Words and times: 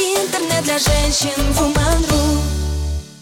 Интернет 0.00 0.62
для 0.62 0.78
женщин 0.78 1.34
Woman.ru 1.58 2.38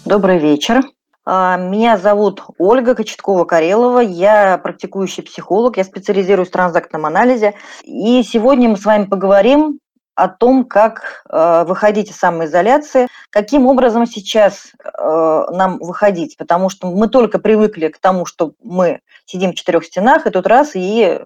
Добрый 0.04 0.38
вечер. 0.38 0.82
А, 1.24 1.56
Меня 1.56 1.96
зовут 1.96 2.42
Ольга 2.58 2.94
Кочеткова-Карелова. 2.94 4.00
Я 4.00 4.58
практикующий 4.58 5.22
психолог. 5.22 5.78
Я 5.78 5.84
специализируюсь 5.84 6.50
в 6.50 6.52
транзактном 6.52 7.06
анализе. 7.06 7.54
И 7.82 8.22
сегодня 8.22 8.68
мы 8.68 8.76
с 8.76 8.84
вами 8.84 9.04
поговорим 9.04 9.78
о 10.14 10.28
том, 10.28 10.66
как 10.66 11.24
э, 11.30 11.64
выходить 11.66 12.10
из 12.10 12.16
самоизоляции, 12.16 13.08
каким 13.30 13.66
образом 13.66 14.04
сейчас 14.04 14.72
э, 14.84 15.44
нам 15.52 15.78
выходить, 15.78 16.36
потому 16.36 16.68
что 16.68 16.90
мы 16.90 17.08
только 17.08 17.38
привыкли 17.38 17.88
к 17.88 17.98
тому, 17.98 18.26
что 18.26 18.52
мы 18.62 19.00
сидим 19.24 19.52
в 19.52 19.54
четырех 19.54 19.84
стенах, 19.84 20.26
и 20.26 20.30
тут 20.30 20.46
раз, 20.46 20.72
и 20.74 21.20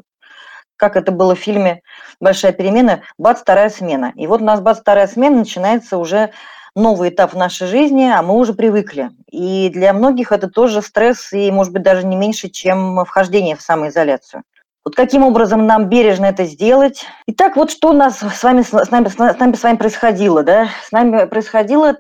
как 0.80 0.96
это 0.96 1.12
было 1.12 1.34
в 1.36 1.38
фильме 1.38 1.82
«Большая 2.20 2.52
перемена», 2.52 3.02
бац, 3.18 3.40
вторая 3.40 3.68
смена. 3.68 4.12
И 4.16 4.26
вот 4.26 4.40
у 4.40 4.44
нас 4.44 4.60
бац, 4.60 4.80
вторая 4.80 5.06
смена, 5.06 5.36
начинается 5.36 5.98
уже 5.98 6.30
новый 6.74 7.10
этап 7.10 7.34
в 7.34 7.36
нашей 7.36 7.66
жизни, 7.66 8.10
а 8.10 8.22
мы 8.22 8.34
уже 8.34 8.54
привыкли. 8.54 9.10
И 9.30 9.68
для 9.68 9.92
многих 9.92 10.32
это 10.32 10.48
тоже 10.48 10.80
стресс, 10.82 11.32
и, 11.32 11.50
может 11.50 11.72
быть, 11.72 11.82
даже 11.82 12.06
не 12.06 12.16
меньше, 12.16 12.48
чем 12.48 13.04
вхождение 13.04 13.56
в 13.56 13.60
самоизоляцию. 13.60 14.42
Вот 14.82 14.96
каким 14.96 15.24
образом 15.24 15.66
нам 15.66 15.90
бережно 15.90 16.24
это 16.24 16.44
сделать? 16.44 17.04
Итак, 17.26 17.56
вот 17.56 17.70
что 17.70 17.90
у 17.90 17.92
нас 17.92 18.20
с 18.20 18.42
вами, 18.42 18.62
с 18.62 18.72
нами, 18.90 19.08
с 19.08 19.18
нами 19.18 19.54
с 19.54 19.62
вами 19.62 19.76
происходило, 19.76 20.42
да? 20.42 20.68
С 20.82 20.90
нами 20.90 21.26
происходила 21.26 21.96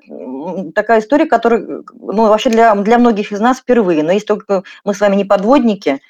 такая 0.74 1.00
история, 1.00 1.26
которая, 1.26 1.82
ну, 1.92 2.28
вообще 2.28 2.48
для, 2.48 2.74
для 2.76 2.98
многих 2.98 3.32
из 3.32 3.40
нас 3.40 3.58
впервые. 3.58 4.02
Но 4.02 4.12
если 4.12 4.26
только 4.26 4.62
мы 4.82 4.94
с 4.94 5.00
вами 5.00 5.16
не 5.16 5.26
подводники, 5.26 6.00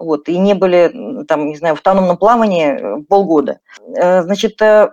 вот, 0.00 0.28
и 0.28 0.38
не 0.38 0.54
были, 0.54 1.24
там, 1.28 1.46
не 1.46 1.56
знаю, 1.56 1.76
в 1.76 1.78
автономном 1.78 2.16
плавании 2.16 2.68
э, 2.68 3.02
полгода. 3.08 3.60
Э, 3.96 4.22
Значит, 4.22 4.60
э, 4.62 4.92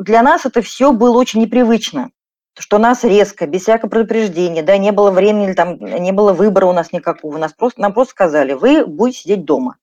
для 0.00 0.22
нас 0.22 0.46
это 0.46 0.62
все 0.62 0.92
было 0.92 1.16
очень 1.18 1.40
непривычно 1.40 2.10
что 2.58 2.78
нас 2.78 3.04
резко, 3.04 3.46
без 3.46 3.62
всякого 3.62 3.90
предупреждения, 3.90 4.62
да, 4.62 4.78
не 4.78 4.90
было 4.90 5.10
времени, 5.10 5.52
там, 5.52 5.76
не 5.76 6.12
было 6.12 6.32
выбора 6.32 6.64
у 6.64 6.72
нас 6.72 6.90
никакого, 6.90 7.36
нас 7.36 7.52
просто, 7.52 7.82
нам 7.82 7.92
просто 7.92 8.12
сказали, 8.12 8.54
вы 8.54 8.86
будете 8.86 9.20
сидеть 9.20 9.44
дома. 9.44 9.76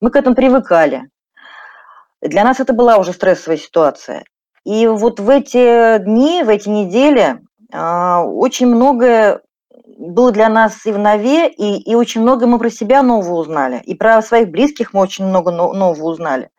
Мы 0.00 0.10
к 0.10 0.16
этому 0.16 0.34
привыкали. 0.34 1.10
Для 2.22 2.44
нас 2.44 2.60
это 2.60 2.72
была 2.72 2.96
уже 2.96 3.12
стрессовая 3.12 3.58
ситуация. 3.58 4.24
И 4.64 4.86
вот 4.86 5.20
в 5.20 5.28
эти 5.28 5.98
дни, 5.98 6.42
в 6.42 6.48
эти 6.48 6.68
недели 6.68 7.40
а, 7.72 8.24
очень 8.24 8.68
многое 8.68 9.42
было 10.10 10.32
для 10.32 10.48
нас 10.48 10.84
и 10.84 10.92
в 10.92 10.98
нове, 10.98 11.48
и, 11.48 11.78
и 11.90 11.94
очень 11.94 12.22
много 12.22 12.46
мы 12.46 12.58
про 12.58 12.70
себя 12.70 13.02
нового 13.02 13.40
узнали. 13.40 13.80
И 13.84 13.94
про 13.94 14.20
своих 14.22 14.48
близких 14.48 14.92
мы 14.92 15.00
очень 15.00 15.24
много 15.26 15.50
но- 15.50 15.72
нового 15.72 16.10
узнали. 16.10 16.50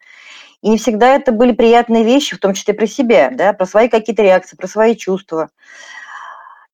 И 0.61 0.69
не 0.69 0.77
всегда 0.77 1.16
это 1.16 1.33
были 1.33 1.52
приятные 1.52 2.03
вещи, 2.03 2.35
в 2.35 2.39
том 2.39 2.53
числе 2.53 2.73
про 2.73 2.88
себя, 2.88 3.30
да, 3.31 3.52
про 3.52 3.66
свои 3.66 3.89
какие-то 3.89 4.23
реакции, 4.23 4.55
про 4.55 4.67
свои 4.67 4.95
чувства. 4.95 5.50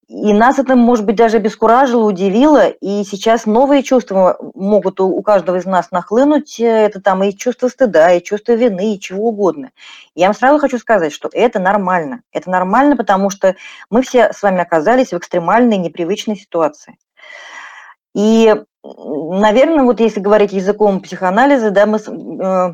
И 0.09 0.33
нас 0.33 0.57
это, 0.57 0.75
может 0.75 1.05
быть, 1.05 1.17
даже 1.17 1.37
обескуражило, 1.37 2.03
удивило, 2.03 2.67
и 2.67 3.03
сейчас 3.03 3.45
новые 3.45 3.83
чувства 3.83 4.39
могут 4.55 4.99
у, 4.99 5.21
каждого 5.21 5.57
из 5.57 5.65
нас 5.65 5.91
нахлынуть, 5.91 6.59
э, 6.59 6.65
это 6.65 6.99
там 6.99 7.23
и 7.23 7.31
чувство 7.31 7.67
стыда, 7.67 8.13
и 8.13 8.23
чувство 8.23 8.53
вины, 8.53 8.95
и 8.95 8.99
чего 8.99 9.29
угодно. 9.29 9.69
Я 10.15 10.25
вам 10.25 10.35
сразу 10.35 10.57
хочу 10.57 10.79
сказать, 10.79 11.13
что 11.13 11.29
это 11.31 11.59
нормально. 11.59 12.23
Это 12.31 12.49
нормально, 12.49 12.97
потому 12.97 13.29
что 13.29 13.55
мы 13.91 14.01
все 14.01 14.33
с 14.33 14.41
вами 14.41 14.61
оказались 14.61 15.11
в 15.13 15.17
экстремальной, 15.17 15.77
непривычной 15.77 16.37
ситуации. 16.37 16.97
И, 18.15 18.55
наверное, 18.83 19.83
вот 19.83 19.99
если 19.99 20.21
говорить 20.21 20.53
языком 20.53 21.01
психоанализа, 21.01 21.69
да, 21.69 21.85
мы 21.85 21.99
э, 21.99 22.73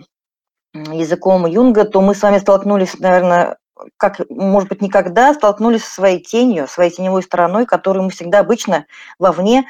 языком 0.73 1.45
Юнга, 1.47 1.83
то 1.83 1.99
мы 1.99 2.15
с 2.15 2.21
вами 2.21 2.37
столкнулись, 2.37 2.97
наверное, 2.97 3.57
как, 3.97 4.21
может 4.29 4.69
быть, 4.69 4.81
никогда 4.81 5.33
столкнулись 5.33 5.83
со 5.83 5.93
своей 5.93 6.19
тенью, 6.19 6.67
своей 6.67 6.91
теневой 6.91 7.23
стороной, 7.23 7.65
которую 7.65 8.05
мы 8.05 8.09
всегда 8.11 8.39
обычно 8.39 8.85
вовне 9.19 9.65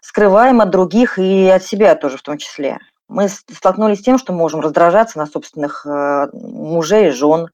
скрываем 0.00 0.60
от 0.60 0.70
других 0.70 1.18
и 1.18 1.48
от 1.48 1.62
себя 1.62 1.94
тоже 1.94 2.18
в 2.18 2.22
том 2.22 2.38
числе. 2.38 2.78
Мы 3.08 3.28
столкнулись 3.28 4.00
с 4.00 4.02
тем, 4.02 4.18
что 4.18 4.32
можем 4.32 4.60
раздражаться 4.60 5.18
на 5.18 5.26
собственных 5.26 5.86
э, 5.86 6.28
мужей 6.32 7.08
и 7.08 7.10
жен, 7.10 7.48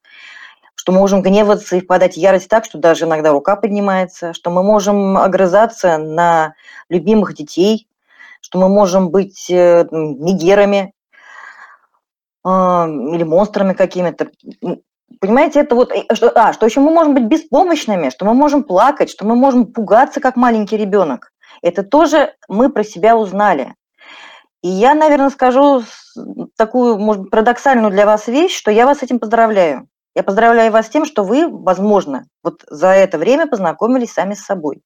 что 0.75 0.93
мы 0.93 0.99
можем 0.99 1.23
гневаться 1.23 1.77
и 1.77 1.81
впадать 1.81 2.15
в 2.15 2.19
ярость 2.19 2.49
так, 2.49 2.65
что 2.65 2.79
даже 2.79 3.05
иногда 3.05 3.31
рука 3.31 3.57
поднимается, 3.57 4.33
что 4.33 4.51
мы 4.51 4.63
можем 4.63 5.17
огрызаться 5.17 5.97
на 5.99 6.55
любимых 6.89 7.35
детей, 7.35 7.89
что 8.41 8.59
мы 8.59 8.69
можем 8.69 9.11
быть 9.11 9.49
э, 9.49 9.87
мегерами, 9.91 10.93
а, 12.45 12.87
или 12.87 13.23
монстрами 13.23 13.73
какими-то. 13.73 14.31
Понимаете, 15.21 15.61
это 15.61 15.75
вот, 15.75 15.93
что, 16.13 16.33
а, 16.35 16.53
что 16.53 16.67
еще 16.67 16.81
мы 16.81 16.91
можем 16.91 17.15
быть 17.15 17.25
беспомощными, 17.25 18.11
что 18.11 18.25
мы 18.25 18.35
можем 18.35 18.65
плакать, 18.65 19.11
что 19.11 19.27
мы 19.27 19.37
можем 19.37 19.73
пугаться, 19.73 20.21
как 20.21 20.37
маленький 20.37 20.77
ребенок. 20.77 21.31
Это 21.63 21.83
тоже 21.83 22.35
мы 22.49 22.71
про 22.71 22.85
себя 22.85 23.17
узнали. 23.17 23.75
И 24.63 24.69
я, 24.69 24.95
наверное, 24.95 25.31
скажу 25.31 25.83
такую, 26.57 26.99
может 26.99 27.31
парадоксальную 27.31 27.91
для 27.91 28.07
вас 28.07 28.29
вещь, 28.29 28.57
что 28.57 28.71
я 28.71 28.87
вас 28.87 28.99
с 28.99 29.03
этим 29.03 29.19
поздравляю. 29.19 29.89
Я 30.15 30.23
поздравляю 30.23 30.73
вас 30.73 30.87
с 30.87 30.91
тем, 30.91 31.05
что 31.05 31.25
вы, 31.25 31.49
возможно, 31.49 32.25
вот 32.43 32.65
за 32.69 32.89
это 32.89 33.19
время 33.19 33.47
познакомились 33.47 34.13
сами 34.13 34.35
с 34.35 34.45
собой. 34.45 34.81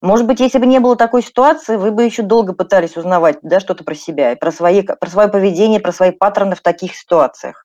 Может 0.00 0.26
быть, 0.26 0.40
если 0.40 0.58
бы 0.58 0.66
не 0.66 0.80
было 0.80 0.96
такой 0.96 1.22
ситуации, 1.22 1.76
вы 1.76 1.90
бы 1.92 2.02
еще 2.02 2.22
долго 2.22 2.54
пытались 2.54 2.96
узнавать 2.96 3.38
да, 3.42 3.60
что-то 3.60 3.84
про 3.84 3.94
себя, 3.94 4.34
про, 4.36 4.50
свои, 4.50 4.82
про 4.82 5.08
свое 5.08 5.28
поведение, 5.28 5.78
про 5.78 5.92
свои 5.92 6.10
паттерны 6.10 6.56
в 6.56 6.60
таких 6.60 6.96
ситуациях. 6.96 7.61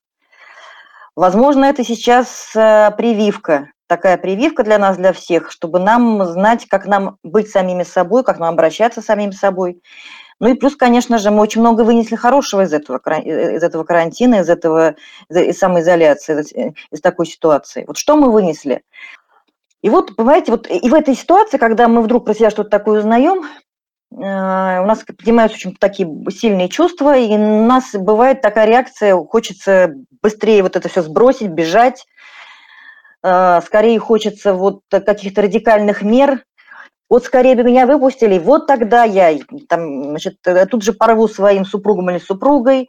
Возможно, 1.18 1.64
это 1.64 1.82
сейчас 1.82 2.52
э, 2.54 2.92
прививка, 2.96 3.72
такая 3.88 4.18
прививка 4.18 4.62
для 4.62 4.78
нас, 4.78 4.96
для 4.96 5.12
всех, 5.12 5.50
чтобы 5.50 5.80
нам 5.80 6.24
знать, 6.24 6.66
как 6.66 6.86
нам 6.86 7.16
быть 7.24 7.50
самими 7.50 7.82
собой, 7.82 8.22
как 8.22 8.38
нам 8.38 8.50
обращаться 8.50 9.02
с 9.02 9.06
самим 9.06 9.32
собой. 9.32 9.82
Ну 10.38 10.50
и 10.50 10.54
плюс, 10.54 10.76
конечно 10.76 11.18
же, 11.18 11.32
мы 11.32 11.40
очень 11.40 11.60
много 11.60 11.82
вынесли 11.82 12.14
хорошего 12.14 12.62
из 12.62 12.72
этого, 12.72 13.00
э, 13.04 13.56
из 13.56 13.64
этого 13.64 13.82
карантина, 13.82 14.42
из 14.42 14.48
этого 14.48 14.94
из 15.28 15.36
из 15.38 15.58
самоизоляции, 15.58 16.40
из, 16.40 16.52
э, 16.52 16.72
из 16.92 17.00
такой 17.00 17.26
ситуации. 17.26 17.82
Вот 17.88 17.96
что 17.96 18.16
мы 18.16 18.30
вынесли? 18.30 18.84
И 19.82 19.90
вот, 19.90 20.14
понимаете, 20.14 20.52
вот 20.52 20.70
и 20.70 20.88
в 20.88 20.94
этой 20.94 21.16
ситуации, 21.16 21.58
когда 21.58 21.88
мы 21.88 22.02
вдруг 22.02 22.26
про 22.26 22.34
себя 22.34 22.50
что-то 22.50 22.70
такое 22.70 23.00
узнаем, 23.00 23.42
у 24.10 24.86
нас 24.86 25.04
поднимаются 25.04 25.56
очень 25.56 25.76
такие 25.76 26.08
сильные 26.30 26.68
чувства, 26.68 27.16
и 27.16 27.28
у 27.28 27.66
нас 27.66 27.92
бывает 27.92 28.40
такая 28.40 28.66
реакция, 28.66 29.14
хочется 29.14 29.92
быстрее 30.22 30.62
вот 30.62 30.76
это 30.76 30.88
все 30.88 31.02
сбросить, 31.02 31.48
бежать, 31.48 32.06
э, 33.22 33.60
скорее 33.64 33.98
хочется 33.98 34.54
вот 34.54 34.80
каких-то 34.90 35.42
радикальных 35.42 36.02
мер, 36.02 36.42
вот 37.10 37.24
скорее 37.24 37.54
бы 37.54 37.64
меня 37.64 37.86
выпустили, 37.86 38.38
вот 38.38 38.66
тогда 38.66 39.04
я 39.04 39.38
там, 39.68 40.04
значит, 40.04 40.36
э, 40.46 40.66
тут 40.66 40.82
же 40.82 40.92
порву 40.92 41.28
своим 41.28 41.64
супругом 41.64 42.10
или 42.10 42.18
супругой, 42.18 42.88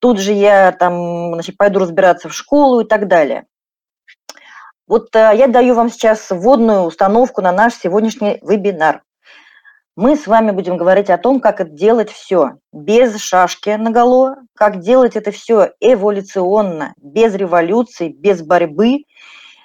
тут 0.00 0.18
же 0.18 0.32
я 0.32 0.72
там, 0.72 1.34
значит, 1.34 1.56
пойду 1.56 1.78
разбираться 1.80 2.28
в 2.28 2.34
школу 2.34 2.80
и 2.80 2.84
так 2.84 3.08
далее. 3.08 3.46
Вот 4.86 5.14
э, 5.14 5.32
я 5.34 5.46
даю 5.48 5.74
вам 5.74 5.90
сейчас 5.90 6.30
вводную 6.30 6.82
установку 6.82 7.40
на 7.40 7.52
наш 7.52 7.74
сегодняшний 7.74 8.38
вебинар. 8.42 9.02
Мы 9.96 10.14
с 10.14 10.26
вами 10.26 10.50
будем 10.50 10.76
говорить 10.76 11.08
о 11.08 11.16
том, 11.16 11.40
как 11.40 11.58
это 11.58 11.70
делать 11.70 12.10
все 12.10 12.58
без 12.70 13.16
шашки 13.16 13.70
наголо, 13.70 14.36
как 14.54 14.80
делать 14.80 15.16
это 15.16 15.30
все 15.30 15.72
эволюционно, 15.80 16.92
без 16.98 17.34
революции, 17.34 18.10
без 18.10 18.42
борьбы, 18.42 19.04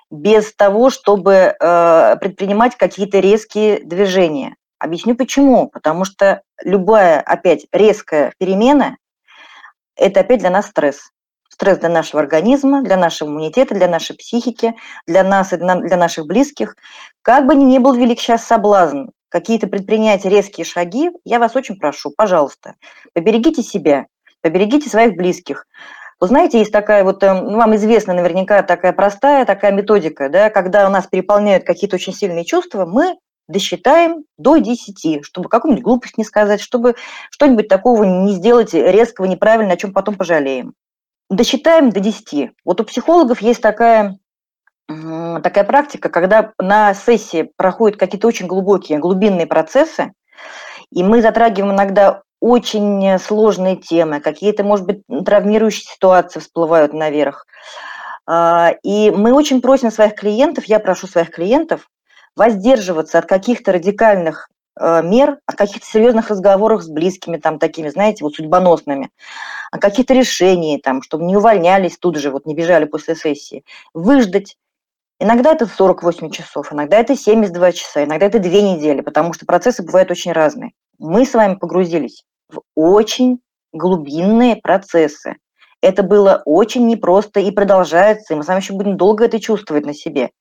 без 0.10 0.56
того, 0.56 0.90
чтобы 0.90 1.34
э, 1.34 2.16
предпринимать 2.22 2.78
какие-то 2.78 3.20
резкие 3.20 3.82
движения. 3.84 4.56
Объясню 4.80 5.18
почему. 5.18 5.68
Потому 5.68 6.06
что 6.06 6.44
любая, 6.64 7.20
опять, 7.20 7.66
резкая 7.74 8.32
перемена– 8.38 8.96
это 9.98 10.22
опять 10.22 10.40
для 10.40 10.50
нас 10.50 10.68
стресс. 10.68 11.12
Стресс 11.50 11.78
для 11.80 11.90
нашего 11.90 12.22
организма, 12.22 12.84
для 12.84 12.96
нашего 12.96 13.28
иммунитета, 13.28 13.76
для 13.76 13.90
нашей 13.90 14.16
психики, 14.16 14.76
для 15.06 15.26
нас 15.26 15.52
и 15.52 15.58
для 15.58 15.98
наших 15.98 16.26
близких. 16.26 16.78
Как 17.22 17.46
бы 17.46 17.54
ни 17.54 17.78
был 17.80 17.96
велик 17.96 18.22
сейчас 18.22 18.46
соблазн 18.46 19.10
какие-то 19.32 19.68
предпринять 19.68 20.26
резкие 20.26 20.66
шаги, 20.66 21.10
я 21.24 21.40
вас 21.40 21.56
очень 21.56 21.78
прошу, 21.78 22.12
пожалуйста, 22.16 22.76
поберегите 23.14 23.64
себя, 23.64 24.06
поберегите 24.42 24.90
своих 24.90 25.16
близких. 25.16 25.66
Вы 26.20 26.28
знаете, 26.28 26.60
есть 26.60 26.72
такая 26.72 27.04
вот, 27.04 27.24
э, 27.24 27.34
ну, 27.34 27.58
вам 27.58 27.76
известна 27.76 28.14
наверняка 28.14 28.62
такая 28.62 28.94
простая 28.94 29.46
такая 29.46 29.72
методика, 29.72 30.30
да, 30.30 30.50
когда 30.52 30.86
у 30.88 30.92
нас 30.92 31.08
переполняют 31.08 31.64
какие-то 31.64 31.96
очень 31.96 32.14
сильные 32.14 32.46
чувства, 32.46 32.86
мы 32.86 33.16
досчитаем 33.48 34.26
до 34.38 34.58
10, 34.58 35.26
чтобы 35.26 35.50
какую-нибудь 35.50 35.84
глупость 35.84 36.18
не 36.18 36.24
сказать, 36.24 36.62
чтобы 36.62 36.96
что-нибудь 37.32 37.68
такого 37.68 38.04
не 38.04 38.34
сделать 38.34 38.74
резкого, 38.74 39.26
неправильно, 39.26 39.74
о 39.74 39.78
чем 39.78 39.94
потом 39.94 40.16
пожалеем. 40.16 40.74
Досчитаем 41.30 41.90
до 41.90 42.02
10. 42.02 42.52
Вот 42.66 42.82
у 42.82 42.84
психологов 42.84 43.42
есть 43.42 43.62
такая 43.62 44.18
такая 44.88 45.64
практика, 45.64 46.10
когда 46.10 46.52
на 46.60 46.94
сессии 46.94 47.52
проходят 47.56 47.98
какие-то 48.00 48.28
очень 48.28 48.48
глубокие, 48.48 49.00
глубинные 49.00 49.48
процессы, 49.48 50.12
и 50.92 51.04
мы 51.04 51.22
затрагиваем 51.22 51.74
иногда 51.74 52.24
очень 52.42 53.20
сложные 53.20 53.78
темы, 53.78 54.20
какие-то, 54.20 54.64
может 54.64 54.86
быть, 54.86 55.04
травмирующие 55.26 55.86
ситуации 55.94 56.40
всплывают 56.40 56.92
наверх. 56.92 57.46
А, 58.28 58.74
и 58.84 59.12
мы 59.12 59.34
очень 59.34 59.62
просим 59.62 59.92
своих 59.92 60.16
клиентов, 60.16 60.66
я 60.66 60.80
прошу 60.80 61.08
своих 61.08 61.32
клиентов 61.32 61.88
воздерживаться 62.36 63.20
от 63.20 63.26
каких-то 63.26 63.74
радикальных 63.74 64.48
э, 64.80 65.02
мер, 65.04 65.40
от 65.46 65.56
каких-то 65.56 65.86
серьезных 65.86 66.30
разговоров 66.30 66.82
с 66.82 66.88
близкими, 66.88 67.38
там, 67.38 67.60
такими, 67.60 67.90
знаете, 67.90 68.24
вот 68.24 68.36
судьбоносными, 68.36 69.10
о 69.72 69.78
каких-то 69.80 70.14
решениях, 70.14 70.82
там, 70.82 71.02
чтобы 71.02 71.26
не 71.26 71.36
увольнялись 71.36 71.98
тут 71.98 72.18
же, 72.18 72.32
вот 72.32 72.46
не 72.46 72.56
бежали 72.56 72.86
после 72.86 73.16
сессии, 73.16 73.64
выждать. 73.94 74.56
Иногда 75.24 75.52
это 75.52 75.68
48 75.68 76.32
часов, 76.32 76.74
иногда 76.74 76.98
это 76.98 77.16
72 77.16 77.74
часа, 77.74 78.04
иногда 78.04 78.26
это 78.26 78.40
две 78.40 78.64
недели, 78.64 79.02
потому 79.02 79.34
что 79.34 79.46
процессы 79.46 79.84
бывают 79.84 80.10
очень 80.10 80.32
разные. 80.32 80.72
Мы 80.98 81.28
с 81.28 81.36
вами 81.36 81.58
погрузились 81.58 82.24
в 82.50 82.62
очень 82.74 83.38
глубинные 83.72 84.56
процессы. 84.56 85.36
Это 85.80 86.02
было 86.02 86.42
очень 86.46 86.88
непросто 86.88 87.40
и 87.40 87.52
продолжается, 87.52 88.34
и 88.34 88.36
мы 88.36 88.44
с 88.44 88.48
вами 88.48 88.62
еще 88.62 88.74
будем 88.74 88.98
долго 88.98 89.26
это 89.26 89.40
чувствовать 89.40 89.86
на 89.86 89.94
себе. 89.94 90.32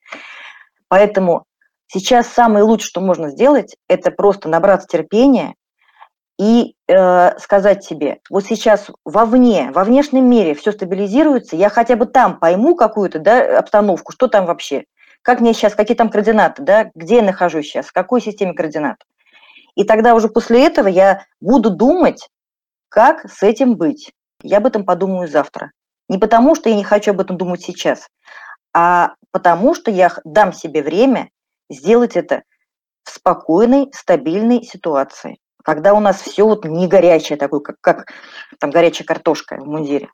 Поэтому 0.88 1.44
сейчас 1.86 2.28
самое 2.28 2.64
лучшее, 2.64 2.88
что 2.88 3.02
можно 3.02 3.28
сделать, 3.28 3.76
это 3.86 4.10
просто 4.10 4.48
набраться 4.48 4.88
терпения 4.88 5.56
и 6.40 6.74
э, 6.88 7.38
сказать 7.38 7.84
себе, 7.84 8.20
вот 8.30 8.46
сейчас 8.46 8.90
вовне, 9.04 9.70
во 9.74 9.84
внешнем 9.84 10.24
мире 10.24 10.54
все 10.54 10.72
стабилизируется, 10.72 11.54
я 11.54 11.68
хотя 11.68 11.96
бы 11.96 12.06
там 12.06 12.38
пойму 12.38 12.74
какую-то 12.74 13.18
да, 13.18 13.58
обстановку, 13.58 14.12
что 14.12 14.26
там 14.26 14.46
вообще, 14.46 14.84
как 15.20 15.40
мне 15.40 15.52
сейчас, 15.52 15.74
какие 15.74 15.94
там 15.94 16.08
координаты, 16.08 16.62
да, 16.62 16.90
где 16.94 17.16
я 17.16 17.22
нахожусь 17.22 17.66
сейчас, 17.66 17.88
в 17.88 17.92
какой 17.92 18.22
системе 18.22 18.54
координат. 18.54 18.96
И 19.74 19.84
тогда 19.84 20.14
уже 20.14 20.28
после 20.28 20.64
этого 20.66 20.88
я 20.88 21.26
буду 21.42 21.68
думать, 21.68 22.30
как 22.88 23.30
с 23.30 23.42
этим 23.42 23.76
быть. 23.76 24.10
Я 24.42 24.58
об 24.58 24.66
этом 24.66 24.86
подумаю 24.86 25.28
завтра. 25.28 25.72
Не 26.08 26.16
потому, 26.16 26.54
что 26.54 26.70
я 26.70 26.74
не 26.74 26.84
хочу 26.84 27.10
об 27.10 27.20
этом 27.20 27.36
думать 27.36 27.60
сейчас, 27.60 28.08
а 28.72 29.10
потому, 29.30 29.74
что 29.74 29.90
я 29.90 30.10
дам 30.24 30.54
себе 30.54 30.82
время 30.82 31.28
сделать 31.68 32.16
это 32.16 32.44
в 33.04 33.10
спокойной, 33.10 33.90
стабильной 33.92 34.62
ситуации, 34.62 35.36
когда 35.64 35.94
у 35.94 36.00
нас 36.00 36.20
все 36.20 36.44
вот 36.44 36.64
не 36.64 36.86
горячее 36.86 37.38
такое, 37.38 37.60
как, 37.60 37.76
как 37.80 38.12
там 38.58 38.70
горячая 38.70 39.06
картошка 39.06 39.56
в 39.56 39.66
мундире. 39.66 40.08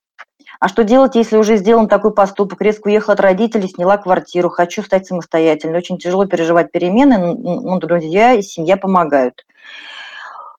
А 0.60 0.68
что 0.68 0.84
делать, 0.84 1.14
если 1.16 1.36
уже 1.36 1.56
сделан 1.56 1.88
такой 1.88 2.14
поступок, 2.14 2.62
резко 2.62 2.88
уехала 2.88 3.14
от 3.14 3.20
родителей, 3.20 3.68
сняла 3.68 3.98
квартиру, 3.98 4.48
хочу 4.48 4.82
стать 4.82 5.06
самостоятельной, 5.06 5.78
очень 5.78 5.98
тяжело 5.98 6.26
переживать 6.26 6.72
перемены, 6.72 7.18
ну, 7.18 7.78
друзья 7.78 8.32
и 8.32 8.42
семья 8.42 8.76
помогают. 8.76 9.44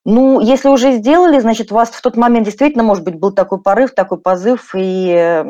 Ну, 0.04 0.40
если 0.40 0.68
уже 0.68 0.92
сделали, 0.92 1.38
значит, 1.40 1.72
у 1.72 1.74
вас 1.74 1.90
в 1.90 2.00
тот 2.00 2.16
момент 2.16 2.46
действительно, 2.46 2.84
может 2.84 3.04
быть, 3.04 3.16
был 3.16 3.32
такой 3.32 3.60
порыв, 3.60 3.94
такой 3.94 4.18
позыв, 4.18 4.70
и 4.74 5.42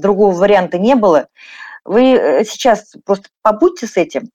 другого 0.00 0.34
варианта 0.34 0.78
не 0.78 0.94
было. 0.94 1.28
Вы 1.84 2.14
э, 2.14 2.44
сейчас 2.44 2.94
просто 3.04 3.28
побудьте 3.42 3.86
с 3.86 3.96
этим, 3.96 4.30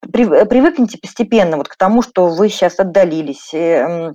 привыкните 0.00 0.98
постепенно 0.98 1.56
вот 1.56 1.68
к 1.68 1.76
тому, 1.76 2.02
что 2.02 2.28
вы 2.28 2.48
сейчас 2.48 2.78
отдалились. 2.78 3.52
Э, 3.54 4.12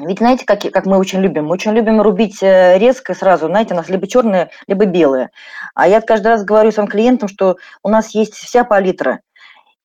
ведь 0.00 0.18
знаете, 0.18 0.44
как, 0.46 0.60
как 0.60 0.86
мы 0.86 0.96
очень 0.98 1.20
любим? 1.20 1.46
Мы 1.46 1.52
очень 1.52 1.72
любим 1.72 2.00
рубить 2.00 2.42
э, 2.42 2.78
резко 2.78 3.14
сразу, 3.14 3.46
знаете, 3.46 3.74
у 3.74 3.76
нас 3.76 3.88
либо 3.88 4.06
черное, 4.06 4.50
либо 4.66 4.84
белое. 4.84 5.30
А 5.74 5.88
я 5.88 6.00
каждый 6.00 6.28
раз 6.28 6.44
говорю 6.44 6.70
своим 6.70 6.88
клиентам, 6.88 7.28
что 7.28 7.56
у 7.82 7.88
нас 7.88 8.14
есть 8.14 8.34
вся 8.34 8.64
палитра. 8.64 9.20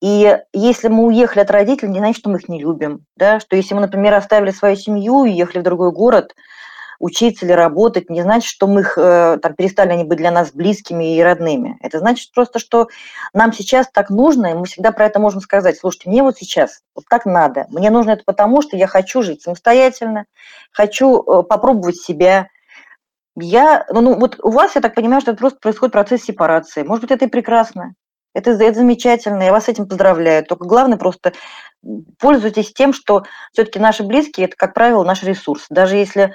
И 0.01 0.37
если 0.51 0.89
мы 0.89 1.05
уехали 1.05 1.43
от 1.43 1.51
родителей, 1.51 1.89
не 1.89 1.99
значит, 1.99 2.19
что 2.19 2.29
мы 2.29 2.37
их 2.37 2.49
не 2.49 2.61
любим. 2.61 3.05
Да? 3.15 3.39
Что 3.39 3.55
если 3.55 3.73
мы, 3.73 3.81
например, 3.81 4.13
оставили 4.13 4.51
свою 4.51 4.75
семью 4.75 5.23
и 5.23 5.31
уехали 5.31 5.61
в 5.61 5.63
другой 5.63 5.91
город, 5.91 6.35
учиться 6.99 7.45
или 7.45 7.51
работать, 7.51 8.09
не 8.09 8.21
значит, 8.21 8.49
что 8.49 8.67
мы 8.67 8.81
их, 8.81 8.97
э, 8.97 9.37
там, 9.41 9.53
перестали 9.55 9.91
они 9.91 10.03
быть 10.03 10.17
для 10.17 10.31
нас 10.31 10.51
близкими 10.51 11.15
и 11.15 11.21
родными. 11.21 11.77
Это 11.81 11.99
значит 11.99 12.31
просто, 12.31 12.59
что 12.59 12.87
нам 13.33 13.53
сейчас 13.53 13.87
так 13.91 14.09
нужно, 14.09 14.47
и 14.47 14.53
мы 14.53 14.65
всегда 14.65 14.91
про 14.91 15.05
это 15.05 15.19
можем 15.19 15.41
сказать. 15.41 15.77
Слушайте, 15.77 16.09
мне 16.09 16.23
вот 16.23 16.37
сейчас 16.37 16.81
вот 16.95 17.05
так 17.09 17.25
надо. 17.25 17.65
Мне 17.69 17.89
нужно 17.89 18.11
это 18.11 18.23
потому, 18.25 18.61
что 18.61 18.77
я 18.77 18.87
хочу 18.87 19.21
жить 19.21 19.41
самостоятельно, 19.41 20.25
хочу 20.71 21.21
э, 21.21 21.43
попробовать 21.43 21.97
себя. 21.97 22.47
Я, 23.35 23.85
ну, 23.89 24.01
ну 24.01 24.19
вот 24.19 24.39
у 24.43 24.51
вас, 24.51 24.75
я 24.75 24.81
так 24.81 24.95
понимаю, 24.95 25.21
что 25.21 25.31
это 25.31 25.39
просто 25.39 25.59
происходит 25.59 25.93
процесс 25.93 26.23
сепарации. 26.23 26.83
Может 26.83 27.03
быть, 27.03 27.11
это 27.11 27.25
и 27.25 27.29
прекрасно. 27.29 27.95
Это, 28.33 28.51
это 28.51 28.79
замечательно, 28.79 29.43
я 29.43 29.51
вас 29.51 29.65
с 29.65 29.69
этим 29.69 29.87
поздравляю. 29.87 30.43
Только 30.43 30.65
главное 30.65 30.97
просто 30.97 31.33
пользуйтесь 32.19 32.73
тем, 32.73 32.93
что 32.93 33.23
все-таки 33.51 33.79
наши 33.79 34.03
близкие– 34.03 34.45
это, 34.47 34.55
как 34.55 34.73
правило, 34.73 35.03
наш 35.03 35.23
ресурс. 35.23 35.65
Даже 35.69 35.97
если 35.97 36.33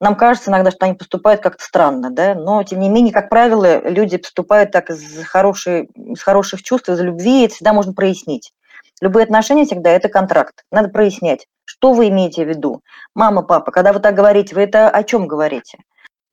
нам 0.00 0.16
кажется 0.16 0.50
иногда, 0.50 0.70
что 0.70 0.86
они 0.86 0.94
поступают 0.94 1.42
как-то 1.42 1.62
странно, 1.62 2.10
да, 2.10 2.34
но, 2.34 2.62
тем 2.62 2.80
не 2.80 2.88
менее, 2.88 3.12
как 3.12 3.28
правило, 3.28 3.86
люди 3.88 4.16
поступают 4.16 4.70
так 4.70 4.90
из, 4.90 5.24
хорошей, 5.24 5.90
из 5.94 6.22
хороших 6.22 6.62
чувств, 6.62 6.88
из 6.88 7.00
любви, 7.00 7.42
и 7.42 7.44
это 7.44 7.54
всегда 7.54 7.72
можно 7.74 7.92
прояснить. 7.92 8.52
Любые 9.00 9.24
отношения 9.24 9.64
всегда– 9.64 9.90
это 9.92 10.08
контракт. 10.08 10.64
Надо 10.70 10.88
прояснять, 10.88 11.46
что 11.64 11.92
вы 11.92 12.08
имеете 12.08 12.44
в 12.44 12.48
виду. 12.48 12.82
Мама, 13.14 13.42
папа, 13.42 13.72
когда 13.72 13.92
вы 13.92 14.00
так 14.00 14.14
говорите, 14.14 14.54
вы 14.54 14.62
это 14.62 14.88
о 14.88 15.04
чем 15.04 15.26
говорите? 15.26 15.78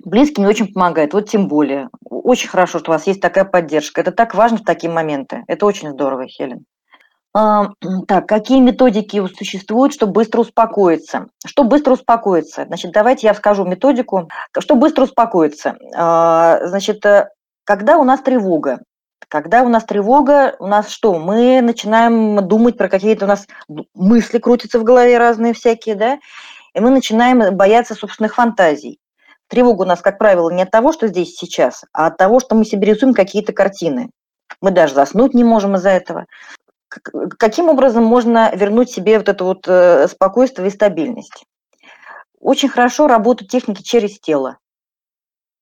Близким 0.03 0.43
не 0.43 0.49
очень 0.49 0.71
помогает, 0.73 1.13
вот 1.13 1.29
тем 1.29 1.47
более. 1.47 1.89
Очень 2.09 2.49
хорошо, 2.49 2.79
что 2.79 2.91
у 2.91 2.93
вас 2.93 3.07
есть 3.07 3.21
такая 3.21 3.45
поддержка. 3.45 4.01
Это 4.01 4.11
так 4.11 4.35
важно 4.35 4.57
в 4.57 4.63
такие 4.63 4.91
моменты. 4.91 5.43
Это 5.47 5.65
очень 5.65 5.91
здорово, 5.91 6.27
Хелен. 6.27 6.65
А, 7.39 7.69
так, 8.07 8.27
какие 8.27 8.59
методики 8.59 9.23
существуют, 9.27 9.93
чтобы 9.93 10.13
быстро 10.13 10.41
успокоиться? 10.41 11.27
Что 11.45 11.65
быстро 11.65 11.93
успокоиться? 11.93 12.65
Значит, 12.65 12.91
давайте 12.93 13.27
я 13.27 13.35
скажу 13.35 13.63
методику. 13.63 14.27
Что 14.57 14.75
быстро 14.75 15.03
успокоиться? 15.03 15.77
А, 15.95 16.65
значит, 16.65 17.05
э, 17.05 17.29
когда 17.63 17.99
у 17.99 18.03
нас 18.03 18.21
тревога, 18.21 18.79
когда 19.27 19.61
у 19.61 19.69
нас 19.69 19.83
тревога, 19.83 20.55
у 20.57 20.65
нас 20.65 20.89
что? 20.89 21.19
Мы 21.19 21.61
начинаем 21.61 22.47
думать 22.47 22.75
про 22.75 22.89
какие-то 22.89 23.25
у 23.25 23.27
нас 23.27 23.45
мысли 23.93 24.39
крутятся 24.39 24.79
в 24.79 24.83
голове 24.83 25.19
разные 25.19 25.53
всякие, 25.53 25.93
да? 25.93 26.17
И 26.73 26.79
мы 26.79 26.89
начинаем 26.89 27.55
бояться 27.55 27.93
собственных 27.93 28.33
фантазий. 28.33 28.97
Тревога 29.47 29.83
у 29.83 29.85
нас, 29.85 30.01
как 30.01 30.17
правило, 30.17 30.49
не 30.49 30.63
от 30.63 30.71
того, 30.71 30.91
что 30.91 31.07
здесь 31.07 31.35
сейчас, 31.35 31.83
а 31.93 32.07
от 32.07 32.17
того, 32.17 32.39
что 32.39 32.55
мы 32.55 32.65
себе 32.65 32.87
рисуем 32.87 33.13
какие-то 33.13 33.53
картины. 33.53 34.09
Мы 34.59 34.71
даже 34.71 34.95
заснуть 34.95 35.35
не 35.35 35.43
можем 35.43 35.75
из-за 35.75 35.89
этого. 35.89 36.25
Каким 36.89 37.69
образом 37.69 38.03
можно 38.03 38.51
вернуть 38.55 38.89
себе 38.89 39.17
вот 39.17 39.29
это 39.29 39.43
вот 39.43 39.67
э, 39.67 40.07
спокойствие 40.07 40.67
и 40.67 40.71
стабильность? 40.71 41.45
Очень 42.39 42.69
хорошо 42.69 43.07
работают 43.07 43.51
техники 43.51 43.81
через 43.81 44.19
тело. 44.19 44.57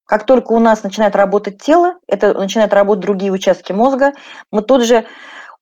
Как 0.04 0.24
только 0.24 0.52
у 0.52 0.60
нас 0.60 0.84
начинает 0.84 1.16
работать 1.16 1.60
тело, 1.60 1.94
это 2.06 2.32
начинают 2.32 2.72
работать 2.72 3.04
другие 3.04 3.32
участки 3.32 3.72
мозга, 3.72 4.12
мы 4.52 4.62
тут 4.62 4.84
же 4.84 5.04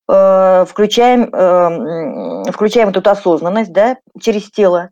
э, 0.07 0.65
включаем, 0.69 1.31
э, 1.33 2.53
включаем 2.53 2.91
эту 2.91 3.09
осознанность 3.09 3.73
да, 3.73 3.97
через 4.21 4.51
тело. 4.51 4.91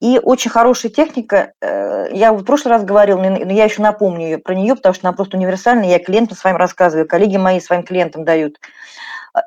И 0.00 0.20
очень 0.22 0.50
хорошая 0.50 0.90
техника, 0.90 1.52
э, 1.60 2.06
я 2.12 2.32
в 2.32 2.42
прошлый 2.44 2.72
раз 2.72 2.84
говорила, 2.84 3.18
но 3.18 3.52
я 3.52 3.64
еще 3.64 3.82
напомню 3.82 4.40
про 4.40 4.54
нее, 4.54 4.74
потому 4.74 4.94
что 4.94 5.08
она 5.08 5.14
просто 5.14 5.36
универсальная, 5.36 5.90
я 5.90 5.98
клиентам 5.98 6.38
с 6.38 6.44
вами 6.44 6.56
рассказываю, 6.56 7.06
коллеги 7.06 7.36
мои 7.36 7.60
своим 7.60 7.82
клиентам 7.82 8.24
дают. 8.24 8.58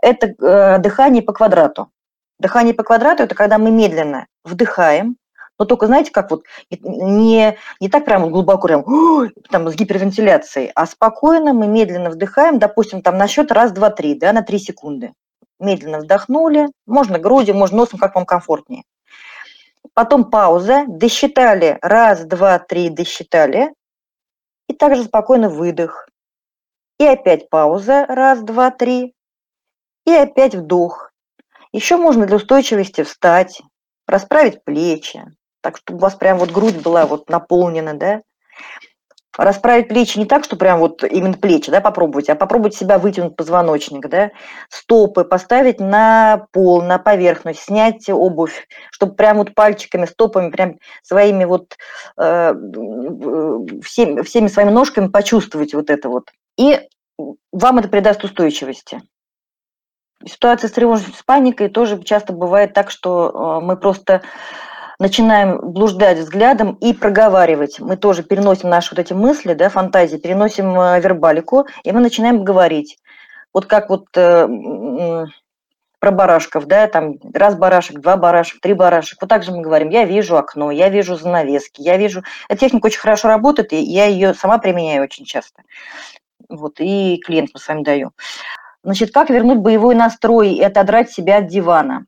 Это 0.01 0.27
э, 0.27 0.79
дыхание 0.79 1.21
по 1.21 1.33
квадрату. 1.33 1.89
Дыхание 2.39 2.73
по 2.73 2.83
квадрату– 2.83 3.23
это 3.23 3.35
когда 3.35 3.57
мы 3.57 3.71
медленно 3.71 4.27
вдыхаем, 4.43 5.17
но 5.59 5.65
только, 5.65 5.85
знаете, 5.85 6.11
как 6.11 6.31
вот 6.31 6.43
не, 6.69 7.55
не 7.79 7.89
так 7.89 8.05
прямо 8.05 8.29
глубоко, 8.29 8.67
прям, 8.67 8.83
там, 9.49 9.69
с 9.69 9.75
гипервентиляцией, 9.75 10.71
а 10.73 10.87
спокойно 10.87 11.53
мы 11.53 11.67
медленно 11.67 12.09
вдыхаем, 12.09 12.57
допустим, 12.57 13.01
там 13.01 13.17
на 13.17 13.27
счет 13.27 13.51
раз, 13.51 13.71
два, 13.71 13.91
три, 13.91 14.15
да, 14.15 14.33
на 14.33 14.41
три 14.41 14.57
секунды. 14.57 15.13
Медленно 15.59 15.99
вдохнули, 15.99 16.69
можно 16.87 17.19
грудью, 17.19 17.55
можно 17.55 17.77
носом, 17.77 17.99
как 17.99 18.15
вам 18.15 18.25
комфортнее 18.25 18.83
потом 19.93 20.29
пауза, 20.29 20.85
досчитали, 20.87 21.77
раз, 21.81 22.25
два, 22.25 22.59
три, 22.59 22.89
досчитали, 22.89 23.73
и 24.67 24.73
также 24.73 25.03
спокойно 25.03 25.49
выдох. 25.49 26.07
И 26.99 27.05
опять 27.05 27.49
пауза, 27.49 28.05
раз, 28.07 28.41
два, 28.41 28.71
три, 28.71 29.13
и 30.11 30.23
опять 30.23 30.55
вдох. 30.55 31.11
Еще 31.71 31.97
можно 31.97 32.25
для 32.25 32.37
устойчивости 32.37 33.03
встать, 33.03 33.61
расправить 34.07 34.63
плечи, 34.63 35.23
так 35.61 35.77
чтобы 35.77 35.99
у 35.99 36.01
вас 36.01 36.15
прям 36.15 36.37
вот 36.37 36.51
грудь 36.51 36.81
была 36.81 37.05
вот 37.05 37.29
наполнена, 37.29 37.93
да, 37.93 38.21
расправить 39.37 39.87
плечи 39.87 40.17
не 40.17 40.25
так, 40.25 40.43
что 40.43 40.55
прям 40.55 40.79
вот 40.79 41.03
именно 41.03 41.33
плечи, 41.33 41.71
да, 41.71 41.79
попробуйте, 41.79 42.33
а 42.33 42.35
попробуйте 42.35 42.79
себя 42.79 42.99
вытянуть 42.99 43.35
позвоночник, 43.35 44.07
да, 44.09 44.31
стопы 44.69 45.23
поставить 45.23 45.79
на 45.79 46.47
пол, 46.51 46.81
на 46.81 46.97
поверхность, 46.99 47.61
снять 47.61 48.09
обувь, 48.09 48.67
чтобы 48.91 49.15
прям 49.15 49.37
вот 49.37 49.55
пальчиками, 49.55 50.05
стопами, 50.05 50.51
прям 50.51 50.75
своими 51.03 51.45
вот, 51.45 51.77
э, 52.17 52.53
всеми, 53.83 54.21
всеми 54.23 54.47
своими 54.47 54.71
ножками 54.71 55.07
почувствовать 55.07 55.73
вот 55.73 55.89
это 55.89 56.09
вот. 56.09 56.29
И 56.57 56.79
вам 57.51 57.79
это 57.79 57.87
придаст 57.87 58.23
устойчивости. 58.23 59.01
Ситуация 60.25 60.67
с 60.67 60.71
тревожностью, 60.71 61.15
с 61.15 61.23
паникой 61.23 61.69
тоже 61.69 62.01
часто 62.03 62.33
бывает 62.33 62.73
так, 62.73 62.91
что 62.91 63.59
э, 63.61 63.65
мы 63.65 63.77
просто 63.77 64.21
начинаем 64.99 65.59
блуждать 65.59 66.19
взглядом 66.19 66.73
и 66.75 66.93
проговаривать. 66.93 67.79
Мы 67.79 67.97
тоже 67.97 68.21
переносим 68.21 68.69
наши 68.69 68.93
вот 68.93 68.99
эти 68.99 69.13
мысли, 69.13 69.53
да, 69.53 69.69
фантазии, 69.69 70.17
переносим 70.17 70.79
э, 70.79 70.99
вербалику, 70.99 71.65
и 71.83 71.91
мы 71.91 72.01
начинаем 72.01 72.43
говорить. 72.43 72.97
Вот 73.53 73.65
как 73.65 73.89
вот 73.89 74.05
э, 74.15 74.47
про 76.01 76.11
барашков, 76.11 76.65
да, 76.65 76.87
там 76.87 77.15
раз 77.33 77.55
барашек, 77.55 77.99
два 77.99 78.17
барашек, 78.17 78.59
три 78.61 78.73
барашек. 78.73 79.19
Вот 79.21 79.29
так 79.29 79.43
же 79.43 79.51
мы 79.51 79.61
говорим, 79.61 79.89
я 79.89 80.05
вижу 80.05 80.37
окно, 80.37 80.71
я 80.71 80.89
вижу 80.89 81.15
занавески, 81.15 81.81
я 81.81 81.97
вижу... 81.97 82.23
Эта 82.49 82.61
техника 82.61 82.87
очень 82.87 82.99
хорошо 82.99 83.27
работает, 83.27 83.73
и 83.73 83.77
я 83.77 84.05
ее 84.05 84.33
сама 84.33 84.57
применяю 84.57 85.03
очень 85.03 85.25
часто. 85.25 85.63
Вот, 86.49 86.79
и 86.79 87.19
клиентам 87.23 87.61
с 87.61 87.67
вами 87.67 87.83
даю. 87.83 88.11
Значит, 88.83 89.13
как 89.13 89.29
вернуть 89.29 89.59
боевой 89.59 89.95
настрой 89.95 90.53
и 90.53 90.63
отодрать 90.63 91.11
себя 91.11 91.37
от 91.37 91.47
дивана? 91.47 92.05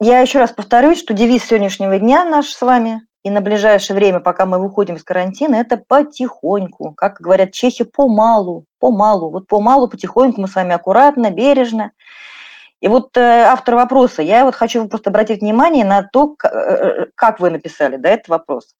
Я 0.00 0.20
еще 0.20 0.38
раз 0.38 0.50
повторюсь, 0.50 0.98
что 0.98 1.14
девиз 1.14 1.44
сегодняшнего 1.44 1.98
дня 1.98 2.24
наш 2.24 2.48
с 2.48 2.60
вами 2.60 3.02
и 3.22 3.30
на 3.30 3.40
ближайшее 3.40 3.96
время, 3.96 4.20
пока 4.20 4.46
мы 4.46 4.58
выходим 4.58 4.96
из 4.96 5.04
карантина, 5.04 5.54
это 5.54 5.76
потихоньку. 5.76 6.92
Как 6.92 7.20
говорят 7.20 7.52
чехи, 7.52 7.84
помалу, 7.84 8.64
помалу. 8.80 9.30
Вот 9.30 9.46
помалу, 9.46 9.88
потихоньку 9.88 10.40
мы 10.40 10.48
с 10.48 10.54
вами 10.56 10.74
аккуратно, 10.74 11.30
бережно. 11.30 11.92
И 12.80 12.88
вот 12.88 13.16
э, 13.16 13.20
автор 13.20 13.76
вопроса, 13.76 14.22
я 14.22 14.44
вот 14.44 14.56
хочу 14.56 14.88
просто 14.88 15.10
обратить 15.10 15.40
внимание 15.40 15.84
на 15.84 16.02
то, 16.02 16.34
э, 16.42 16.48
э, 16.48 17.06
как 17.14 17.38
вы 17.38 17.50
написали, 17.50 17.96
да, 17.96 18.10
этот 18.10 18.26
вопрос. 18.26 18.74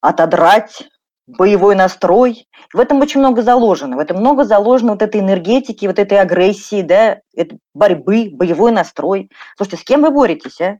Отодрать 0.00 0.88
боевой 1.26 1.74
настрой. 1.74 2.48
В 2.72 2.80
этом 2.80 3.00
очень 3.00 3.20
много 3.20 3.42
заложено. 3.42 3.96
В 3.96 4.00
этом 4.00 4.18
много 4.18 4.44
заложено 4.44 4.92
вот 4.92 5.02
этой 5.02 5.20
энергетики, 5.20 5.86
вот 5.86 5.98
этой 5.98 6.18
агрессии, 6.18 6.82
да, 6.82 7.18
этой 7.34 7.58
борьбы, 7.74 8.30
боевой 8.32 8.72
настрой. 8.72 9.30
Слушайте, 9.56 9.82
с 9.82 9.84
кем 9.84 10.02
вы 10.02 10.10
боретесь, 10.10 10.60
а? 10.60 10.78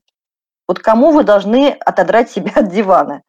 Вот 0.68 0.80
кому 0.80 1.12
вы 1.12 1.22
должны 1.22 1.70
отодрать 1.70 2.30
себя 2.30 2.52
от 2.56 2.70
дивана? 2.72 3.22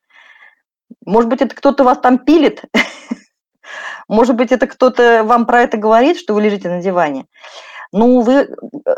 Может 1.05 1.29
быть, 1.29 1.41
это 1.41 1.55
кто-то 1.55 1.83
вас 1.83 1.99
там 1.99 2.19
пилит? 2.19 2.63
Может 4.07 4.35
быть, 4.35 4.51
это 4.51 4.67
кто-то 4.67 5.23
вам 5.23 5.45
про 5.45 5.63
это 5.63 5.77
говорит, 5.77 6.17
что 6.17 6.33
вы 6.33 6.41
лежите 6.41 6.69
на 6.69 6.81
диване? 6.81 7.25
Ну, 7.91 8.21
вы, 8.21 8.49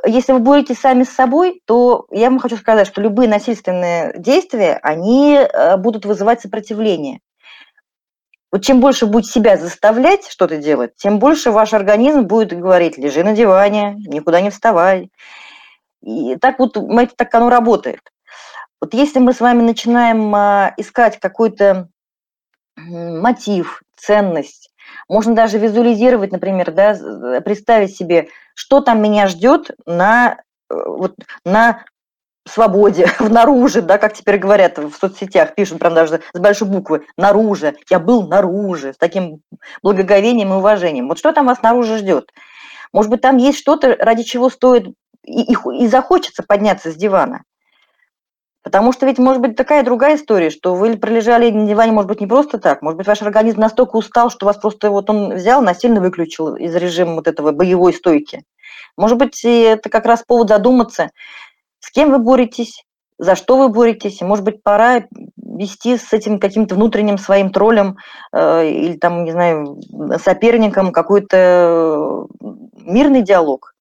если 0.06 0.34
вы 0.34 0.40
боретесь 0.40 0.80
сами 0.80 1.04
с 1.04 1.10
собой, 1.10 1.62
то 1.66 2.08
я 2.12 2.30
вам 2.30 2.40
хочу 2.40 2.58
сказать, 2.58 2.88
что 2.88 3.02
любые 3.02 3.30
насильственные 3.30 4.16
действия, 4.18 4.80
они 4.82 5.36
э, 5.36 5.78
будут 5.78 6.06
вызывать 6.06 6.42
сопротивление. 6.42 7.20
Вот 8.52 8.64
чем 8.64 8.80
больше 8.80 9.06
будете 9.06 9.32
себя 9.32 9.58
заставлять 9.58 10.28
что-то 10.28 10.58
делать, 10.58 10.96
тем 10.96 11.20
больше 11.20 11.52
ваш 11.52 11.74
организм 11.74 12.24
будет 12.24 12.58
говорить, 12.58 12.98
лежи 12.98 13.24
на 13.24 13.34
диване, 13.34 13.96
никуда 14.08 14.42
не 14.42 14.50
вставай. 14.50 15.12
И 16.02 16.36
так 16.38 16.60
вот, 16.60 16.76
знаете, 16.76 17.14
так 17.16 17.34
оно 17.36 17.50
работает. 17.50 18.02
Вот 18.82 18.94
если 18.94 19.20
мы 19.20 19.34
с 19.34 19.42
вами 19.42 19.62
начинаем 19.62 20.34
а, 20.34 20.74
искать 20.78 21.20
какой-то 21.20 21.90
мотив, 22.78 23.84
ценность, 23.98 24.72
можно 25.08 25.36
даже 25.36 25.58
визуализировать, 25.58 26.32
например, 26.32 26.72
да, 26.72 27.42
представить 27.42 27.96
себе, 27.96 28.30
что 28.56 28.80
там 28.82 29.02
меня 29.02 29.28
ждет 29.28 29.72
на, 29.86 30.38
э, 30.70 30.74
вот, 30.74 31.16
на 31.44 31.84
свободе, 32.50 33.08
внаружи, 33.20 33.82
да, 33.82 33.98
как 33.98 34.14
теперь 34.14 34.38
говорят 34.38 34.78
в 34.78 34.94
соцсетях, 34.94 35.56
пишут 35.56 35.80
прям 35.80 35.94
даже 35.94 36.22
с 36.34 36.40
большой 36.40 36.68
буквы, 36.68 37.06
наружу, 37.18 37.74
я 37.90 38.00
был 38.00 38.28
наружу, 38.28 38.94
с 38.94 38.98
таким 38.98 39.42
благоговением 39.84 40.54
и 40.54 40.58
уважением. 40.58 41.08
Вот 41.08 41.18
что 41.18 41.32
там 41.32 41.48
вас 41.48 41.60
снаружи 41.60 41.98
ждет? 41.98 42.32
Может 42.92 43.12
быть, 43.12 43.22
там 43.22 43.38
есть 43.38 43.60
что-то, 43.60 43.96
ради 44.00 44.24
чего 44.24 44.50
стоит 44.50 44.88
и, 45.24 45.54
и, 45.54 45.56
и 45.80 45.88
захочется 45.88 46.44
подняться 46.44 46.92
с 46.92 46.96
дивана. 46.96 47.44
Потому 48.62 48.92
что 48.92 49.06
ведь 49.06 49.20
может 49.20 49.42
быть 49.42 49.56
такая 49.56 49.84
другая 49.84 50.16
история, 50.18 50.50
что 50.50 50.76
вы 50.76 50.98
пролежали 50.98 51.50
на 51.50 51.66
диване, 51.66 51.94
может 51.94 52.10
быть, 52.10 52.20
не 52.20 52.28
просто 52.28 52.60
так. 52.60 52.82
Может 52.82 52.98
быть, 52.98 53.08
ваш 53.08 53.22
организм 53.22 53.62
настолько 53.62 53.96
устал, 53.96 54.30
что 54.30 54.46
вас 54.46 54.58
просто 54.58 54.92
вот 54.92 55.10
он 55.10 55.36
взял, 55.36 55.62
насильно 55.62 56.02
выключил 56.02 56.56
из 56.56 56.76
режима 56.76 57.16
вот 57.16 57.28
этого 57.28 57.52
боевой 57.52 57.94
стойки. 57.94 58.44
Может 58.98 59.18
быть, 59.18 59.46
это 59.46 59.90
как 59.90 60.06
раз 60.06 60.24
повод 60.28 60.50
задуматься, 60.50 61.10
с 61.80 61.92
кем 61.92 62.12
вы 62.12 62.20
боретесь, 62.20 62.84
за 63.18 63.36
что 63.36 63.58
вы 63.58 63.70
боретесь, 63.70 64.22
и, 64.22 64.26
может 64.26 64.46
быть, 64.46 64.64
пора 64.64 65.04
вести 65.38 65.98
с 65.98 66.14
этим 66.14 66.40
каким-то 66.40 66.76
внутренним 66.76 67.18
своим 67.18 67.52
троллем 67.52 67.98
э, 68.32 68.70
или 68.70 68.98
там, 68.98 69.26
не 69.26 69.32
знаю, 69.32 69.80
соперником 70.24 70.92
какой-то 70.92 72.28
мирный 72.86 73.22
диалог, 73.22 73.74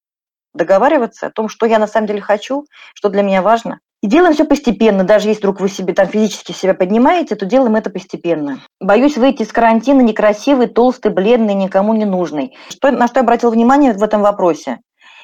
договариваться 0.54 1.26
о 1.26 1.30
том, 1.30 1.48
что 1.48 1.66
я 1.66 1.78
на 1.78 1.86
самом 1.86 2.08
деле 2.08 2.20
хочу, 2.20 2.66
что 2.94 3.08
для 3.08 3.22
меня 3.22 3.42
важно. 3.42 3.80
И 4.00 4.06
делаем 4.06 4.32
все 4.32 4.44
постепенно, 4.44 5.02
даже 5.02 5.28
если 5.28 5.40
вдруг 5.40 5.60
вы 5.60 5.68
себе 5.68 5.92
там 5.92 6.06
физически 6.06 6.52
себя 6.52 6.72
поднимаете, 6.72 7.34
то 7.34 7.46
делаем 7.46 7.74
это 7.74 7.90
постепенно. 7.90 8.60
Боюсь 8.80 9.16
выйти 9.16 9.42
из 9.42 9.52
карантина 9.52 10.02
некрасивый, 10.02 10.68
толстый, 10.68 11.10
бледный, 11.10 11.54
никому 11.54 11.94
не 11.94 12.04
нужный. 12.04 12.56
Что, 12.68 12.92
на 12.92 13.08
что 13.08 13.18
я 13.18 13.22
обратил 13.22 13.50
внимание 13.50 13.92
в 13.92 14.02
этом 14.02 14.22
вопросе? 14.22 14.78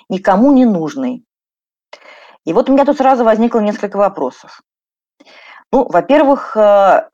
Никому 0.09 0.53
не 0.53 0.65
нужный. 0.65 1.25
И 2.45 2.53
вот 2.53 2.69
у 2.69 2.73
меня 2.73 2.85
тут 2.85 2.99
сразу 2.99 3.25
возникло 3.25 3.61
несколько 3.61 3.97
вопросов. 3.97 4.61
Ну, 5.73 5.89
во-первых, 5.89 6.57
э, 6.57 7.09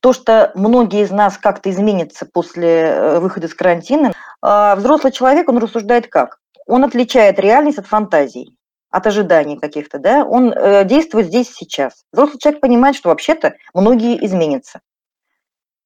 то, 0.00 0.12
что 0.12 0.50
многие 0.54 1.02
из 1.02 1.12
нас 1.12 1.38
как-то 1.38 1.70
изменятся 1.70 2.26
после 2.26 2.68
э, 2.68 3.20
выхода 3.20 3.46
из 3.46 3.54
карантина, 3.54 4.10
э, 4.10 4.74
взрослый 4.74 5.12
человек, 5.12 5.48
он 5.48 5.58
рассуждает 5.58 6.08
как? 6.08 6.38
Он 6.66 6.84
отличает 6.84 7.38
реальность 7.38 7.78
от 7.78 7.86
фантазий, 7.86 8.56
от 8.90 9.06
ожиданий 9.06 9.58
каких-то, 9.58 9.98
да? 9.98 10.24
Он 10.24 10.52
действует 10.86 11.26
здесь 11.26 11.52
сейчас. 11.52 12.04
Взрослый 12.12 12.40
человек 12.40 12.60
понимает, 12.60 12.96
что 12.96 13.10
вообще-то 13.10 13.54
многие 13.74 14.24
изменятся. 14.24 14.80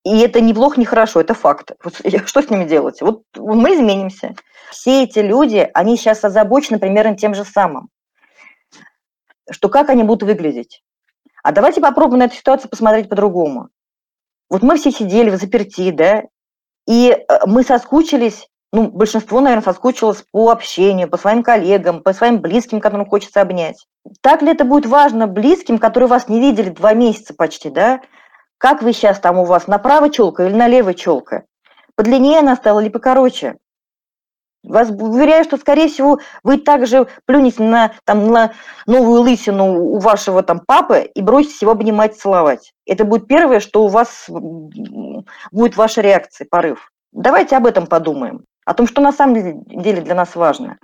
И 0.04 0.20
это 0.20 0.40
не 0.40 0.54
плохо, 0.54 0.78
не 0.78 0.86
хорошо, 0.86 1.20
это 1.20 1.34
факт. 1.34 1.72
Что 2.26 2.42
с 2.42 2.50
ними 2.50 2.64
делать? 2.64 3.00
Вот 3.00 3.22
мы 3.36 3.74
изменимся. 3.74 4.34
Все 4.70 5.04
эти 5.04 5.18
люди, 5.18 5.68
они 5.74 5.96
сейчас 5.96 6.24
озабочены 6.24 6.78
примерно 6.78 7.16
тем 7.16 7.34
же 7.34 7.44
самым 7.44 7.88
что 9.50 9.68
как 9.68 9.90
они 9.90 10.02
будут 10.02 10.22
выглядеть. 10.22 10.82
А 11.42 11.52
давайте 11.52 11.80
попробуем 11.80 12.20
на 12.20 12.24
эту 12.24 12.36
ситуацию 12.36 12.70
посмотреть 12.70 13.08
по-другому. 13.08 13.68
Вот 14.48 14.62
мы 14.62 14.76
все 14.76 14.90
сидели 14.90 15.30
в 15.30 15.36
заперти, 15.36 15.90
да, 15.90 16.24
и 16.86 17.10
э, 17.10 17.38
мы 17.46 17.62
соскучились, 17.62 18.48
ну, 18.72 18.90
большинство, 18.90 19.40
наверное, 19.40 19.64
соскучилось 19.64 20.24
по 20.32 20.50
общению, 20.50 21.08
по 21.08 21.16
своим 21.16 21.42
коллегам, 21.42 22.02
по 22.02 22.12
своим 22.12 22.40
близким, 22.40 22.80
которым 22.80 23.06
хочется 23.06 23.40
обнять. 23.40 23.86
Так 24.20 24.42
ли 24.42 24.50
это 24.52 24.64
будет 24.64 24.86
важно 24.86 25.26
близким, 25.26 25.78
которые 25.78 26.08
вас 26.08 26.28
не 26.28 26.40
видели 26.40 26.70
два 26.70 26.94
месяца 26.94 27.34
почти, 27.34 27.70
да? 27.70 28.00
Как 28.58 28.82
вы 28.82 28.92
сейчас 28.92 29.18
там 29.18 29.38
у 29.38 29.44
вас, 29.44 29.66
направо 29.66 30.10
челка 30.10 30.46
или 30.46 30.54
налево 30.54 30.94
челка? 30.94 31.44
Подлиннее 31.96 32.40
она 32.40 32.56
стала 32.56 32.80
или 32.80 32.88
покороче? 32.88 33.56
Вас 34.64 34.88
уверяю, 34.88 35.44
что, 35.44 35.59
скорее 35.59 35.88
всего, 35.88 36.21
вы 36.42 36.59
также 36.59 37.06
плюнете 37.26 37.62
на, 37.62 37.92
там, 38.04 38.28
на 38.28 38.52
новую 38.87 39.21
лысину 39.21 39.78
у 39.78 39.99
вашего 39.99 40.42
там 40.42 40.61
папы 40.61 41.11
и 41.14 41.21
бросите 41.21 41.59
его 41.62 41.73
обнимать, 41.73 42.16
целовать. 42.16 42.73
Это 42.87 43.04
будет 43.04 43.28
первое, 43.28 43.61
что 43.61 43.85
у 43.85 43.88
вас 43.88 44.26
будет 44.28 45.76
ваша 45.76 46.00
реакция, 46.00 46.47
порыв. 46.50 46.90
Давайте 47.12 47.56
об 47.56 47.66
этом 47.66 47.87
подумаем, 47.87 48.44
о 48.64 48.75
том, 48.75 48.87
что 48.87 49.02
на 49.02 49.12
самом 49.12 49.64
деле 49.66 50.00
для 50.00 50.14
нас 50.14 50.35
важно. 50.35 50.78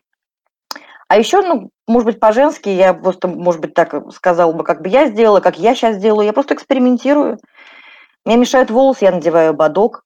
А 1.09 1.17
еще, 1.19 1.43
ну, 1.43 1.71
может 1.89 2.07
быть, 2.07 2.21
по-женски, 2.21 2.69
я 2.69 2.95
просто, 2.95 3.27
может 3.27 3.61
быть, 3.61 3.75
так 3.75 4.13
сказала 4.13 4.53
бы, 4.53 4.63
как 4.63 4.83
бы 4.83 4.89
я 4.89 5.07
сделала, 5.07 5.41
как 5.41 5.59
я 5.59 5.75
сейчас 5.75 5.97
делаю. 5.97 6.25
Я 6.25 6.33
просто 6.33 6.55
экспериментирую. 6.55 7.39
Мне 8.25 8.37
мешают 8.37 8.71
волосы, 8.71 9.07
я 9.07 9.11
надеваю 9.11 9.51
ободок. 9.51 10.05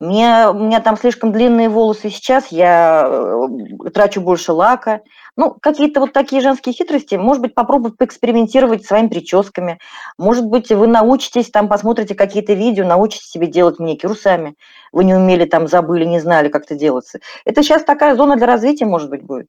Мне, 0.00 0.48
у 0.48 0.54
меня 0.54 0.80
там 0.80 0.96
слишком 0.96 1.32
длинные 1.32 1.68
волосы 1.68 2.08
сейчас, 2.10 2.48
я 2.48 3.04
э, 3.08 3.90
трачу 3.90 4.20
больше 4.20 4.52
лака. 4.52 5.00
Ну, 5.36 5.56
какие-то 5.60 5.98
вот 5.98 6.12
такие 6.12 6.40
женские 6.40 6.72
хитрости, 6.72 7.16
может 7.16 7.42
быть, 7.42 7.54
попробовать 7.54 7.96
поэкспериментировать 7.96 8.86
своими 8.86 9.08
прическами. 9.08 9.78
Может 10.16 10.46
быть, 10.46 10.70
вы 10.70 10.86
научитесь, 10.86 11.50
там 11.50 11.68
посмотрите 11.68 12.14
какие-то 12.14 12.52
видео, 12.52 12.86
научитесь 12.86 13.28
себе 13.28 13.48
делать 13.48 13.80
маникюр 13.80 14.16
сами. 14.16 14.54
Вы 14.92 15.02
не 15.02 15.14
умели, 15.14 15.46
там 15.46 15.66
забыли, 15.66 16.04
не 16.04 16.20
знали, 16.20 16.48
как 16.48 16.64
это 16.64 16.76
делается. 16.76 17.18
Это 17.44 17.64
сейчас 17.64 17.82
такая 17.82 18.14
зона 18.14 18.36
для 18.36 18.46
развития, 18.46 18.86
может 18.86 19.10
быть, 19.10 19.22
будет. 19.22 19.48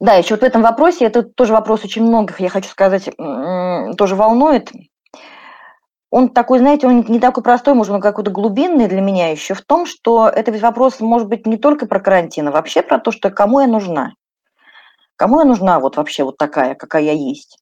Да, 0.00 0.14
еще 0.14 0.34
вот 0.34 0.40
в 0.40 0.44
этом 0.44 0.62
вопросе, 0.62 1.06
это 1.06 1.22
тоже 1.22 1.52
вопрос 1.52 1.84
очень 1.84 2.02
многих, 2.02 2.40
я 2.40 2.48
хочу 2.48 2.68
сказать, 2.68 3.10
тоже 3.16 4.14
волнует 4.14 4.70
он 6.10 6.30
такой, 6.30 6.60
знаете, 6.60 6.86
он 6.86 7.04
не 7.08 7.18
такой 7.18 7.42
простой, 7.42 7.74
может, 7.74 7.92
он 7.92 8.00
какой-то 8.00 8.30
глубинный 8.30 8.86
для 8.86 9.00
меня 9.00 9.30
еще 9.30 9.54
в 9.54 9.62
том, 9.62 9.86
что 9.86 10.28
это 10.28 10.50
ведь 10.50 10.62
вопрос 10.62 11.00
может 11.00 11.28
быть 11.28 11.46
не 11.46 11.56
только 11.56 11.86
про 11.86 12.00
карантин, 12.00 12.48
а 12.48 12.52
вообще 12.52 12.82
про 12.82 12.98
то, 12.98 13.10
что 13.10 13.30
кому 13.30 13.60
я 13.60 13.66
нужна. 13.66 14.12
Кому 15.16 15.40
я 15.40 15.44
нужна 15.44 15.80
вот 15.80 15.96
вообще 15.96 16.24
вот 16.24 16.36
такая, 16.36 16.74
какая 16.74 17.02
я 17.02 17.12
есть. 17.12 17.58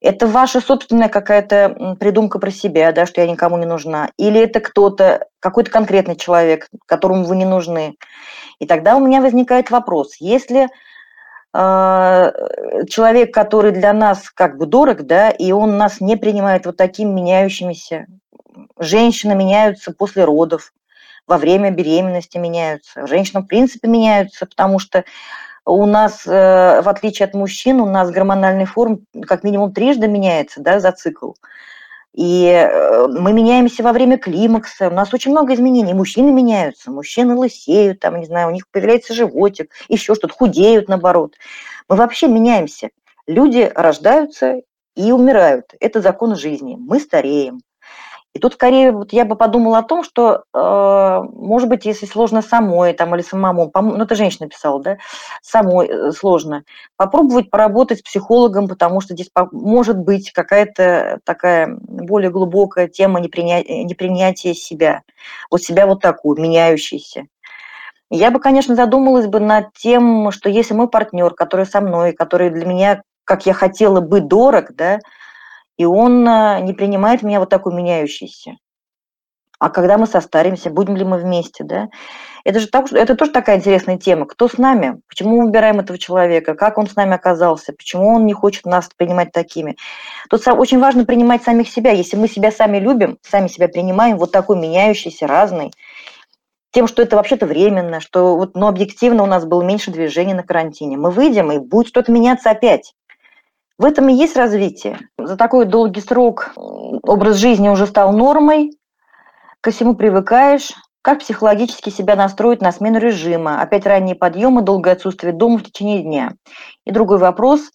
Это 0.00 0.26
ваша 0.28 0.60
собственная 0.60 1.08
какая-то 1.08 1.96
придумка 1.98 2.38
про 2.38 2.50
себя, 2.50 2.92
да, 2.92 3.06
что 3.06 3.20
я 3.20 3.30
никому 3.30 3.58
не 3.58 3.66
нужна. 3.66 4.10
Или 4.16 4.40
это 4.40 4.60
кто-то, 4.60 5.26
какой-то 5.40 5.70
конкретный 5.70 6.14
человек, 6.14 6.68
которому 6.86 7.24
вы 7.24 7.36
не 7.36 7.44
нужны. 7.44 7.96
И 8.60 8.66
тогда 8.66 8.96
у 8.96 9.04
меня 9.04 9.20
возникает 9.20 9.70
вопрос, 9.70 10.16
если 10.20 10.68
человек, 11.52 13.32
который 13.32 13.72
для 13.72 13.92
нас 13.92 14.30
как 14.30 14.58
бы 14.58 14.66
дорог, 14.66 15.02
да, 15.02 15.30
и 15.30 15.52
он 15.52 15.78
нас 15.78 16.00
не 16.00 16.16
принимает 16.16 16.66
вот 16.66 16.76
такими 16.76 17.10
меняющимися. 17.10 18.06
Женщины 18.78 19.34
меняются 19.34 19.92
после 19.92 20.24
родов, 20.24 20.72
во 21.26 21.38
время 21.38 21.70
беременности 21.70 22.38
меняются. 22.38 23.06
Женщины, 23.06 23.42
в 23.42 23.46
принципе, 23.46 23.88
меняются, 23.88 24.46
потому 24.46 24.78
что 24.78 25.04
у 25.64 25.84
нас, 25.84 26.26
э, 26.26 26.80
в 26.80 26.88
отличие 26.88 27.26
от 27.26 27.34
мужчин, 27.34 27.80
у 27.80 27.86
нас 27.86 28.10
гормональный 28.10 28.64
форм 28.64 29.00
как 29.26 29.44
минимум 29.44 29.72
трижды 29.72 30.08
меняется 30.08 30.62
да, 30.62 30.80
за 30.80 30.92
цикл. 30.92 31.32
И 32.14 32.46
э, 32.46 33.06
мы 33.06 33.32
меняемся 33.32 33.82
во 33.82 33.92
время 33.92 34.18
климакса. 34.18 34.88
У 34.88 34.92
нас 34.92 35.12
очень 35.14 35.30
много 35.30 35.54
изменений. 35.54 35.94
Мужчины 35.94 36.32
меняются, 36.32 36.90
мужчины 36.90 37.36
лысеют, 37.36 38.00
там, 38.00 38.18
не 38.18 38.26
знаю, 38.26 38.48
у 38.48 38.50
них 38.50 38.68
появляется 38.70 39.14
животик, 39.14 39.70
еще 39.88 40.14
что-то, 40.14 40.34
худеют, 40.34 40.88
наоборот. 40.88 41.34
Мы 41.88 41.96
вообще 41.96 42.28
меняемся. 42.28 42.90
Люди 43.26 43.70
рождаются 43.74 44.62
и 44.96 45.12
умирают. 45.12 45.74
Это 45.80 46.00
закон 46.00 46.34
жизни. 46.34 46.76
Мы 46.78 46.98
стареем. 46.98 47.60
И 48.34 48.40
тут 48.40 48.54
скорее 48.54 48.92
вот 48.92 49.12
я 49.12 49.24
бы 49.24 49.36
подумала 49.36 49.78
о 49.78 49.82
том, 49.82 50.04
что, 50.04 50.44
э, 50.54 51.20
может 51.32 51.68
быть, 51.68 51.86
если 51.86 52.06
сложно 52.06 52.42
самой 52.42 52.92
там, 52.92 53.14
или 53.14 53.22
самому, 53.22 53.70
ну 53.74 54.02
это 54.02 54.14
женщина 54.14 54.48
писала, 54.48 54.80
да, 54.82 54.98
самой 55.42 55.88
э, 55.88 56.12
сложно, 56.12 56.62
попробовать 56.96 57.50
поработать 57.50 58.00
с 58.00 58.02
психологом, 58.02 58.68
потому 58.68 59.00
что 59.00 59.14
здесь 59.14 59.30
может 59.50 59.98
быть 59.98 60.30
какая-то 60.32 61.20
такая 61.24 61.78
более 61.80 62.30
глубокая 62.30 62.86
тема 62.86 63.18
неприня... 63.20 63.62
непринятия 63.62 64.52
себя, 64.52 65.02
вот 65.50 65.62
себя 65.62 65.86
вот 65.86 66.00
такую, 66.00 66.40
меняющейся. 66.40 67.26
Я 68.10 68.30
бы, 68.30 68.40
конечно, 68.40 68.74
задумалась 68.74 69.26
бы 69.26 69.40
над 69.40 69.72
тем, 69.74 70.30
что 70.32 70.48
если 70.48 70.74
мой 70.74 70.88
партнер, 70.88 71.34
который 71.34 71.66
со 71.66 71.80
мной, 71.80 72.12
который 72.12 72.50
для 72.50 72.64
меня, 72.66 73.02
как 73.24 73.46
я 73.46 73.52
хотела 73.52 74.00
бы, 74.00 74.20
дорог, 74.20 74.74
да, 74.74 74.98
и 75.78 75.84
он 75.84 76.28
а, 76.28 76.60
не 76.60 76.74
принимает 76.74 77.22
меня 77.22 77.40
вот 77.40 77.48
такой 77.48 77.72
меняющийся. 77.72 78.56
А 79.60 79.70
когда 79.70 79.98
мы 79.98 80.06
состаримся, 80.06 80.70
будем 80.70 80.96
ли 80.96 81.04
мы 81.04 81.18
вместе, 81.18 81.64
да? 81.64 81.88
Это 82.44 82.60
же 82.60 82.68
так, 82.68 82.92
это 82.92 83.16
тоже 83.16 83.32
такая 83.32 83.56
интересная 83.56 83.98
тема. 83.98 84.24
Кто 84.26 84.48
с 84.48 84.56
нами? 84.56 85.00
Почему 85.08 85.36
мы 85.36 85.46
выбираем 85.46 85.80
этого 85.80 85.98
человека? 85.98 86.54
Как 86.54 86.78
он 86.78 86.86
с 86.86 86.94
нами 86.94 87.14
оказался? 87.14 87.72
Почему 87.72 88.14
он 88.14 88.24
не 88.24 88.32
хочет 88.32 88.66
нас 88.66 88.88
принимать 88.96 89.32
такими? 89.32 89.76
Тут 90.30 90.46
очень 90.46 90.78
важно 90.78 91.04
принимать 91.04 91.42
самих 91.42 91.68
себя. 91.68 91.90
Если 91.90 92.16
мы 92.16 92.28
себя 92.28 92.52
сами 92.52 92.78
любим, 92.78 93.18
сами 93.22 93.48
себя 93.48 93.66
принимаем, 93.66 94.16
вот 94.16 94.30
такой 94.30 94.56
меняющийся, 94.56 95.26
разный, 95.26 95.72
тем, 96.70 96.86
что 96.86 97.02
это 97.02 97.16
вообще-то 97.16 97.46
временно, 97.46 98.00
что 98.00 98.36
вот, 98.36 98.54
но 98.54 98.68
объективно 98.68 99.24
у 99.24 99.26
нас 99.26 99.44
было 99.44 99.62
меньше 99.62 99.90
движений 99.90 100.34
на 100.34 100.44
карантине. 100.44 100.96
Мы 100.96 101.10
выйдем, 101.10 101.50
и 101.50 101.58
будет 101.58 101.88
что-то 101.88 102.12
меняться 102.12 102.50
опять. 102.50 102.94
В 103.78 103.84
этом 103.84 104.08
и 104.08 104.14
есть 104.14 104.36
развитие. 104.36 104.98
За 105.16 105.36
такой 105.36 105.64
долгий 105.64 106.00
срок 106.00 106.50
образ 106.56 107.36
жизни 107.36 107.68
уже 107.68 107.86
стал 107.86 108.12
нормой, 108.12 108.72
ко 109.60 109.70
всему 109.70 109.94
привыкаешь. 109.94 110.72
Как 111.00 111.20
психологически 111.20 111.90
себя 111.90 112.16
настроить 112.16 112.60
на 112.60 112.72
смену 112.72 112.98
режима? 112.98 113.62
Опять 113.62 113.86
ранние 113.86 114.16
подъемы, 114.16 114.62
долгое 114.62 114.94
отсутствие 114.94 115.32
дома 115.32 115.58
в 115.58 115.62
течение 115.62 116.02
дня. 116.02 116.32
И 116.84 116.90
другой 116.90 117.18
вопрос. 117.18 117.70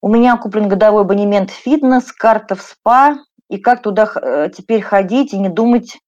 У 0.00 0.08
меня 0.08 0.36
куплен 0.36 0.68
годовой 0.68 1.02
абонемент 1.02 1.50
в 1.50 1.54
фитнес, 1.54 2.12
карта 2.12 2.54
в 2.54 2.62
спа. 2.62 3.16
И 3.50 3.58
как 3.58 3.82
туда 3.82 4.08
э, 4.14 4.50
теперь 4.56 4.82
ходить 4.82 5.34
и 5.34 5.38
не 5.38 5.48
думать 5.48 5.98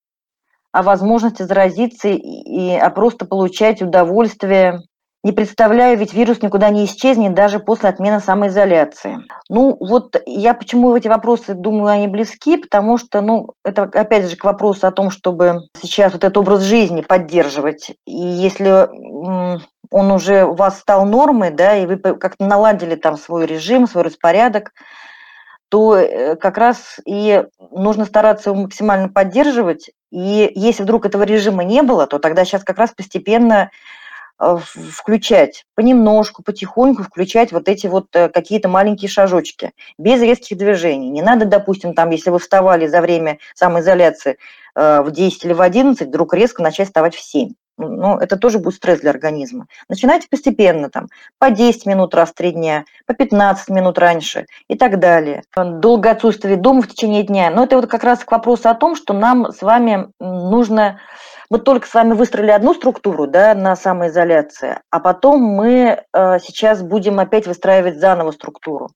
о 0.71 0.83
возможности 0.83 1.42
заразиться, 1.42 2.09
и, 2.09 2.71
а 2.76 2.90
просто 2.90 3.26
получать 3.26 3.83
удовольствие 3.83 4.83
не 5.26 5.33
представляю, 5.33 5.99
ведь 5.99 6.14
вирус 6.14 6.40
никуда 6.40 6.71
не 6.71 6.85
исчезнет 6.85 7.35
даже 7.35 7.59
после 7.59 7.88
отмены 7.88 8.21
самоизоляции. 8.21 9.18
Ну, 9.49 9.76
вот 9.80 10.14
я 10.25 10.54
почему 10.54 10.95
эти 10.95 11.09
вопросы 11.09 11.54
думаю, 11.54 11.88
они 11.88 12.06
близки, 12.06 12.56
потому 12.56 12.97
что, 12.97 13.21
ну, 13.21 13.54
это 13.64 13.83
опять 13.83 14.30
же 14.30 14.37
к 14.37 14.45
вопросу 14.45 14.87
о 14.87 14.92
том, 14.92 15.11
чтобы 15.11 15.62
сейчас 15.83 16.12
вот 16.12 16.23
этот 16.23 16.37
образ 16.37 16.61
жизни 16.61 17.00
поддерживать. 17.00 17.90
И 18.06 18.16
если 18.16 18.88
он 19.90 20.12
уже 20.12 20.45
у 20.45 20.54
вас 20.54 20.78
стал 20.78 21.04
нормой, 21.04 21.50
да, 21.50 21.76
и 21.76 21.87
вы 21.87 21.97
как-то 21.97 22.45
наладили 22.47 22.95
там 22.95 23.16
свой 23.16 23.47
режим, 23.47 23.88
свой 23.88 24.05
распорядок, 24.05 24.70
то 25.70 25.96
э, 25.96 26.37
как 26.37 26.57
раз 26.57 27.01
и 27.05 27.42
нужно 27.72 28.05
стараться 28.05 28.51
его 28.51 28.62
максимально 28.62 29.09
поддерживать. 29.09 29.90
И 30.12 30.53
если 30.55 30.85
вдруг 30.85 31.05
этого 31.05 31.24
режима 31.24 31.64
не 31.64 31.83
было, 31.83 32.07
то 32.07 32.20
тогда 32.20 32.44
сейчас 32.44 32.62
как 32.62 32.79
раз 32.79 32.92
постепенно 32.96 33.72
включать 34.38 35.64
понемножку, 35.75 36.42
потихоньку 36.42 37.03
включать 37.03 37.53
вот 37.53 37.68
эти 37.68 37.87
вот 37.87 38.14
э, 38.14 38.29
какие-то 38.29 38.68
маленькие 38.68 39.09
шажочки, 39.09 39.72
без 39.99 40.20
резких 40.20 40.59
движений. 40.59 41.09
Не 41.09 41.22
надо, 41.22 41.46
допустим, 41.46 41.94
там, 41.94 42.11
если 42.11 42.31
вы 42.31 42.38
вставали 42.38 42.87
за 42.87 43.01
время 43.01 43.38
самоизоляции 43.55 44.37
э, 44.75 45.01
в 45.01 45.11
10 45.11 45.44
или 45.44 45.53
в 45.55 45.62
11, 45.62 46.09
вдруг 46.09 46.35
резко 46.35 46.62
начать 46.62 46.88
вставать 46.88 47.14
в 47.14 47.20
7. 47.20 47.53
Ну, 47.79 48.16
это 48.16 48.37
тоже 48.37 48.59
будет 48.59 48.75
стресс 48.75 49.01
для 49.01 49.11
организма. 49.11 49.66
Начинайте 49.88 50.29
постепенно, 50.31 50.88
там, 50.88 51.09
по 51.38 51.51
10 51.51 51.85
минут 51.85 52.14
раз 52.14 52.31
в 52.31 52.35
3 52.35 52.53
дня, 52.53 52.85
по 53.07 53.12
15 53.12 53.68
минут 53.68 53.99
раньше 53.99 54.46
и 54.68 54.77
так 54.77 54.99
далее. 54.99 55.42
Долгое 55.55 56.12
отсутствие 56.12 56.57
дома 56.57 56.83
в 56.83 56.88
течение 56.88 57.22
дня. 57.22 57.51
Но 57.51 57.64
это 57.64 57.77
вот 57.77 57.87
как 57.87 58.03
раз 58.03 58.25
к 58.25 58.33
вопросу 58.33 58.70
о 58.70 58.75
том, 58.75 58.96
что 58.96 59.12
нам 59.12 59.53
с 59.53 59.61
вами 59.61 60.09
нужно 60.18 61.01
мы 61.50 61.59
только 61.59 61.87
с 61.87 61.94
вами 61.94 62.12
выстроили 62.12 62.50
одну 62.50 62.74
структуру 62.74 63.26
да, 63.26 63.54
на 63.54 63.76
самоизоляции, 63.76 64.80
а 64.90 65.00
потом 65.00 65.40
мы 65.40 66.04
э, 66.12 66.38
сейчас 66.40 66.82
будем 66.82 67.18
опять 67.20 67.46
выстраивать 67.46 67.98
заново 67.98 68.32
структуру. 68.32 68.90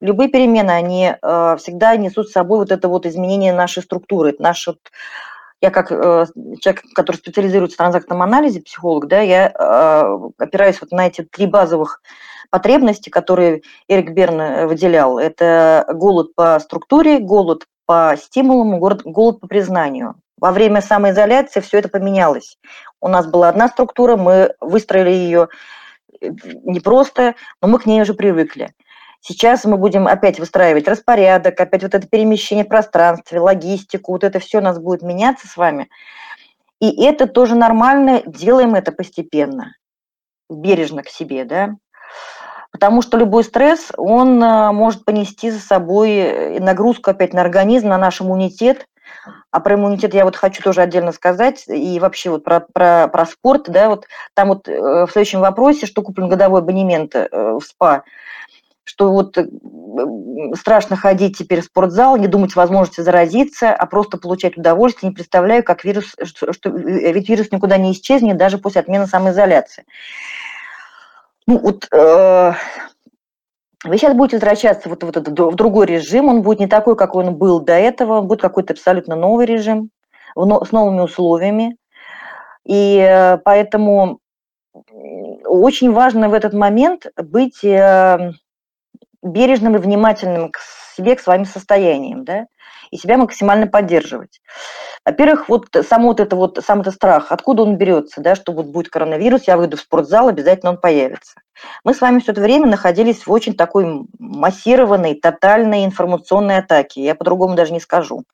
Любые 0.00 0.30
перемены, 0.30 0.70
они 0.70 1.12
э, 1.20 1.56
всегда 1.58 1.96
несут 1.96 2.28
с 2.28 2.32
собой 2.32 2.58
вот 2.58 2.70
это 2.70 2.88
вот 2.88 3.06
изменение 3.06 3.52
нашей 3.52 3.82
структуры. 3.82 4.34
Наш 4.38 4.66
вот, 4.66 4.78
я 5.60 5.70
как 5.70 5.92
э, 5.92 6.26
человек, 6.60 6.82
который 6.94 7.16
специализируется 7.16 7.74
в 7.74 7.78
транзактном 7.78 8.22
анализе, 8.22 8.62
психолог, 8.62 9.08
да, 9.08 9.20
я 9.20 9.48
э, 9.48 10.18
опираюсь 10.38 10.80
вот 10.80 10.90
на 10.92 11.06
эти 11.06 11.22
три 11.22 11.46
базовых 11.46 12.00
потребности, 12.50 13.10
которые 13.10 13.62
Эрик 13.88 14.10
Берн 14.10 14.40
э, 14.40 14.66
выделял. 14.66 15.18
Это 15.18 15.86
голод 15.92 16.34
по 16.34 16.58
структуре, 16.60 17.18
голод 17.18 17.66
по 17.86 18.14
стимулам, 18.16 18.78
голод 18.78 19.40
по 19.40 19.46
признанию. 19.46 20.14
Во 20.40 20.52
время 20.52 20.80
самоизоляции 20.80 21.60
все 21.60 21.78
это 21.78 21.88
поменялось. 21.88 22.58
У 23.00 23.08
нас 23.08 23.26
была 23.26 23.48
одна 23.48 23.68
структура, 23.68 24.16
мы 24.16 24.54
выстроили 24.60 25.10
ее 25.10 25.48
э, 26.20 26.28
непросто, 26.64 27.34
но 27.60 27.68
мы 27.68 27.78
к 27.78 27.86
ней 27.86 28.00
уже 28.00 28.14
привыкли. 28.14 28.74
Сейчас 29.20 29.66
мы 29.66 29.76
будем 29.76 30.06
опять 30.06 30.38
выстраивать 30.38 30.88
распорядок, 30.88 31.60
опять 31.60 31.82
вот 31.82 31.94
это 31.94 32.08
перемещение 32.08 32.64
в 32.64 32.68
пространстве, 32.68 33.40
логистику, 33.40 34.12
вот 34.12 34.24
это 34.24 34.38
все 34.38 34.58
у 34.58 34.62
нас 34.62 34.78
будет 34.78 35.02
меняться 35.02 35.46
с 35.46 35.58
вами. 35.58 35.90
И 36.80 37.04
это 37.04 37.26
тоже 37.26 37.54
нормально, 37.54 38.22
делаем 38.24 38.74
это 38.74 38.92
постепенно, 38.92 39.74
бережно 40.48 41.02
к 41.02 41.10
себе, 41.10 41.44
да. 41.44 41.76
Потому 42.72 43.02
что 43.02 43.18
любой 43.18 43.44
стресс, 43.44 43.92
он 43.98 44.42
э, 44.42 44.72
может 44.72 45.04
понести 45.04 45.50
за 45.50 45.60
собой 45.60 46.12
э, 46.12 46.60
нагрузку 46.60 47.10
опять 47.10 47.34
на 47.34 47.42
организм, 47.42 47.88
на 47.88 47.98
наш 47.98 48.22
иммунитет, 48.22 48.86
а 49.50 49.60
про 49.60 49.74
иммунитет 49.74 50.14
я 50.14 50.24
вот 50.24 50.36
хочу 50.36 50.62
тоже 50.62 50.82
отдельно 50.82 51.12
сказать, 51.12 51.64
и 51.66 51.98
вообще 52.00 52.30
вот 52.30 52.44
про, 52.44 52.60
про, 52.60 53.08
про 53.08 53.26
спорт, 53.26 53.64
да, 53.68 53.88
вот 53.88 54.06
там 54.34 54.48
вот 54.48 54.68
э, 54.68 55.06
в 55.06 55.10
следующем 55.10 55.40
вопросе, 55.40 55.86
что 55.86 56.02
куплен 56.02 56.28
годовой 56.28 56.60
абонемент 56.60 57.14
э, 57.14 57.28
в 57.32 57.60
СПА, 57.60 58.04
что 58.84 59.12
вот 59.12 59.38
э, 59.38 59.46
страшно 60.56 60.96
ходить 60.96 61.38
теперь 61.38 61.60
в 61.60 61.64
спортзал, 61.64 62.16
не 62.16 62.26
думать 62.26 62.56
о 62.56 62.60
возможности 62.60 63.00
заразиться, 63.00 63.72
а 63.72 63.86
просто 63.86 64.18
получать 64.18 64.56
удовольствие. 64.56 65.10
Не 65.10 65.14
представляю, 65.14 65.62
как 65.62 65.84
вирус, 65.84 66.16
что, 66.22 66.52
что 66.52 66.70
ведь 66.70 67.28
вирус 67.28 67.52
никуда 67.52 67.76
не 67.76 67.92
исчезнет 67.92 68.36
даже 68.36 68.58
после 68.58 68.80
отмены 68.80 69.06
самоизоляции. 69.06 69.84
Ну 71.46 71.58
вот 71.58 71.88
э, 71.92 72.52
вы 73.84 73.96
сейчас 73.96 74.14
будете 74.14 74.36
возвращаться 74.36 74.88
вот, 74.88 75.02
вот 75.02 75.16
это, 75.16 75.30
в 75.30 75.54
другой 75.54 75.86
режим, 75.86 76.28
он 76.28 76.42
будет 76.42 76.60
не 76.60 76.66
такой, 76.66 76.96
как 76.96 77.14
он 77.14 77.36
был 77.36 77.60
до 77.60 77.72
этого, 77.72 78.18
он 78.18 78.26
будет 78.26 78.42
какой-то 78.42 78.74
абсолютно 78.74 79.16
новый 79.16 79.46
режим, 79.46 79.90
с 80.36 80.72
новыми 80.72 81.00
условиями. 81.00 81.76
И 82.64 82.98
э, 82.98 83.38
поэтому 83.38 84.20
очень 85.44 85.92
важно 85.92 86.28
в 86.28 86.34
этот 86.34 86.52
момент 86.52 87.06
быть 87.16 87.64
э, 87.64 88.32
бережным 89.22 89.76
и 89.76 89.78
внимательным 89.78 90.50
к 90.50 90.58
себе, 90.96 91.16
к 91.16 91.20
своим 91.20 91.44
состояниям, 91.44 92.24
да, 92.24 92.46
и 92.90 92.96
себя 92.96 93.16
максимально 93.16 93.66
поддерживать. 93.66 94.40
Во-первых, 95.04 95.48
вот 95.48 95.68
сам 95.88 96.04
вот 96.04 96.20
это 96.20 96.36
вот, 96.36 96.58
сам 96.64 96.80
этот 96.80 96.94
страх, 96.94 97.26
откуда 97.30 97.62
он 97.62 97.76
берется, 97.76 98.20
да, 98.20 98.34
что 98.34 98.52
вот 98.52 98.66
будет 98.66 98.90
коронавирус, 98.90 99.44
я 99.46 99.56
выйду 99.56 99.76
в 99.76 99.80
спортзал, 99.80 100.28
обязательно 100.28 100.72
он 100.72 100.78
появится. 100.78 101.40
Мы 101.84 101.94
с 101.94 102.00
вами 102.00 102.20
все 102.20 102.32
это 102.32 102.40
время 102.40 102.66
находились 102.66 103.26
в 103.26 103.32
очень 103.32 103.54
такой 103.54 104.06
массированной, 104.18 105.14
тотальной 105.14 105.84
информационной 105.84 106.58
атаке, 106.58 107.02
я 107.02 107.14
по-другому 107.14 107.54
даже 107.54 107.72
не 107.72 107.80
скажу. 107.80 108.24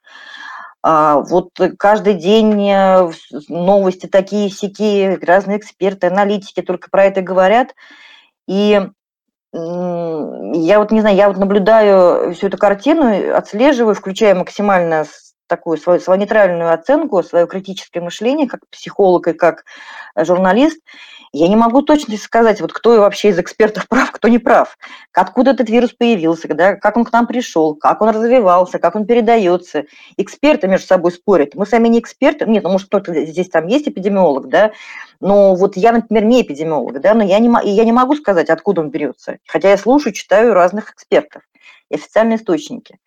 А, 0.83 1.21
вот 1.21 1.51
каждый 1.79 2.15
день 2.15 2.71
э, 2.71 3.11
новости 3.49 4.07
такие, 4.07 4.51
сякие, 4.51 5.19
разные 5.21 5.59
эксперты, 5.59 6.07
аналитики 6.07 6.63
только 6.63 6.91
про 6.91 7.07
это 7.07 7.23
говорят. 7.23 7.75
И 8.47 8.81
я 9.57 10.79
вот 10.79 10.91
не 10.91 11.01
знаю, 11.01 11.17
я 11.17 11.29
вот 11.29 11.39
наблюдаю 11.39 12.35
всю 12.35 12.49
эту 12.49 12.59
картину, 12.59 13.35
отслеживаю, 13.35 13.95
включаю 13.95 14.37
максимально 14.37 15.07
такую 15.47 15.79
свою, 15.79 16.01
свою 16.01 16.21
нейтральную 16.21 16.73
оценку, 16.73 17.23
свое 17.23 17.47
критическое 17.47 18.01
мышление, 18.01 18.49
как 18.49 18.61
психолог 18.71 19.29
и 19.29 19.33
как 19.33 19.65
журналист, 20.17 20.81
я 21.37 21.49
не 21.49 21.57
могу 21.57 21.83
точно 21.83 22.17
сказать, 22.17 22.61
вот 22.61 22.73
кто 22.73 23.01
вообще 23.01 23.29
из 23.29 23.39
экспертов 23.39 23.87
прав, 23.89 24.11
кто 24.11 24.29
не 24.29 24.39
прав. 24.39 24.79
Откуда 25.13 25.51
этот 25.53 25.69
вирус 25.69 25.93
появился, 25.93 26.49
да, 26.49 26.77
как 26.77 26.97
он 26.97 27.05
к 27.05 27.13
нам 27.13 27.27
пришел, 27.27 27.75
как 27.75 28.01
он 28.01 28.11
развивался, 28.11 28.79
как 28.79 28.97
он 28.97 29.07
передается. 29.07 29.85
Эксперты 30.17 30.69
между 30.69 30.87
собой 30.87 31.13
спорят. 31.13 31.55
Мы 31.55 31.67
сами 31.67 31.89
не 31.89 31.99
эксперты. 31.99 32.47
Нет, 32.47 32.65
ну, 32.65 32.71
может, 32.71 32.89
кто-то 32.89 33.15
здесь 33.27 33.49
там 33.49 33.67
есть 33.67 33.89
эпидемиолог, 33.89 34.49
да, 34.49 34.73
но 35.21 35.55
вот 35.55 35.77
я, 35.77 35.93
например, 35.93 36.25
не 36.25 36.43
эпидемиолог, 36.43 37.01
да, 37.01 37.15
но 37.15 37.23
я 37.23 37.39
не, 37.39 37.51
я 37.65 37.85
не 37.85 37.93
могу 37.93 38.15
сказать, 38.17 38.51
откуда 38.51 38.81
он 38.81 38.91
берется. 38.91 39.39
Хотя 39.47 39.71
я 39.71 39.77
слушаю, 39.77 40.13
читаю 40.13 40.55
разных 40.55 40.93
экспертов 40.93 41.43
и 41.91 41.95
официальные 41.95 42.37
источники. 42.39 42.99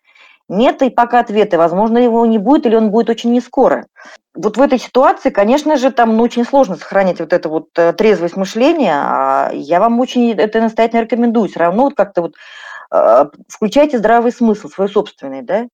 Нет, 0.48 0.82
и 0.82 0.90
пока 0.90 1.20
ответа. 1.20 1.58
Возможно, 1.58 1.98
его 1.98 2.26
не 2.26 2.38
будет, 2.38 2.66
или 2.66 2.74
он 2.74 2.90
будет 2.90 3.08
очень 3.08 3.30
не 3.30 3.40
скоро. 3.40 3.86
Вот 4.34 4.56
в 4.56 4.62
этой 4.62 4.78
ситуации, 4.78 5.30
конечно 5.30 5.76
же, 5.76 5.90
там 5.90 6.16
ну, 6.16 6.22
очень 6.22 6.44
сложно 6.44 6.76
сохранить 6.76 7.18
вот 7.18 7.32
это 7.32 7.48
вот 7.48 7.68
э, 7.76 7.92
трезвость 7.92 8.36
мышления. 8.36 8.94
А 8.94 9.50
я 9.52 9.80
вам 9.80 9.98
очень 9.98 10.32
это 10.32 10.60
настоятельно 10.60 11.02
рекомендую. 11.02 11.48
Все 11.48 11.58
равно 11.58 11.84
вот 11.84 11.94
как-то 11.94 12.22
вот 12.22 12.34
э, 12.92 13.24
включайте 13.48 13.98
здравый 13.98 14.30
смысл, 14.30 14.68
свой 14.68 14.88
собственный, 14.88 15.42
да? 15.42 15.66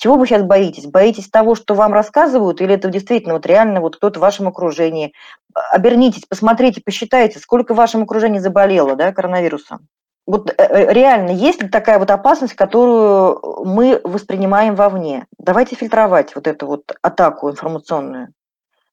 Чего 0.00 0.16
вы 0.16 0.26
сейчас 0.26 0.42
боитесь? 0.42 0.86
Боитесь 0.86 1.28
того, 1.28 1.54
что 1.54 1.74
вам 1.74 1.92
рассказывают, 1.92 2.62
или 2.62 2.74
это 2.74 2.88
действительно 2.88 3.34
вот 3.34 3.44
реально 3.44 3.82
вот 3.82 3.96
кто-то 3.96 4.18
в 4.18 4.22
вашем 4.22 4.48
окружении? 4.48 5.12
Обернитесь, 5.52 6.24
посмотрите, 6.26 6.80
посчитайте, 6.82 7.38
сколько 7.38 7.74
в 7.74 7.76
вашем 7.76 8.04
окружении 8.04 8.38
заболело 8.38 8.96
да, 8.96 9.12
коронавирусом. 9.12 9.88
Вот 10.30 10.48
э, 10.50 10.54
э, 10.58 10.92
реально, 10.92 11.30
есть 11.30 11.60
ли 11.60 11.68
такая 11.68 11.98
вот 11.98 12.08
опасность, 12.12 12.54
которую 12.54 13.64
мы 13.64 14.00
воспринимаем 14.04 14.76
вовне? 14.76 15.26
Давайте 15.38 15.74
фильтровать 15.74 16.36
вот 16.36 16.46
эту 16.46 16.68
вот 16.68 16.92
атаку 17.02 17.50
информационную. 17.50 18.28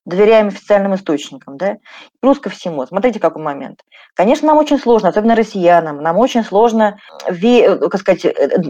Доверяем 0.04 0.48
официальным 0.48 0.96
источникам, 0.96 1.58
да? 1.58 1.78
Плюс 2.22 2.40
ко 2.40 2.50
всему, 2.50 2.88
смотрите, 2.88 3.20
какой 3.20 3.44
момент. 3.44 3.82
Конечно, 4.16 4.48
нам 4.48 4.58
очень 4.58 4.80
сложно, 4.80 5.10
особенно 5.10 5.36
россиянам, 5.36 6.02
нам 6.02 6.18
очень 6.18 6.44
сложно, 6.44 6.98
э, 7.28 7.88
как 7.88 8.02
сказать, 8.02 8.24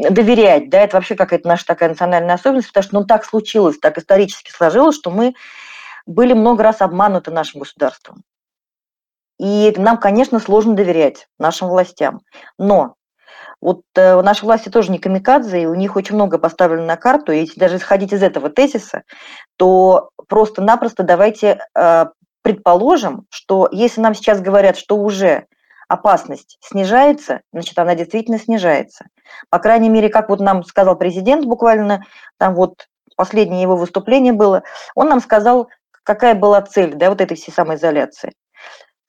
доверять, 0.10 0.70
да, 0.70 0.82
это 0.82 0.98
вообще 0.98 1.16
какая-то 1.16 1.48
наша 1.48 1.66
такая 1.66 1.88
национальная 1.88 2.36
особенность, 2.36 2.68
потому 2.68 2.84
что 2.84 2.96
ну, 2.96 3.06
так 3.06 3.24
случилось, 3.24 3.80
так 3.80 3.98
исторически 3.98 4.52
сложилось, 4.52 4.98
что 4.98 5.10
мы 5.10 5.36
были 6.06 6.34
много 6.34 6.64
раз 6.64 6.82
обмануты 6.82 7.32
нашим 7.32 7.62
государством. 7.62 8.24
И 9.40 9.74
нам, 9.78 9.98
конечно, 9.98 10.40
сложно 10.40 10.76
доверять 10.76 11.28
нашим 11.38 11.70
властям. 11.70 12.22
Но 12.58 12.96
вот 13.62 13.82
э, 13.96 14.22
наши 14.22 14.46
власти 14.46 14.70
тоже 14.70 14.92
не 14.92 15.00
камикадзе, 15.00 15.64
и 15.64 15.66
у 15.66 15.76
них 15.76 15.96
очень 15.96 16.16
много 16.16 16.38
поставлено 16.38 16.86
на 16.86 16.98
карту. 16.98 17.32
И 17.32 17.40
если 17.40 17.60
даже 17.60 17.78
исходить 17.78 18.14
из 18.14 18.22
этого 18.24 18.50
тезиса, 18.50 19.04
то 19.58 20.10
просто-напросто 20.28 21.04
давайте 21.04 21.60
э, 21.76 22.06
предположим, 22.42 23.26
что 23.30 23.68
если 23.72 24.02
нам 24.02 24.14
сейчас 24.14 24.42
говорят, 24.42 24.78
что 24.78 24.98
уже 24.98 25.46
опасность 25.88 26.58
снижается, 26.62 27.42
значит, 27.52 27.78
она 27.80 27.96
действительно 27.96 28.40
снижается. 28.40 29.06
По 29.50 29.60
крайней 29.60 29.90
мере, 29.90 30.10
как 30.10 30.30
вот 30.30 30.40
нам 30.40 30.64
сказал 30.64 30.98
президент 30.98 31.46
буквально, 31.46 32.04
там 32.38 32.56
вот 32.56 32.88
последнее 33.16 33.62
его 33.62 33.76
выступление 33.76 34.34
было, 34.34 34.64
он 34.96 35.10
нам 35.10 35.20
сказал, 35.20 35.70
какая 36.04 36.36
была 36.36 36.62
цель 36.62 36.94
да, 36.96 37.10
вот 37.10 37.22
этой 37.22 37.36
всей 37.36 37.52
самоизоляции 37.52 38.34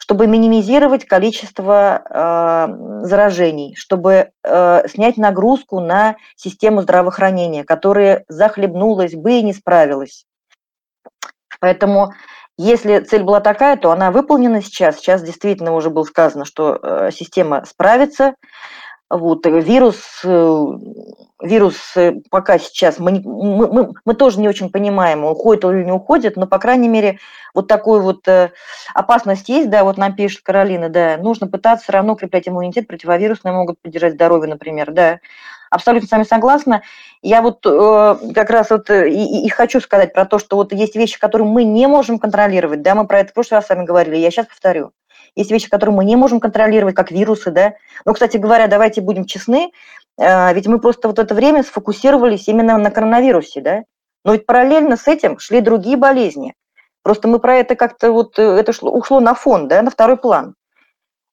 чтобы 0.08 0.26
минимизировать 0.26 1.04
количество 1.04 2.00
э, 2.02 3.04
заражений, 3.04 3.74
чтобы 3.76 4.30
э, 4.42 4.88
снять 4.88 5.18
нагрузку 5.18 5.80
на 5.80 6.16
систему 6.34 6.80
здравоохранения, 6.80 7.62
которая 7.62 8.24
захлебнулась 8.26 9.12
бы 9.12 9.32
и 9.32 9.42
не 9.42 9.52
справилась. 9.52 10.24
Поэтому 11.60 12.14
если 12.56 13.00
цель 13.00 13.22
была 13.22 13.40
такая, 13.40 13.76
то 13.76 13.90
она 13.90 14.10
выполнена 14.10 14.62
сейчас. 14.62 14.96
Сейчас 14.96 15.22
действительно 15.22 15.74
уже 15.74 15.90
было 15.90 16.04
сказано, 16.04 16.46
что 16.46 16.78
э, 16.82 17.10
система 17.12 17.66
справится. 17.66 18.32
Вот, 19.10 19.46
вирус 19.46 20.20
э, 20.22 20.64
вирус 21.42 21.96
э, 21.96 22.14
пока 22.30 22.58
сейчас, 22.58 22.98
мы, 22.98 23.22
мы, 23.24 23.66
мы, 23.72 23.94
мы 24.04 24.14
тоже 24.14 24.40
не 24.40 24.48
очень 24.48 24.70
понимаем, 24.70 25.24
уходит 25.24 25.64
или 25.64 25.84
не 25.84 25.92
уходит, 25.92 26.36
но, 26.36 26.46
по 26.46 26.58
крайней 26.58 26.88
мере, 26.88 27.18
вот 27.54 27.68
такой 27.68 28.00
вот 28.00 28.26
э, 28.28 28.50
опасность 28.94 29.48
есть, 29.48 29.70
да, 29.70 29.84
вот 29.84 29.96
нам 29.96 30.14
пишет 30.14 30.42
Каролина, 30.42 30.88
да, 30.88 31.16
нужно 31.16 31.46
пытаться 31.46 31.84
все 31.84 31.92
равно 31.92 32.14
укреплять 32.14 32.48
иммунитет, 32.48 32.88
противовирусные 32.88 33.52
могут 33.52 33.80
поддержать 33.80 34.14
здоровье, 34.14 34.50
например, 34.50 34.92
да. 34.92 35.20
Абсолютно 35.70 36.09
с 36.09 36.11
вами 36.11 36.22
согласна. 36.24 36.83
Я 37.22 37.42
вот 37.42 37.64
э, 37.66 38.33
как 38.35 38.50
раз 38.50 38.70
вот 38.70 38.90
э, 38.90 39.11
и, 39.11 39.46
и 39.46 39.48
хочу 39.48 39.81
сказать 39.81 40.12
про 40.12 40.24
то, 40.24 40.38
что 40.38 40.57
вот 40.57 40.72
есть 40.72 40.96
вещи, 40.96 41.18
которые 41.18 41.48
мы 41.48 41.64
не 41.64 41.87
можем 41.87 42.18
контролировать, 42.18 42.83
да, 42.83 42.94
мы 42.94 43.07
про 43.07 43.20
это 43.20 43.31
в 43.31 43.35
прошлый 43.35 43.59
раз 43.59 43.66
с 43.66 43.68
вами 43.70 43.85
говорили, 43.85 44.16
я 44.16 44.31
сейчас 44.31 44.46
повторю. 44.46 44.92
Есть 45.35 45.50
вещи, 45.50 45.68
которые 45.68 45.94
мы 45.94 46.04
не 46.04 46.16
можем 46.16 46.40
контролировать, 46.40 46.94
как 46.94 47.11
вирусы, 47.11 47.50
да. 47.50 47.74
Но, 48.04 48.14
кстати 48.14 48.37
говоря, 48.37 48.66
давайте 48.66 49.00
будем 49.00 49.24
честны, 49.24 49.70
а, 50.18 50.52
ведь 50.52 50.66
мы 50.66 50.81
просто 50.81 51.09
вот 51.09 51.18
это 51.18 51.35
время 51.35 51.62
сфокусировались 51.62 52.48
именно 52.48 52.76
на 52.78 52.90
коронавирусе, 52.90 53.61
да? 53.61 53.85
Но 54.24 54.33
ведь 54.33 54.46
параллельно 54.46 54.96
с 54.96 55.07
этим 55.07 55.38
шли 55.38 55.61
другие 55.61 55.96
болезни. 55.96 56.54
Просто 57.02 57.28
мы 57.28 57.38
про 57.38 57.57
это 57.57 57.76
как-то 57.76 58.12
вот, 58.12 58.38
э, 58.38 58.42
это 58.42 58.72
шло, 58.72 58.90
ушло 58.90 59.20
на 59.20 59.35
фон, 59.35 59.68
да, 59.68 59.81
на 59.83 59.90
второй 59.90 60.16
план. 60.16 60.54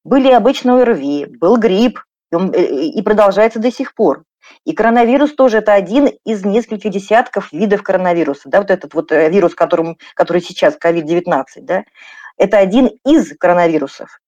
Были 0.03 0.31
обычные 0.31 0.83
ОРВИ, 0.83 1.37
был 1.39 1.57
грипп, 1.57 1.99
и, 2.35 2.37
он, 2.37 2.51
э, 2.53 2.65
и 2.65 3.01
продолжается 3.01 3.59
до 3.59 3.71
сих 3.71 3.93
пор. 3.95 4.23
И 4.63 4.73
коронавирус 4.73 5.33
тоже 5.33 5.57
это 5.57 5.73
один 5.73 6.09
из 6.23 6.45
нескольких 6.45 6.91
десятков 6.91 7.51
видов 7.51 7.81
коронавируса, 7.81 8.49
да, 8.49 8.59
вот 8.59 8.69
этот 8.69 8.93
вот 8.93 9.11
э, 9.11 9.29
вирус, 9.29 9.55
которым, 9.55 9.97
который 10.13 10.41
сейчас, 10.41 10.77
COVID-19, 10.77 11.45
да, 11.61 11.83
это 12.37 12.57
один 12.57 12.91
из 13.05 13.35
коронавирусов. 13.37 14.19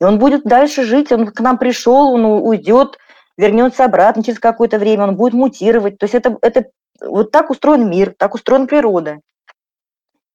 И 0.00 0.04
он 0.04 0.18
будет 0.18 0.44
дальше 0.44 0.84
жить, 0.84 1.12
он 1.12 1.26
к 1.26 1.40
нам 1.40 1.58
пришел, 1.58 2.12
он 2.12 2.24
уйдет, 2.24 2.98
вернется 3.36 3.84
обратно 3.84 4.22
через 4.22 4.38
какое-то 4.38 4.78
время, 4.78 5.04
он 5.04 5.16
будет 5.16 5.34
мутировать. 5.34 5.98
То 5.98 6.04
есть 6.04 6.14
это, 6.14 6.38
это 6.40 6.66
вот 7.00 7.30
так 7.30 7.50
устроен 7.50 7.90
мир, 7.90 8.14
так 8.16 8.34
устроена 8.34 8.66
природа. 8.66 9.18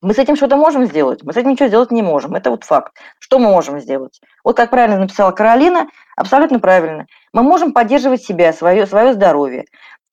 Мы 0.03 0.13
с 0.13 0.17
этим 0.17 0.35
что-то 0.35 0.57
можем 0.57 0.85
сделать? 0.85 1.23
Мы 1.23 1.31
с 1.31 1.37
этим 1.37 1.51
ничего 1.51 1.69
сделать 1.69 1.89
не 1.89 2.01
можем. 2.01 2.35
Это 2.35 2.51
вот 2.51 2.65
факт. 2.65 2.93
Что 3.19 3.39
мы 3.39 3.49
можем 3.49 3.79
сделать? 3.79 4.19
Вот 4.43 4.57
как 4.57 4.69
правильно 4.69 4.99
написала 4.99 5.31
Каролина, 5.31 5.87
абсолютно 6.17 6.59
правильно. 6.59 7.05
Мы 7.31 7.41
можем 7.41 7.71
поддерживать 7.71 8.21
себя, 8.21 8.51
свое, 8.51 8.85
свое 8.85 9.13
здоровье. 9.13 9.63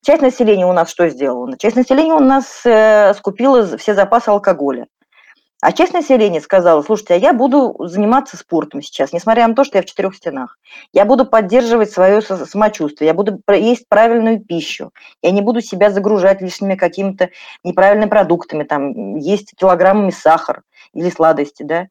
Часть 0.06 0.22
населения 0.22 0.64
у 0.64 0.72
нас 0.72 0.90
что 0.90 1.08
сделала? 1.08 1.58
Часть 1.58 1.74
населения 1.74 2.14
у 2.14 2.20
нас 2.20 2.62
э, 2.64 3.12
скупила 3.14 3.76
все 3.78 3.94
запасы 3.94 4.28
алкоголя. 4.28 4.86
А 5.60 5.72
часть 5.72 5.92
населения 5.92 6.40
сказала, 6.40 6.80
слушайте, 6.82 7.14
а 7.14 7.16
я 7.18 7.34
буду 7.34 7.76
заниматься 7.80 8.38
спортом 8.38 8.80
сейчас, 8.80 9.12
несмотря 9.12 9.46
на 9.46 9.54
то, 9.54 9.64
что 9.64 9.76
я 9.76 9.82
в 9.82 9.86
четырех 9.86 10.14
стенах. 10.14 10.58
Я 10.92 11.04
буду 11.04 11.26
поддерживать 11.26 11.90
свое 11.90 12.22
самочувствие, 12.22 13.08
я 13.08 13.14
буду 13.14 13.42
есть 13.48 13.86
правильную 13.86 14.40
пищу, 14.40 14.90
я 15.22 15.30
не 15.32 15.42
буду 15.42 15.60
себя 15.60 15.90
загружать 15.90 16.40
лишними 16.40 16.76
какими-то 16.76 17.28
неправильными 17.62 18.08
продуктами, 18.08 18.64
там, 18.64 19.16
есть 19.16 19.54
килограммами 19.54 20.10
сахар 20.10 20.62
или 20.94 21.10
сладости, 21.10 21.62
да. 21.62 21.88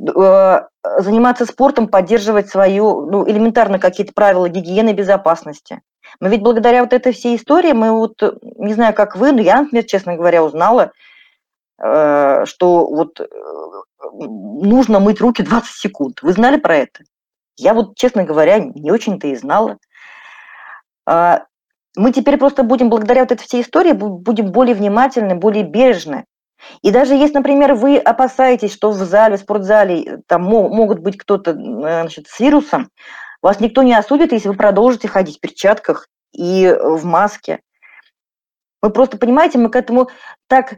Э, 0.00 0.62
заниматься 0.98 1.46
спортом, 1.46 1.86
поддерживать 1.86 2.48
свою, 2.48 3.06
ну, 3.06 3.28
элементарно 3.28 3.78
какие-то 3.78 4.12
правила 4.12 4.48
гигиены 4.48 4.92
безопасности. 4.92 5.82
Мы 6.18 6.30
ведь 6.30 6.42
благодаря 6.42 6.82
вот 6.82 6.92
этой 6.92 7.12
всей 7.12 7.36
истории, 7.36 7.72
мы 7.72 7.92
вот, 7.92 8.22
не 8.56 8.74
знаю, 8.74 8.94
как 8.94 9.16
вы, 9.16 9.30
но 9.32 9.40
я, 9.40 9.62
например, 9.62 9.84
честно 9.84 10.16
говоря, 10.16 10.42
узнала, 10.42 10.92
что 11.78 12.86
вот 12.86 13.20
э, 13.20 13.26
нужно 14.12 14.98
мыть 15.00 15.20
руки 15.20 15.42
20 15.42 15.70
секунд. 15.70 16.22
Вы 16.22 16.32
знали 16.32 16.56
про 16.56 16.76
это? 16.76 17.04
Я 17.56 17.74
вот, 17.74 17.96
честно 17.96 18.24
говоря, 18.24 18.58
не 18.58 18.90
очень-то 18.90 19.28
и 19.28 19.36
знала. 19.36 19.78
А, 21.06 21.44
мы 21.96 22.12
теперь 22.12 22.36
просто 22.36 22.62
будем, 22.62 22.90
благодаря 22.90 23.22
вот 23.22 23.32
этой 23.32 23.44
всей 23.44 23.62
истории, 23.62 23.92
будем 23.92 24.52
более 24.52 24.74
внимательны, 24.74 25.34
более 25.34 25.64
бережны. 25.64 26.24
И 26.82 26.90
даже 26.90 27.14
если, 27.14 27.34
например, 27.34 27.74
вы 27.74 27.98
опасаетесь, 27.98 28.72
что 28.72 28.90
в 28.90 28.96
зале, 28.96 29.36
в 29.36 29.40
спортзале 29.40 30.02
э, 30.02 30.18
там 30.26 30.42
могут 30.42 31.00
быть 31.00 31.18
кто-то 31.18 31.52
значит, 31.52 32.26
с 32.28 32.40
вирусом, 32.40 32.90
вас 33.42 33.60
никто 33.60 33.82
не 33.82 33.94
осудит, 33.94 34.32
если 34.32 34.48
вы 34.48 34.54
продолжите 34.54 35.08
ходить 35.08 35.38
в 35.38 35.40
перчатках 35.40 36.08
и 36.32 36.74
в 36.80 37.04
маске. 37.04 37.60
Вы 38.82 38.90
просто 38.90 39.18
понимаете, 39.18 39.58
мы 39.58 39.70
к 39.70 39.76
этому 39.76 40.08
так 40.48 40.76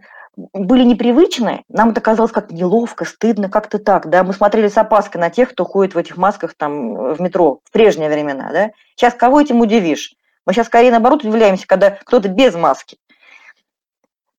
были 0.53 0.85
непривычны, 0.85 1.65
нам 1.69 1.91
это 1.91 2.01
казалось 2.01 2.31
как 2.31 2.53
неловко, 2.53 3.05
стыдно, 3.05 3.49
как-то 3.49 3.79
так, 3.79 4.09
да, 4.09 4.23
мы 4.23 4.33
смотрели 4.33 4.69
с 4.69 4.77
опаской 4.77 5.21
на 5.21 5.31
тех, 5.31 5.51
кто 5.51 5.65
ходит 5.65 5.95
в 5.95 5.99
этих 5.99 6.17
масках 6.17 6.55
там 6.55 7.15
в 7.15 7.21
метро 7.21 7.61
в 7.65 7.71
прежние 7.73 8.09
времена, 8.09 8.51
да. 8.53 8.71
Сейчас 8.95 9.15
кого 9.15 9.41
этим 9.41 9.61
удивишь? 9.61 10.15
Мы 10.47 10.53
сейчас 10.53 10.69
скорее 10.69 10.91
наоборот 10.91 11.25
удивляемся, 11.25 11.67
когда 11.67 11.91
кто-то 11.91 12.29
без 12.29 12.55
маски. 12.55 12.99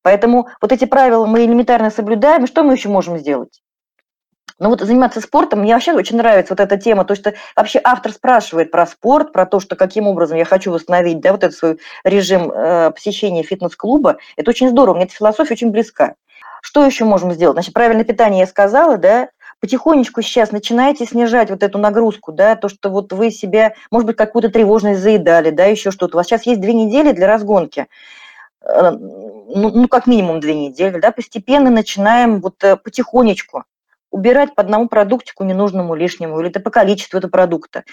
Поэтому 0.02 0.48
вот 0.62 0.72
эти 0.72 0.86
правила 0.86 1.26
мы 1.26 1.44
элементарно 1.44 1.90
соблюдаем, 1.90 2.44
и 2.44 2.46
что 2.46 2.62
мы 2.62 2.72
еще 2.72 2.88
можем 2.88 3.18
сделать? 3.18 3.60
Но 4.60 4.68
вот 4.68 4.82
заниматься 4.82 5.22
спортом, 5.22 5.60
мне 5.60 5.72
вообще 5.72 5.94
очень 5.94 6.18
нравится 6.18 6.52
вот 6.52 6.60
эта 6.60 6.76
тема, 6.76 7.06
то, 7.06 7.14
что 7.14 7.32
вообще 7.56 7.80
автор 7.82 8.12
спрашивает 8.12 8.70
про 8.70 8.86
спорт, 8.86 9.32
про 9.32 9.46
то, 9.46 9.58
что 9.58 9.74
каким 9.74 10.06
образом 10.06 10.36
я 10.36 10.44
хочу 10.44 10.70
восстановить, 10.70 11.20
да, 11.20 11.32
вот 11.32 11.42
этот 11.42 11.56
свой 11.56 11.78
режим 12.04 12.52
э, 12.52 12.90
посещения 12.90 13.42
фитнес-клуба. 13.42 14.18
Это 14.36 14.50
очень 14.50 14.68
здорово, 14.68 14.96
мне 14.96 15.04
эта 15.06 15.14
философия 15.14 15.54
очень 15.54 15.70
близка. 15.70 16.14
Что 16.60 16.84
еще 16.84 17.06
можем 17.06 17.32
сделать? 17.32 17.54
Значит, 17.54 17.72
правильное 17.72 18.04
питание 18.04 18.40
я 18.40 18.46
сказала, 18.46 18.98
да, 18.98 19.30
потихонечку 19.60 20.20
сейчас 20.20 20.52
начинаете 20.52 21.06
снижать 21.06 21.48
вот 21.48 21.62
эту 21.62 21.78
нагрузку, 21.78 22.30
да, 22.30 22.54
то, 22.54 22.68
что 22.68 22.90
вот 22.90 23.14
вы 23.14 23.30
себя, 23.30 23.72
может 23.90 24.06
быть, 24.06 24.16
какую-то 24.16 24.50
тревожность 24.50 25.00
заедали, 25.00 25.48
да, 25.48 25.64
еще 25.64 25.90
что-то. 25.90 26.16
У 26.16 26.18
вас 26.18 26.26
сейчас 26.26 26.44
есть 26.44 26.60
две 26.60 26.74
недели 26.74 27.12
для 27.12 27.26
разгонки. 27.28 27.86
Э, 28.60 28.90
ну, 28.90 29.70
ну, 29.70 29.88
как 29.88 30.06
минимум 30.06 30.40
две 30.40 30.54
недели, 30.54 31.00
да, 31.00 31.12
постепенно 31.12 31.70
начинаем 31.70 32.42
вот 32.42 32.62
э, 32.62 32.76
потихонечку 32.76 33.64
убирать 34.10 34.54
по 34.54 34.62
одному 34.62 34.88
продуктику 34.88 35.44
ненужному 35.44 35.94
лишнему, 35.94 36.40
или 36.40 36.50
это 36.50 36.60
по 36.60 36.70
количеству 36.70 37.18
этого 37.18 37.30
продукта. 37.30 37.84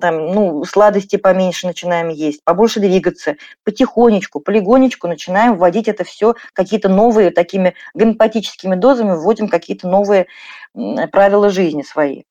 Там, 0.00 0.32
ну, 0.32 0.64
сладости 0.64 1.16
поменьше 1.16 1.66
начинаем 1.66 2.08
есть, 2.08 2.42
побольше 2.42 2.80
двигаться, 2.80 3.36
потихонечку, 3.64 4.40
полигонечку 4.40 5.08
начинаем 5.08 5.56
вводить 5.56 5.88
это 5.88 6.04
все, 6.04 6.34
какие-то 6.54 6.88
новые 6.88 7.30
такими 7.30 7.74
гомеопатическими 7.94 8.74
дозами 8.74 9.12
вводим 9.12 9.48
какие-то 9.48 9.88
новые 9.88 10.26
правила 11.12 11.50
жизни 11.50 11.82
свои. 11.82 12.22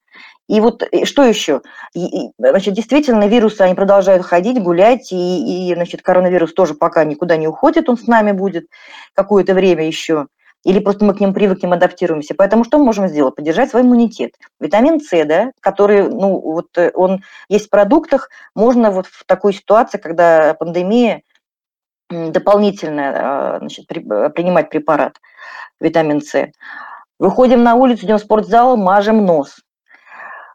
И 0.49 0.59
вот 0.59 0.83
что 1.05 1.23
еще? 1.23 1.61
Значит, 2.37 2.73
действительно, 2.73 3.27
вирусы, 3.27 3.61
они 3.61 3.75
продолжают 3.75 4.25
ходить, 4.25 4.61
гулять, 4.61 5.11
и, 5.11 5.69
и, 5.69 5.73
значит, 5.73 6.01
коронавирус 6.01 6.53
тоже 6.53 6.73
пока 6.73 7.05
никуда 7.05 7.37
не 7.37 7.47
уходит, 7.47 7.87
он 7.87 7.97
с 7.97 8.07
нами 8.07 8.33
будет 8.33 8.65
какое-то 9.13 9.53
время 9.53 9.87
еще. 9.87 10.27
Или 10.63 10.79
просто 10.79 11.03
мы 11.03 11.13
к 11.13 11.19
ним 11.19 11.33
привыкнем, 11.33 11.73
адаптируемся. 11.73 12.35
Поэтому 12.35 12.63
что 12.63 12.77
мы 12.77 12.85
можем 12.85 13.07
сделать? 13.07 13.35
Поддержать 13.35 13.69
свой 13.69 13.81
иммунитет. 13.81 14.35
Витамин 14.59 15.01
С, 15.01 15.25
да, 15.25 15.51
который, 15.59 16.07
ну, 16.07 16.39
вот 16.39 16.77
э, 16.77 16.91
он 16.93 17.23
есть 17.49 17.67
в 17.67 17.69
продуктах, 17.69 18.29
можно 18.55 18.91
вот 18.91 19.07
в 19.07 19.25
такой 19.25 19.53
ситуации, 19.53 19.97
когда 19.97 20.53
пандемия, 20.53 21.21
дополнительно 22.09 23.55
а, 23.55 23.59
значит, 23.59 23.85
э, 23.91 24.29
принимать 24.29 24.69
препарат 24.69 25.19
витамин 25.79 26.21
С. 26.21 26.51
Выходим 27.19 27.63
на 27.63 27.75
улицу, 27.75 28.05
идем 28.05 28.17
в 28.17 28.21
спортзал, 28.21 28.77
мажем 28.77 29.25
нос. 29.25 29.57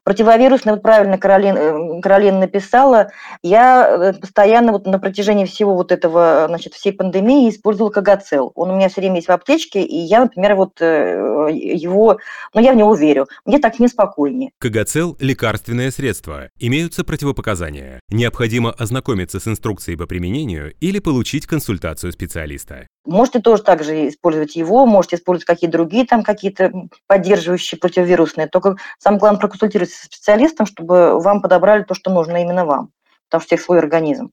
Противовирусный, 0.09 0.73
вот 0.73 0.81
правильно 0.81 1.19
Каролин, 1.19 1.55
э, 1.55 2.01
Каролина 2.01 2.39
написала, 2.39 3.11
я 3.43 3.87
э, 3.87 4.13
постоянно 4.15 4.73
вот 4.73 4.87
на 4.87 4.99
протяжении 4.99 5.45
всего 5.45 5.75
вот 5.75 5.93
этого, 5.93 6.47
значит, 6.49 6.73
всей 6.73 6.95
пандемии 6.95 7.51
использовала 7.51 7.91
Кагацел. 7.91 8.51
Он 8.55 8.71
у 8.71 8.77
меня 8.77 8.89
все 8.89 9.03
время 9.03 9.17
есть 9.17 9.29
в 9.29 9.33
аптечке, 9.33 9.83
и 9.83 9.99
я, 9.99 10.21
например, 10.21 10.55
вот 10.55 10.81
э, 10.81 11.51
его, 11.53 12.17
ну, 12.55 12.61
я 12.63 12.73
в 12.73 12.77
него 12.77 12.95
верю. 12.95 13.27
Мне 13.45 13.59
так 13.59 13.79
неспокойнее. 13.81 14.51
Кагацел– 14.59 15.15
лекарственное 15.21 15.91
средство. 15.91 16.49
Имеются 16.59 17.05
противопоказания. 17.05 18.01
Необходимо 18.09 18.73
ознакомиться 18.73 19.41
с 19.41 19.47
инструкцией 19.47 19.99
по 19.99 20.07
применению 20.07 20.73
или 20.81 21.01
получить 21.01 21.45
консультацию 21.45 22.13
специалиста. 22.13 22.87
Можете 23.09 23.41
тоже 23.41 23.63
также 23.63 24.09
использовать 24.09 24.55
его, 24.55 24.85
можете 24.85 25.17
использовать 25.17 25.47
какие-то 25.47 25.79
другие 25.79 26.05
там 26.05 26.23
какие-то 26.23 26.71
поддерживающие 27.07 27.81
противовирусные. 27.81 28.49
Только 28.49 28.77
самое 28.99 29.19
главное 29.19 29.41
проконсультироваться 29.41 29.99
со 29.99 30.07
специалистом, 30.07 30.67
чтобы 30.67 31.19
вам 31.19 31.41
подобрали 31.41 31.85
то, 31.85 31.95
что 31.95 32.11
нужно 32.11 32.43
именно 32.43 32.67
вам, 32.67 32.91
потому 33.25 33.41
что 33.41 33.55
у 33.55 33.57
всех 33.57 33.61
свой 33.63 33.79
организм. 33.79 34.31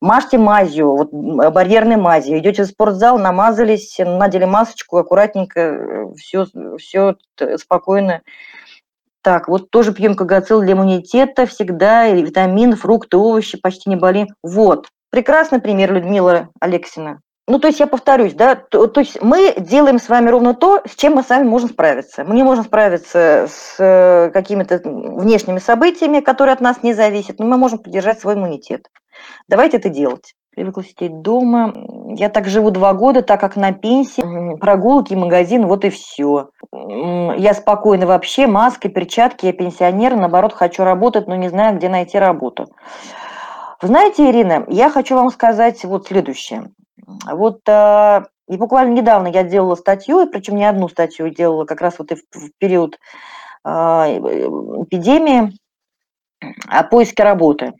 Мажьте 0.00 0.38
мазью, 0.38 0.96
вот 0.96 1.12
барьерной 1.12 1.96
мазью. 1.96 2.38
Идете 2.38 2.62
в 2.62 2.68
спортзал, 2.68 3.18
намазались, 3.18 3.96
надели 3.98 4.46
масочку, 4.46 4.96
аккуратненько, 4.96 6.10
все, 6.16 6.46
все 6.78 7.16
спокойно. 7.56 8.22
Так, 9.20 9.46
вот 9.46 9.68
тоже 9.68 9.92
пьем 9.92 10.14
кагацил 10.14 10.62
для 10.62 10.72
иммунитета 10.72 11.44
всегда, 11.44 12.06
и 12.06 12.22
витамин, 12.22 12.76
фрукты, 12.76 13.18
овощи, 13.18 13.60
почти 13.60 13.90
не 13.90 13.96
болеем. 13.96 14.28
Вот, 14.42 14.88
прекрасный 15.10 15.60
пример 15.60 15.92
Людмила 15.92 16.48
Алексина. 16.60 17.20
Ну, 17.48 17.60
то 17.60 17.68
есть 17.68 17.78
я 17.78 17.86
повторюсь, 17.86 18.34
да, 18.34 18.56
то, 18.56 18.88
то 18.88 19.00
есть 19.00 19.22
мы 19.22 19.54
делаем 19.56 20.00
с 20.00 20.08
вами 20.08 20.30
ровно 20.30 20.52
то, 20.52 20.82
с 20.84 20.96
чем 20.96 21.14
мы 21.14 21.22
сами 21.22 21.46
можем 21.46 21.68
справиться. 21.68 22.24
Мы 22.24 22.34
не 22.34 22.42
можем 22.42 22.64
справиться 22.64 23.46
с 23.48 23.76
э, 23.78 24.30
какими-то 24.32 24.80
внешними 24.82 25.60
событиями, 25.60 26.18
которые 26.18 26.54
от 26.54 26.60
нас 26.60 26.82
не 26.82 26.92
зависят, 26.92 27.38
но 27.38 27.46
мы 27.46 27.56
можем 27.56 27.78
поддержать 27.78 28.18
свой 28.18 28.34
иммунитет. 28.34 28.88
Давайте 29.46 29.76
это 29.76 29.88
делать. 29.90 30.34
Привыкла 30.56 30.82
сидеть 30.82 31.20
дома. 31.20 31.72
Я 32.16 32.30
так 32.30 32.48
живу 32.48 32.72
два 32.72 32.94
года, 32.94 33.22
так 33.22 33.40
как 33.40 33.54
на 33.54 33.72
пенсии, 33.72 34.56
прогулки, 34.58 35.14
магазин, 35.14 35.66
вот 35.66 35.84
и 35.84 35.90
все. 35.90 36.48
Я 36.72 37.54
спокойно 37.54 38.06
вообще, 38.06 38.48
маска, 38.48 38.88
перчатки, 38.88 39.46
я 39.46 39.52
пенсионер, 39.52 40.16
наоборот, 40.16 40.52
хочу 40.52 40.82
работать, 40.82 41.28
но 41.28 41.36
не 41.36 41.48
знаю, 41.48 41.76
где 41.76 41.88
найти 41.88 42.18
работу. 42.18 42.66
Знаете, 43.80 44.28
Ирина, 44.30 44.64
я 44.68 44.90
хочу 44.90 45.14
вам 45.14 45.30
сказать 45.30 45.84
вот 45.84 46.08
следующее. 46.08 46.70
Вот 47.06 47.60
э, 47.68 48.24
и 48.48 48.56
буквально 48.56 48.92
недавно 48.94 49.28
я 49.28 49.44
делала 49.44 49.76
статью, 49.76 50.20
и 50.20 50.30
причем 50.30 50.56
не 50.56 50.64
одну 50.64 50.88
статью 50.88 51.30
делала, 51.30 51.64
как 51.64 51.80
раз 51.80 51.98
вот 51.98 52.12
и 52.12 52.16
в, 52.16 52.50
период 52.58 52.98
э, 53.64 53.68
эпидемии 53.68 55.56
о 56.68 56.82
поиске 56.84 57.22
работы. 57.22 57.72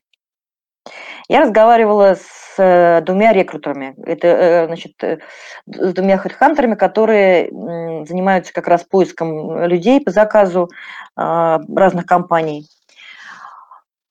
Я 1.29 1.41
разговаривала 1.41 2.15
с 2.15 2.55
э, 2.59 3.01
двумя 3.03 3.33
рекрутерами, 3.33 3.95
это, 4.05 4.67
значит, 4.67 4.93
с 5.03 5.93
двумя 5.93 6.19
хедхантерами, 6.19 6.77
которые 6.77 7.51
занимаются 8.07 8.53
как 8.53 8.69
раз 8.69 8.85
поиском 8.85 9.65
людей 9.65 10.01
по 10.01 10.13
заказу 10.13 10.71
разных 11.17 12.07
компаний. 12.07 12.67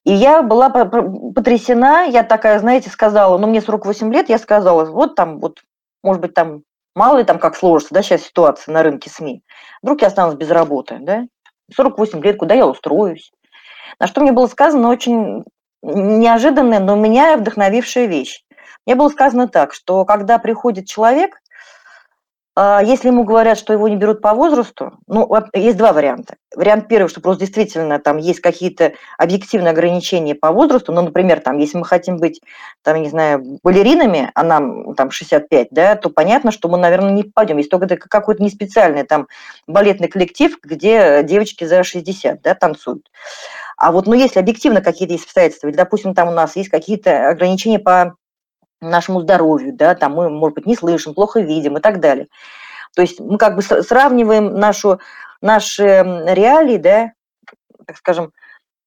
И 0.06 0.12
я 0.12 0.42
была 0.42 0.70
потрясена, 0.70 2.04
я 2.04 2.22
такая, 2.22 2.60
знаете, 2.60 2.90
сказала, 2.90 3.38
ну, 3.38 3.48
мне 3.48 3.60
48 3.60 4.12
лет, 4.12 4.28
я 4.28 4.38
сказала, 4.38 4.84
вот 4.84 5.16
там, 5.16 5.40
вот, 5.40 5.64
может 6.04 6.22
быть, 6.22 6.32
там, 6.32 6.62
мало 6.94 7.18
ли 7.18 7.24
там 7.24 7.40
как 7.40 7.56
сложится, 7.56 7.92
да, 7.92 8.02
сейчас 8.02 8.22
ситуация 8.22 8.72
на 8.72 8.84
рынке 8.84 9.10
СМИ. 9.10 9.42
Вдруг 9.82 10.02
я 10.02 10.06
останусь 10.06 10.36
без 10.36 10.48
работы, 10.48 10.98
да? 11.00 11.24
48 11.74 12.22
лет, 12.22 12.36
куда 12.36 12.54
я 12.54 12.68
устроюсь? 12.68 13.32
На 13.98 14.06
что 14.06 14.20
мне 14.20 14.30
было 14.30 14.46
сказано 14.46 14.90
очень 14.90 15.42
неожиданная, 15.82 16.78
но 16.78 16.94
меня 16.94 17.36
вдохновившая 17.36 18.06
вещь. 18.06 18.44
Мне 18.86 18.94
было 18.94 19.08
сказано 19.08 19.48
так, 19.48 19.74
что 19.74 20.04
когда 20.04 20.38
приходит 20.38 20.86
человек, 20.86 21.40
если 22.58 23.08
ему 23.08 23.24
говорят, 23.24 23.58
что 23.58 23.74
его 23.74 23.86
не 23.88 23.96
берут 23.96 24.22
по 24.22 24.32
возрасту, 24.32 24.92
ну, 25.06 25.30
есть 25.52 25.76
два 25.76 25.92
варианта. 25.92 26.36
Вариант 26.54 26.88
первый, 26.88 27.08
что 27.08 27.20
просто 27.20 27.44
действительно 27.44 27.98
там 27.98 28.16
есть 28.16 28.40
какие-то 28.40 28.94
объективные 29.18 29.72
ограничения 29.72 30.34
по 30.34 30.50
возрасту, 30.50 30.90
ну, 30.92 31.02
например, 31.02 31.40
там, 31.40 31.58
если 31.58 31.76
мы 31.76 31.84
хотим 31.84 32.16
быть, 32.16 32.40
там, 32.82 33.02
не 33.02 33.10
знаю, 33.10 33.58
балеринами, 33.62 34.30
а 34.34 34.42
нам 34.42 34.94
там 34.94 35.10
65, 35.10 35.68
да, 35.70 35.96
то 35.96 36.08
понятно, 36.08 36.50
что 36.50 36.68
мы, 36.68 36.78
наверное, 36.78 37.10
не 37.10 37.24
попадем. 37.24 37.58
Есть 37.58 37.70
только 37.70 37.84
это 37.84 37.96
какой-то 37.96 38.42
не 38.42 38.48
специальный 38.48 39.02
там 39.02 39.28
балетный 39.66 40.08
коллектив, 40.08 40.56
где 40.62 41.22
девочки 41.24 41.64
за 41.64 41.84
60, 41.84 42.40
да, 42.40 42.54
танцуют. 42.54 43.10
А 43.76 43.92
вот, 43.92 44.06
ну, 44.06 44.14
если 44.14 44.40
объективно 44.40 44.80
какие-то 44.80 45.12
есть 45.12 45.26
обстоятельства, 45.26 45.68
или, 45.68 45.76
допустим, 45.76 46.14
там 46.14 46.28
у 46.28 46.32
нас 46.32 46.56
есть 46.56 46.70
какие-то 46.70 47.28
ограничения 47.28 47.78
по 47.78 48.14
нашему 48.80 49.20
здоровью, 49.20 49.72
да, 49.72 49.94
там 49.94 50.14
мы, 50.14 50.30
может 50.30 50.56
быть, 50.56 50.66
не 50.66 50.76
слышим, 50.76 51.14
плохо 51.14 51.40
видим 51.40 51.76
и 51.76 51.80
так 51.80 52.00
далее. 52.00 52.28
То 52.94 53.02
есть 53.02 53.20
мы 53.20 53.38
как 53.38 53.56
бы 53.56 53.62
сравниваем 53.62 54.54
нашу, 54.54 55.00
наши 55.40 55.82
реалии, 55.82 56.78
да, 56.78 57.12
так 57.86 57.96
скажем, 57.96 58.32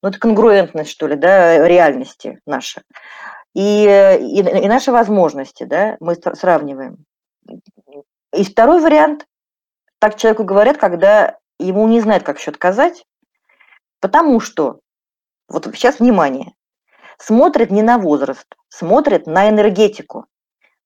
ну, 0.02 0.08
это 0.08 0.18
конгруентность, 0.18 0.90
что 0.90 1.06
ли, 1.06 1.16
да, 1.16 1.66
реальности 1.66 2.40
наши. 2.46 2.82
И, 3.54 3.84
и, 4.20 4.40
и 4.40 4.68
наши 4.68 4.92
возможности, 4.92 5.64
да, 5.64 5.96
мы 6.00 6.14
сравниваем. 6.14 7.04
И 8.32 8.44
второй 8.44 8.80
вариант, 8.80 9.26
так 9.98 10.16
человеку 10.16 10.44
говорят, 10.44 10.78
когда 10.78 11.38
ему 11.58 11.86
не 11.88 12.00
знают, 12.00 12.22
как 12.22 12.38
еще 12.38 12.52
отказать, 12.52 13.04
потому 14.00 14.40
что, 14.40 14.80
вот 15.48 15.68
сейчас 15.74 15.98
внимание, 15.98 16.54
смотрит 17.18 17.70
не 17.70 17.82
на 17.82 17.98
возраст, 17.98 18.46
смотрит 18.70 19.26
на 19.26 19.50
энергетику. 19.50 20.26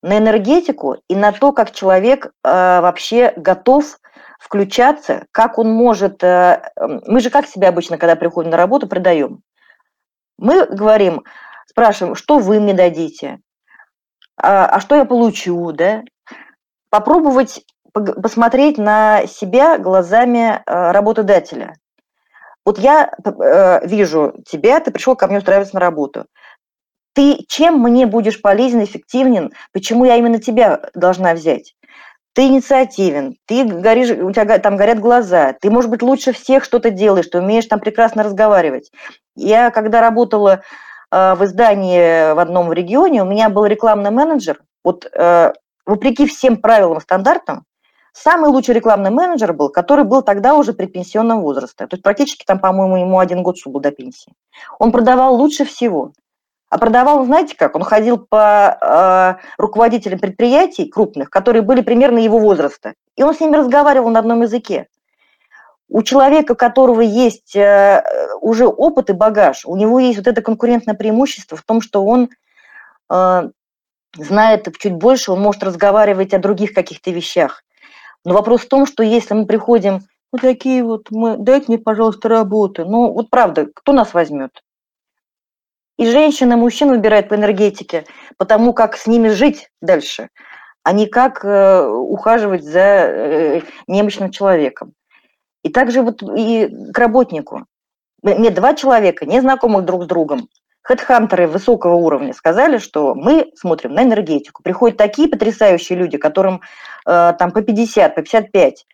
На 0.02 0.18
энергетику 0.18 0.96
и 1.08 1.14
на 1.14 1.32
то, 1.32 1.52
как 1.52 1.70
человек 1.70 2.26
э, 2.26 2.30
вообще 2.42 3.32
готов 3.36 3.98
включаться, 4.38 5.26
как 5.30 5.58
он 5.58 5.70
может... 5.70 6.22
Э, 6.24 6.70
мы 7.06 7.20
же 7.20 7.30
как 7.30 7.46
себя 7.46 7.68
обычно, 7.68 7.96
когда 7.96 8.16
приходим 8.16 8.50
на 8.50 8.56
работу, 8.56 8.88
продаем? 8.88 9.40
Мы 10.36 10.66
говорим, 10.66 11.22
спрашиваем, 11.66 12.16
что 12.16 12.38
вы 12.38 12.60
мне 12.60 12.74
дадите, 12.74 13.38
а, 14.36 14.66
а 14.66 14.80
что 14.80 14.96
я 14.96 15.04
получу, 15.04 15.72
да? 15.72 16.02
Попробовать 16.90 17.64
посмотреть 17.92 18.76
на 18.76 19.24
себя 19.26 19.78
глазами 19.78 20.62
э, 20.66 20.90
работодателя. 20.90 21.74
Вот 22.66 22.78
я 22.78 23.12
э, 23.24 23.86
вижу 23.86 24.34
тебя, 24.46 24.80
ты 24.80 24.90
пришел 24.90 25.14
ко 25.14 25.28
мне 25.28 25.38
устраиваться 25.38 25.76
на 25.76 25.80
работу 25.80 26.26
ты 27.14 27.44
чем 27.48 27.80
мне 27.80 28.06
будешь 28.06 28.40
полезен, 28.42 28.84
эффективен, 28.84 29.52
почему 29.72 30.04
я 30.04 30.16
именно 30.16 30.38
тебя 30.38 30.90
должна 30.94 31.34
взять? 31.34 31.74
ты 32.34 32.48
инициативен, 32.48 33.36
ты 33.46 33.64
горишь, 33.64 34.10
у 34.10 34.32
тебя 34.32 34.58
там 34.58 34.76
горят 34.76 34.98
глаза, 34.98 35.54
ты, 35.60 35.70
может 35.70 35.88
быть, 35.88 36.02
лучше 36.02 36.32
всех 36.32 36.64
что-то 36.64 36.90
делаешь, 36.90 37.28
ты 37.28 37.38
умеешь 37.38 37.66
там 37.66 37.78
прекрасно 37.78 38.24
разговаривать. 38.24 38.90
Я, 39.36 39.70
когда 39.70 40.00
работала 40.00 40.62
э, 41.12 41.34
в 41.34 41.44
издании 41.44 42.34
в 42.34 42.38
одном 42.40 42.72
регионе, 42.72 43.22
у 43.22 43.26
меня 43.26 43.48
был 43.48 43.66
рекламный 43.66 44.10
менеджер, 44.10 44.60
вот 44.82 45.06
э, 45.12 45.52
вопреки 45.86 46.26
всем 46.26 46.56
правилам 46.56 47.00
стандартам, 47.00 47.64
самый 48.12 48.50
лучший 48.50 48.74
рекламный 48.74 49.10
менеджер 49.10 49.52
был, 49.52 49.68
который 49.68 50.04
был 50.04 50.22
тогда 50.22 50.56
уже 50.56 50.72
предпенсионного 50.72 51.40
возраста. 51.40 51.86
То 51.86 51.94
есть 51.94 52.02
практически 52.02 52.44
там, 52.44 52.58
по-моему, 52.58 52.96
ему 52.96 53.20
один 53.20 53.44
год, 53.44 53.56
был 53.64 53.78
до 53.78 53.92
пенсии. 53.92 54.32
Он 54.80 54.90
продавал 54.90 55.36
лучше 55.36 55.64
всего. 55.64 56.12
А 56.74 56.78
продавал, 56.78 57.24
знаете 57.24 57.54
как, 57.56 57.76
он 57.76 57.84
ходил 57.84 58.18
по 58.18 58.76
э, 58.80 59.34
руководителям 59.58 60.18
предприятий 60.18 60.88
крупных, 60.88 61.30
которые 61.30 61.62
были 61.62 61.82
примерно 61.82 62.18
его 62.18 62.40
возраста, 62.40 62.94
и 63.14 63.22
он 63.22 63.32
с 63.32 63.38
ними 63.38 63.54
разговаривал 63.54 64.10
на 64.10 64.18
одном 64.18 64.42
языке. 64.42 64.88
У 65.88 66.02
человека, 66.02 66.50
у 66.50 66.56
которого 66.56 67.00
есть 67.00 67.54
э, 67.54 68.02
уже 68.40 68.66
опыт 68.66 69.08
и 69.08 69.12
багаж, 69.12 69.64
у 69.64 69.76
него 69.76 70.00
есть 70.00 70.18
вот 70.18 70.26
это 70.26 70.42
конкурентное 70.42 70.96
преимущество 70.96 71.56
в 71.56 71.62
том, 71.62 71.80
что 71.80 72.04
он 72.04 72.30
э, 73.08 73.50
знает 74.16 74.76
чуть 74.76 74.94
больше, 74.94 75.30
он 75.30 75.40
может 75.42 75.62
разговаривать 75.62 76.34
о 76.34 76.40
других 76.40 76.74
каких-то 76.74 77.12
вещах. 77.12 77.62
Но 78.24 78.34
вопрос 78.34 78.62
в 78.62 78.68
том, 78.68 78.86
что 78.86 79.04
если 79.04 79.34
мы 79.34 79.46
приходим, 79.46 80.00
вот 80.32 80.40
такие 80.40 80.82
вот, 80.82 81.06
мы, 81.12 81.36
дайте 81.36 81.66
мне, 81.68 81.78
пожалуйста, 81.78 82.28
работы. 82.28 82.84
Ну, 82.84 83.12
вот 83.12 83.30
правда, 83.30 83.68
кто 83.72 83.92
нас 83.92 84.12
возьмет? 84.12 84.50
И 85.98 86.06
женщина, 86.10 86.56
мужчин 86.56 86.88
выбирают 86.88 87.28
по 87.28 87.34
энергетике, 87.34 88.04
потому 88.36 88.72
как 88.72 88.96
с 88.96 89.06
ними 89.06 89.28
жить 89.28 89.68
дальше, 89.80 90.28
а 90.82 90.92
не 90.92 91.06
как 91.06 91.44
э, 91.44 91.86
ухаживать 91.86 92.64
за 92.64 92.80
э, 92.80 93.60
немощным 93.86 94.30
человеком. 94.30 94.92
И 95.62 95.70
также 95.70 96.02
вот 96.02 96.22
и 96.36 96.68
к 96.92 96.98
работнику. 96.98 97.66
Мне 98.22 98.50
два 98.50 98.74
человека, 98.74 99.24
не 99.24 99.40
знакомых 99.40 99.84
друг 99.84 100.04
с 100.04 100.06
другом, 100.06 100.48
хедхантеры 100.82 101.46
высокого 101.46 101.94
уровня 101.94 102.32
сказали, 102.32 102.78
что 102.78 103.14
мы 103.14 103.50
смотрим 103.54 103.92
на 103.92 104.02
энергетику. 104.02 104.62
Приходят 104.62 104.98
такие 104.98 105.28
потрясающие 105.28 105.98
люди, 105.98 106.18
которым 106.18 106.60
э, 107.06 107.32
там 107.38 107.52
по 107.52 107.62
50, 107.62 108.14
по 108.14 108.22
55, 108.22 108.86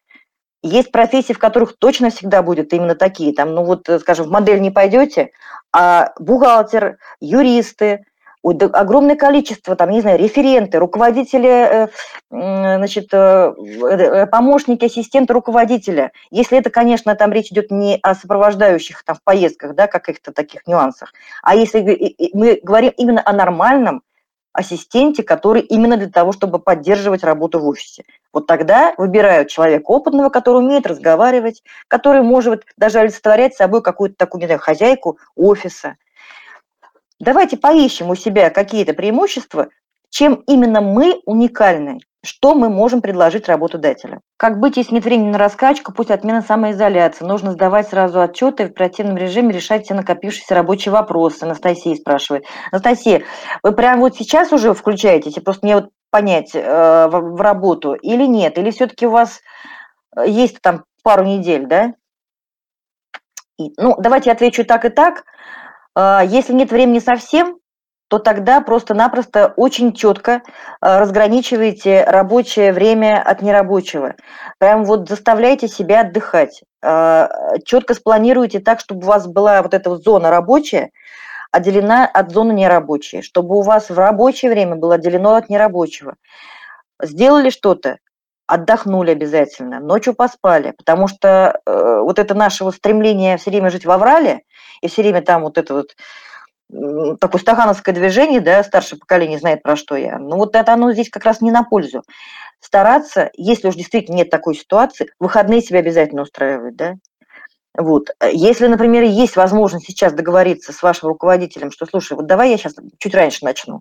есть 0.62 0.92
профессии, 0.92 1.32
в 1.32 1.38
которых 1.38 1.76
точно 1.78 2.10
всегда 2.10 2.42
будут 2.42 2.72
именно 2.72 2.94
такие. 2.94 3.32
Там, 3.32 3.54
ну 3.54 3.64
вот, 3.64 3.88
скажем, 4.00 4.26
в 4.26 4.30
модель 4.30 4.60
не 4.60 4.70
пойдете, 4.70 5.30
а 5.72 6.12
бухгалтер, 6.18 6.98
юристы, 7.20 8.04
огромное 8.42 9.16
количество, 9.16 9.76
там, 9.76 9.90
не 9.90 10.00
знаю, 10.00 10.18
референты, 10.18 10.78
руководители, 10.78 11.48
э, 11.48 11.88
значит, 12.30 13.08
э, 13.12 13.52
э, 13.90 14.26
помощники, 14.26 14.86
ассистенты 14.86 15.34
руководителя. 15.34 16.12
Если 16.30 16.58
это, 16.58 16.70
конечно, 16.70 17.14
там 17.14 17.32
речь 17.32 17.52
идет 17.52 17.70
не 17.70 17.98
о 18.02 18.14
сопровождающих 18.14 19.02
там 19.04 19.16
в 19.16 19.22
поездках, 19.22 19.74
да, 19.74 19.86
каких-то 19.86 20.32
таких 20.32 20.66
нюансах, 20.66 21.12
а 21.42 21.54
если 21.54 22.16
мы 22.32 22.60
говорим 22.62 22.92
именно 22.96 23.22
о 23.24 23.32
нормальном 23.32 24.02
ассистенте, 24.52 25.22
который 25.22 25.62
именно 25.62 25.96
для 25.96 26.08
того, 26.08 26.32
чтобы 26.32 26.58
поддерживать 26.58 27.22
работу 27.22 27.58
в 27.60 27.66
офисе. 27.66 28.04
Вот 28.32 28.46
тогда 28.46 28.94
выбирают 28.96 29.48
человека 29.48 29.84
опытного, 29.90 30.28
который 30.28 30.58
умеет 30.58 30.86
разговаривать, 30.86 31.62
который 31.88 32.22
может 32.22 32.64
даже 32.76 32.98
олицетворять 32.98 33.54
собой 33.54 33.82
какую-то 33.82 34.16
такую, 34.16 34.40
не 34.40 34.46
знаю, 34.46 34.60
хозяйку 34.60 35.18
офиса. 35.36 35.96
Давайте 37.18 37.56
поищем 37.56 38.10
у 38.10 38.14
себя 38.14 38.50
какие-то 38.50 38.94
преимущества, 38.94 39.68
чем 40.08 40.42
именно 40.46 40.80
мы 40.80 41.20
уникальны, 41.26 42.00
что 42.22 42.54
мы 42.54 42.68
можем 42.68 43.00
предложить 43.00 43.48
работодателю. 43.48 44.20
Как 44.36 44.60
быть, 44.60 44.76
если 44.76 44.94
нет 44.94 45.04
времени 45.04 45.30
на 45.30 45.38
раскачку 45.38 45.92
после 45.92 46.14
отмены 46.14 46.42
самоизоляции? 46.42 47.24
Нужно 47.24 47.52
сдавать 47.52 47.88
сразу 47.88 48.20
отчеты 48.20 48.66
в 48.66 48.70
оперативном 48.70 49.16
режиме 49.16 49.52
решать 49.52 49.84
все 49.84 49.94
накопившиеся 49.94 50.54
рабочие 50.54 50.92
вопросы. 50.92 51.44
Анастасия 51.44 51.94
спрашивает. 51.94 52.44
Анастасия, 52.72 53.22
вы 53.62 53.72
прямо 53.72 54.02
вот 54.02 54.16
сейчас 54.16 54.52
уже 54.52 54.74
включаетесь, 54.74 55.42
просто 55.42 55.64
мне 55.64 55.76
вот 55.76 55.90
понять, 56.10 56.54
э, 56.54 57.08
в, 57.08 57.36
в 57.36 57.40
работу 57.40 57.94
или 57.94 58.26
нет? 58.26 58.58
Или 58.58 58.70
все-таки 58.70 59.06
у 59.06 59.10
вас 59.10 59.40
э, 60.16 60.28
есть 60.28 60.60
там 60.60 60.84
пару 61.02 61.24
недель, 61.24 61.66
да? 61.66 61.94
И, 63.58 63.72
ну, 63.78 63.96
давайте 63.98 64.30
отвечу 64.30 64.64
так 64.64 64.84
и 64.84 64.90
так. 64.90 65.24
Э, 65.96 66.20
если 66.26 66.52
нет 66.52 66.70
времени 66.70 66.98
совсем, 66.98 67.59
то 68.10 68.18
тогда 68.18 68.60
просто-напросто 68.60 69.54
очень 69.56 69.92
четко 69.92 70.32
э, 70.32 70.40
разграничиваете 70.80 72.02
рабочее 72.02 72.72
время 72.72 73.22
от 73.22 73.40
нерабочего. 73.40 74.16
Прям 74.58 74.84
вот 74.84 75.08
заставляйте 75.08 75.68
себя 75.68 76.00
отдыхать. 76.00 76.64
Э, 76.82 77.28
четко 77.64 77.94
спланируйте 77.94 78.58
так, 78.58 78.80
чтобы 78.80 79.02
у 79.02 79.06
вас 79.06 79.28
была 79.28 79.62
вот 79.62 79.74
эта 79.74 79.96
зона 79.96 80.28
рабочая, 80.28 80.90
отделена 81.52 82.04
от 82.04 82.32
зоны 82.32 82.50
нерабочей, 82.50 83.22
чтобы 83.22 83.56
у 83.56 83.62
вас 83.62 83.90
в 83.90 83.96
рабочее 83.96 84.50
время 84.50 84.74
было 84.74 84.96
отделено 84.96 85.36
от 85.36 85.48
нерабочего. 85.48 86.16
Сделали 87.00 87.50
что-то, 87.50 87.98
отдохнули 88.48 89.12
обязательно, 89.12 89.78
ночью 89.78 90.14
поспали, 90.14 90.72
потому 90.76 91.06
что 91.06 91.60
э, 91.64 92.00
вот 92.00 92.18
это 92.18 92.34
наше 92.34 92.64
вот 92.64 92.74
стремление 92.74 93.36
все 93.36 93.50
время 93.50 93.70
жить 93.70 93.86
в 93.86 93.90
аврале 93.92 94.40
и 94.82 94.88
все 94.88 95.02
время 95.02 95.22
там 95.22 95.42
вот 95.42 95.58
это 95.58 95.74
вот 95.74 95.90
такое 97.20 97.40
стахановское 97.40 97.94
движение, 97.94 98.40
да, 98.40 98.62
старшее 98.62 98.98
поколение 98.98 99.38
знает, 99.38 99.62
про 99.62 99.76
что 99.76 99.96
я. 99.96 100.18
Ну 100.18 100.36
вот 100.36 100.56
это 100.56 100.72
оно 100.72 100.92
здесь 100.92 101.10
как 101.10 101.24
раз 101.24 101.40
не 101.40 101.50
на 101.50 101.62
пользу. 101.62 102.02
Стараться, 102.60 103.30
если 103.34 103.68
уж 103.68 103.74
действительно 103.74 104.16
нет 104.16 104.30
такой 104.30 104.54
ситуации, 104.54 105.10
выходные 105.18 105.62
себя 105.62 105.80
обязательно 105.80 106.22
устраивать, 106.22 106.76
да. 106.76 106.94
Вот. 107.76 108.10
Если, 108.32 108.66
например, 108.66 109.04
есть 109.04 109.36
возможность 109.36 109.86
сейчас 109.86 110.12
договориться 110.12 110.72
с 110.72 110.82
вашим 110.82 111.08
руководителем, 111.08 111.70
что, 111.70 111.86
слушай, 111.86 112.14
вот 112.14 112.26
давай 112.26 112.50
я 112.50 112.58
сейчас 112.58 112.74
чуть 112.98 113.14
раньше 113.14 113.44
начну, 113.44 113.80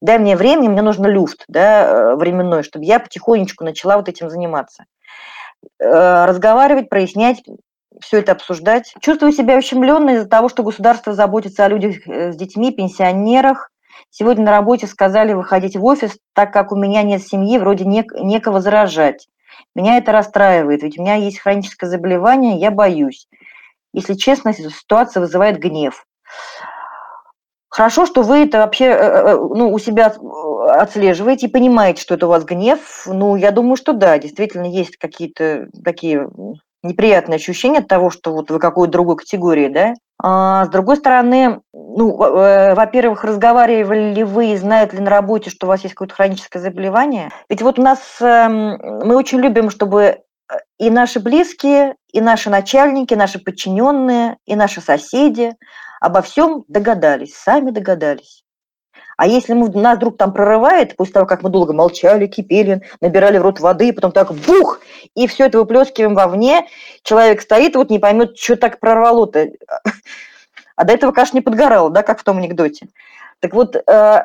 дай 0.00 0.18
мне 0.18 0.36
времени, 0.36 0.68
мне 0.68 0.82
нужно 0.82 1.06
люфт, 1.06 1.44
да, 1.46 2.16
временной, 2.16 2.62
чтобы 2.62 2.86
я 2.86 2.98
потихонечку 2.98 3.64
начала 3.64 3.96
вот 3.96 4.08
этим 4.08 4.30
заниматься. 4.30 4.84
Э, 5.80 6.24
разговаривать, 6.26 6.88
прояснять, 6.88 7.42
все 8.00 8.18
это 8.18 8.32
обсуждать. 8.32 8.94
Чувствую 9.00 9.32
себя 9.32 9.56
ущемленной 9.56 10.14
из-за 10.14 10.28
того, 10.28 10.48
что 10.48 10.62
государство 10.62 11.12
заботится 11.12 11.64
о 11.64 11.68
людях 11.68 12.06
э, 12.06 12.32
с 12.32 12.36
детьми, 12.36 12.72
пенсионерах. 12.72 13.70
Сегодня 14.10 14.44
на 14.44 14.50
работе 14.52 14.86
сказали 14.86 15.32
выходить 15.32 15.76
в 15.76 15.84
офис, 15.84 16.16
так 16.34 16.52
как 16.52 16.72
у 16.72 16.76
меня 16.76 17.02
нет 17.02 17.22
семьи, 17.22 17.58
вроде 17.58 17.84
нек- 17.84 18.18
некого 18.20 18.60
заражать. 18.60 19.28
Меня 19.74 19.98
это 19.98 20.12
расстраивает, 20.12 20.82
ведь 20.82 20.98
у 20.98 21.02
меня 21.02 21.14
есть 21.14 21.40
хроническое 21.40 21.90
заболевание, 21.90 22.58
я 22.58 22.70
боюсь. 22.70 23.28
Если 23.92 24.14
честно, 24.14 24.52
ситуация 24.52 25.20
вызывает 25.20 25.58
гнев. 25.58 26.04
Хорошо, 27.70 28.06
что 28.06 28.22
вы 28.22 28.44
это 28.44 28.58
вообще 28.58 28.86
э, 28.86 28.94
э, 28.94 29.36
ну, 29.36 29.72
у 29.72 29.78
себя 29.78 30.14
отслеживаете 30.68 31.46
и 31.46 31.50
понимаете, 31.50 32.00
что 32.02 32.14
это 32.14 32.26
у 32.26 32.30
вас 32.30 32.44
гнев. 32.44 33.04
Ну, 33.06 33.36
я 33.36 33.50
думаю, 33.50 33.76
что 33.76 33.92
да, 33.92 34.18
действительно 34.18 34.64
есть 34.64 34.96
какие-то 34.96 35.68
такие 35.84 36.28
неприятное 36.82 37.36
ощущение 37.36 37.80
от 37.80 37.88
того, 37.88 38.10
что 38.10 38.32
вот 38.32 38.50
вы 38.50 38.58
какой-то 38.58 38.92
другой 38.92 39.16
категории, 39.16 39.68
да. 39.68 39.94
А 40.20 40.64
с 40.64 40.68
другой 40.68 40.96
стороны, 40.96 41.60
ну, 41.72 42.20
э, 42.22 42.74
во-первых, 42.74 43.22
разговаривали 43.22 44.14
ли 44.14 44.24
вы 44.24 44.56
знают 44.56 44.92
ли 44.92 45.00
на 45.00 45.10
работе, 45.10 45.50
что 45.50 45.66
у 45.66 45.68
вас 45.68 45.82
есть 45.82 45.94
какое-то 45.94 46.14
хроническое 46.14 46.60
заболевание? 46.60 47.30
Ведь 47.48 47.62
вот 47.62 47.78
у 47.78 47.82
нас 47.82 48.00
эм, 48.20 48.78
мы 49.04 49.16
очень 49.16 49.38
любим, 49.38 49.70
чтобы 49.70 50.02
э, 50.02 50.18
и 50.78 50.90
наши 50.90 51.20
близкие, 51.20 51.94
и 52.12 52.20
наши 52.20 52.50
начальники, 52.50 53.14
наши 53.14 53.38
подчиненные, 53.38 54.38
и 54.44 54.56
наши 54.56 54.80
соседи 54.80 55.52
обо 56.00 56.20
всем 56.22 56.64
догадались, 56.66 57.36
сами 57.36 57.70
догадались. 57.70 58.42
А 59.18 59.26
если 59.26 59.52
мы, 59.52 59.68
нас 59.70 59.96
вдруг 59.96 60.16
там 60.16 60.32
прорывает, 60.32 60.94
после 60.94 61.14
того, 61.14 61.26
как 61.26 61.42
мы 61.42 61.50
долго 61.50 61.72
молчали, 61.72 62.28
кипели, 62.28 62.82
набирали 63.00 63.38
в 63.38 63.42
рот 63.42 63.58
воды, 63.58 63.88
и 63.88 63.92
потом 63.92 64.12
так 64.12 64.32
бух, 64.32 64.80
и 65.16 65.26
все 65.26 65.46
это 65.46 65.58
выплескиваем 65.58 66.14
вовне, 66.14 66.68
человек 67.02 67.42
стоит, 67.42 67.74
вот 67.74 67.90
не 67.90 67.98
поймет, 67.98 68.38
что 68.38 68.54
так 68.54 68.78
прорвало-то. 68.78 69.48
А 70.76 70.84
до 70.84 70.92
этого, 70.92 71.10
конечно, 71.10 71.36
не 71.36 71.42
подгорало, 71.42 71.90
да, 71.90 72.04
как 72.04 72.20
в 72.20 72.22
том 72.22 72.38
анекдоте. 72.38 72.86
Так 73.40 73.54
вот, 73.54 73.74
э, 73.74 74.24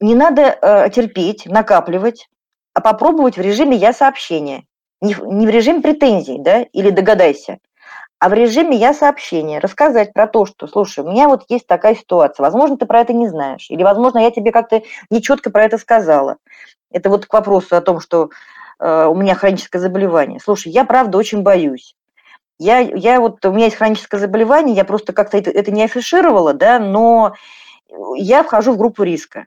не 0.00 0.16
надо 0.16 0.58
э, 0.60 0.90
терпеть, 0.90 1.46
накапливать, 1.46 2.28
а 2.74 2.80
попробовать 2.80 3.36
в 3.36 3.40
режиме 3.40 3.76
«я 3.76 3.92
сообщение». 3.92 4.64
Не, 5.00 5.14
не 5.14 5.46
в 5.46 5.50
режиме 5.50 5.80
претензий, 5.80 6.38
да, 6.40 6.62
или 6.62 6.90
догадайся, 6.90 7.58
а 8.22 8.28
в 8.28 8.34
режиме 8.34 8.76
«я 8.76 8.94
сообщение» 8.94 9.58
рассказать 9.58 10.12
про 10.12 10.28
то, 10.28 10.46
что, 10.46 10.68
слушай, 10.68 11.00
у 11.00 11.10
меня 11.10 11.26
вот 11.26 11.42
есть 11.48 11.66
такая 11.66 11.96
ситуация, 11.96 12.44
возможно, 12.44 12.76
ты 12.76 12.86
про 12.86 13.00
это 13.00 13.12
не 13.12 13.26
знаешь, 13.26 13.66
или, 13.68 13.82
возможно, 13.82 14.20
я 14.20 14.30
тебе 14.30 14.52
как-то 14.52 14.80
нечетко 15.10 15.50
про 15.50 15.64
это 15.64 15.76
сказала. 15.76 16.36
Это 16.92 17.10
вот 17.10 17.26
к 17.26 17.32
вопросу 17.32 17.74
о 17.74 17.80
том, 17.80 17.98
что 17.98 18.30
э, 18.78 19.06
у 19.06 19.16
меня 19.16 19.34
хроническое 19.34 19.82
заболевание. 19.82 20.38
Слушай, 20.38 20.70
я, 20.70 20.84
правда, 20.84 21.18
очень 21.18 21.42
боюсь. 21.42 21.96
Я, 22.60 22.78
я 22.78 23.20
вот, 23.20 23.44
у 23.44 23.50
меня 23.50 23.64
есть 23.64 23.76
хроническое 23.76 24.20
заболевание, 24.20 24.76
я 24.76 24.84
просто 24.84 25.12
как-то 25.12 25.36
это, 25.36 25.50
это 25.50 25.72
не 25.72 25.82
афишировала, 25.82 26.54
да, 26.54 26.78
но 26.78 27.34
я 28.14 28.44
вхожу 28.44 28.74
в 28.74 28.78
группу 28.78 29.02
риска. 29.02 29.46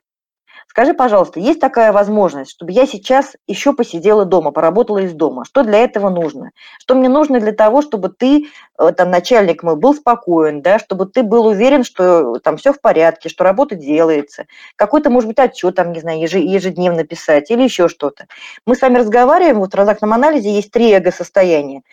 Скажи, 0.76 0.94
пожалуйста, 0.94 1.40
есть 1.40 1.62
такая 1.62 1.94
возможность, 1.94 2.52
чтобы 2.52 2.74
я 2.74 2.86
сейчас 2.86 3.38
еще 3.48 3.72
посидела 3.72 4.26
дома, 4.26 4.52
поработала 4.52 4.98
из 4.98 5.14
дома? 5.14 5.46
Что 5.46 5.64
для 5.64 5.78
этого 5.78 6.10
нужно? 6.10 6.52
Что 6.80 6.96
мне 6.96 7.08
нужно 7.08 7.40
для 7.40 7.54
того, 7.54 7.82
чтобы 7.82 8.10
ты, 8.10 8.48
э, 8.78 8.92
там, 8.92 9.10
начальник 9.10 9.64
мой, 9.64 9.78
был 9.78 9.94
спокоен, 9.94 10.62
да, 10.62 10.78
чтобы 10.78 11.06
ты 11.06 11.24
был 11.24 11.46
уверен, 11.46 11.86
что 11.86 12.40
там 12.40 12.58
все 12.58 12.74
в 12.74 12.82
порядке, 12.82 13.30
что 13.30 13.46
работа 13.46 13.76
делается, 13.76 14.48
какой-то, 14.76 15.10
может 15.10 15.30
быть, 15.30 15.40
отчет, 15.40 15.76
там, 15.76 15.94
не 15.94 16.02
знаю, 16.02 16.20
ежедневно 16.20 17.06
писать 17.06 17.50
или 17.52 17.64
еще 17.64 17.88
что-то. 17.88 18.26
Мы 18.66 18.76
с 18.76 18.82
вами 18.82 18.98
разговариваем, 18.98 19.60
вот 19.60 19.70
в 19.70 19.72
транзактном 19.72 20.12
анализе 20.12 20.54
есть 20.54 20.72
три 20.72 20.92
эго-состояния. 20.92 21.84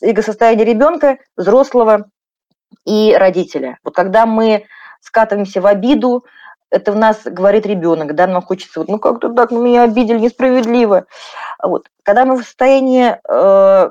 Эго-состояние 0.00 0.64
ребенка, 0.64 1.18
взрослого 1.36 2.06
и 2.86 3.14
родителя. 3.14 3.76
Вот 3.84 3.94
когда 3.94 4.24
мы 4.24 4.64
скатываемся 5.02 5.60
в 5.60 5.66
обиду, 5.66 6.24
это 6.70 6.92
в 6.92 6.96
нас 6.96 7.22
говорит 7.24 7.66
ребенок, 7.66 8.14
да, 8.14 8.26
нам 8.26 8.42
хочется, 8.42 8.80
вот, 8.80 8.88
ну 8.88 8.98
как-то 8.98 9.32
так, 9.32 9.50
меня 9.50 9.82
обидели 9.82 10.18
несправедливо. 10.18 11.06
Вот. 11.62 11.88
Когда 12.02 12.24
мы 12.24 12.36
в 12.36 12.44
состоянии 12.44 13.18
э, 13.28 13.90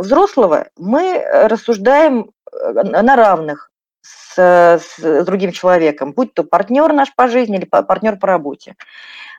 взрослого, 0.00 0.68
мы 0.76 1.22
рассуждаем 1.44 2.30
э, 2.52 2.72
на 2.72 3.16
равных 3.16 3.70
с, 4.02 4.36
с 4.80 5.24
другим 5.24 5.52
человеком, 5.52 6.12
будь 6.12 6.34
то 6.34 6.44
партнер 6.44 6.92
наш 6.92 7.14
по 7.14 7.28
жизни 7.28 7.58
или 7.58 7.64
партнер 7.64 8.16
по 8.18 8.26
работе. 8.26 8.74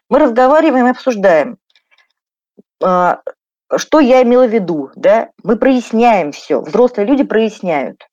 Мы 0.09 0.19
разговариваем 0.19 0.87
и 0.87 0.91
обсуждаем, 0.91 1.57
э, 2.83 3.15
что 3.75 3.99
я 3.99 4.23
имела 4.23 4.47
в 4.47 4.51
виду, 4.51 4.91
да, 4.95 5.29
мы 5.43 5.57
проясняем 5.57 6.31
все, 6.31 6.61
взрослые 6.61 7.07
люди 7.07 7.23
проясняют. 7.23 8.07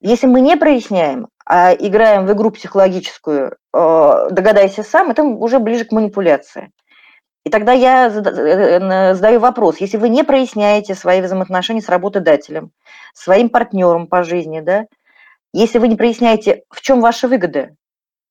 Если 0.00 0.26
мы 0.26 0.40
не 0.40 0.56
проясняем, 0.56 1.28
играем 1.48 2.26
в 2.26 2.32
игру 2.32 2.50
психологическую, 2.50 3.56
э, 3.74 4.28
догадайся 4.30 4.82
сам, 4.82 5.10
это 5.10 5.22
уже 5.22 5.58
ближе 5.58 5.84
к 5.84 5.92
манипуляции. 5.92 6.70
И 7.44 7.50
тогда 7.50 7.72
я 7.72 8.06
э, 8.06 9.14
задаю 9.14 9.40
вопрос, 9.40 9.78
если 9.78 9.96
вы 9.96 10.08
не 10.08 10.22
проясняете 10.22 10.94
свои 10.94 11.20
взаимоотношения 11.20 11.80
с 11.80 11.88
работодателем, 11.88 12.70
своим 13.14 13.48
партнером 13.48 14.06
по 14.06 14.22
жизни, 14.22 14.60
да, 14.60 14.86
если 15.52 15.78
вы 15.78 15.88
не 15.88 15.96
проясняете, 15.96 16.62
в 16.70 16.80
чем 16.80 17.00
ваша 17.00 17.28
выгода, 17.28 17.70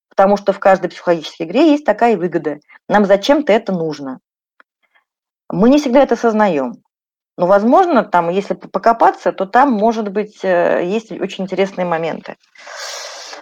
потому 0.10 0.38
что 0.38 0.54
в 0.54 0.60
каждой 0.60 0.90
психологической 0.90 1.46
игре 1.46 1.72
есть 1.72 1.86
такая 1.86 2.18
выгода, 2.18 2.60
нам 2.88 3.06
зачем-то 3.06 3.52
это 3.52 3.74
нужно. 3.74 4.20
Мы 5.50 5.70
не 5.70 5.80
всегда 5.80 6.02
это 6.02 6.16
осознаем. 6.16 6.76
Но, 7.38 7.48
возможно, 7.48 8.04
там, 8.04 8.30
если 8.30 8.54
покопаться, 8.54 9.32
то 9.32 9.46
там, 9.46 9.72
может 9.72 10.10
быть, 10.10 10.40
э, 10.44 10.84
есть 10.86 11.12
очень 11.12 11.46
интересные 11.46 11.86
моменты. 11.86 12.36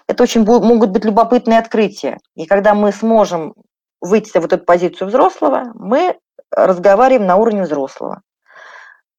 Это 0.10 0.24
очень 0.24 0.43
могут 0.43 0.89
быть 0.89 1.05
любопытные 1.05 1.60
открытия. 1.60 2.18
И 2.34 2.47
когда 2.47 2.74
мы 2.74 2.91
сможем 2.91 3.53
выйти 4.01 4.32
в 4.32 4.41
вот 4.41 4.51
эту 4.51 4.66
позицию 4.66 5.07
взрослого, 5.07 5.66
мы 5.76 6.18
разговариваем 6.49 7.28
на 7.28 7.36
уровне 7.36 7.62
взрослого. 7.62 8.24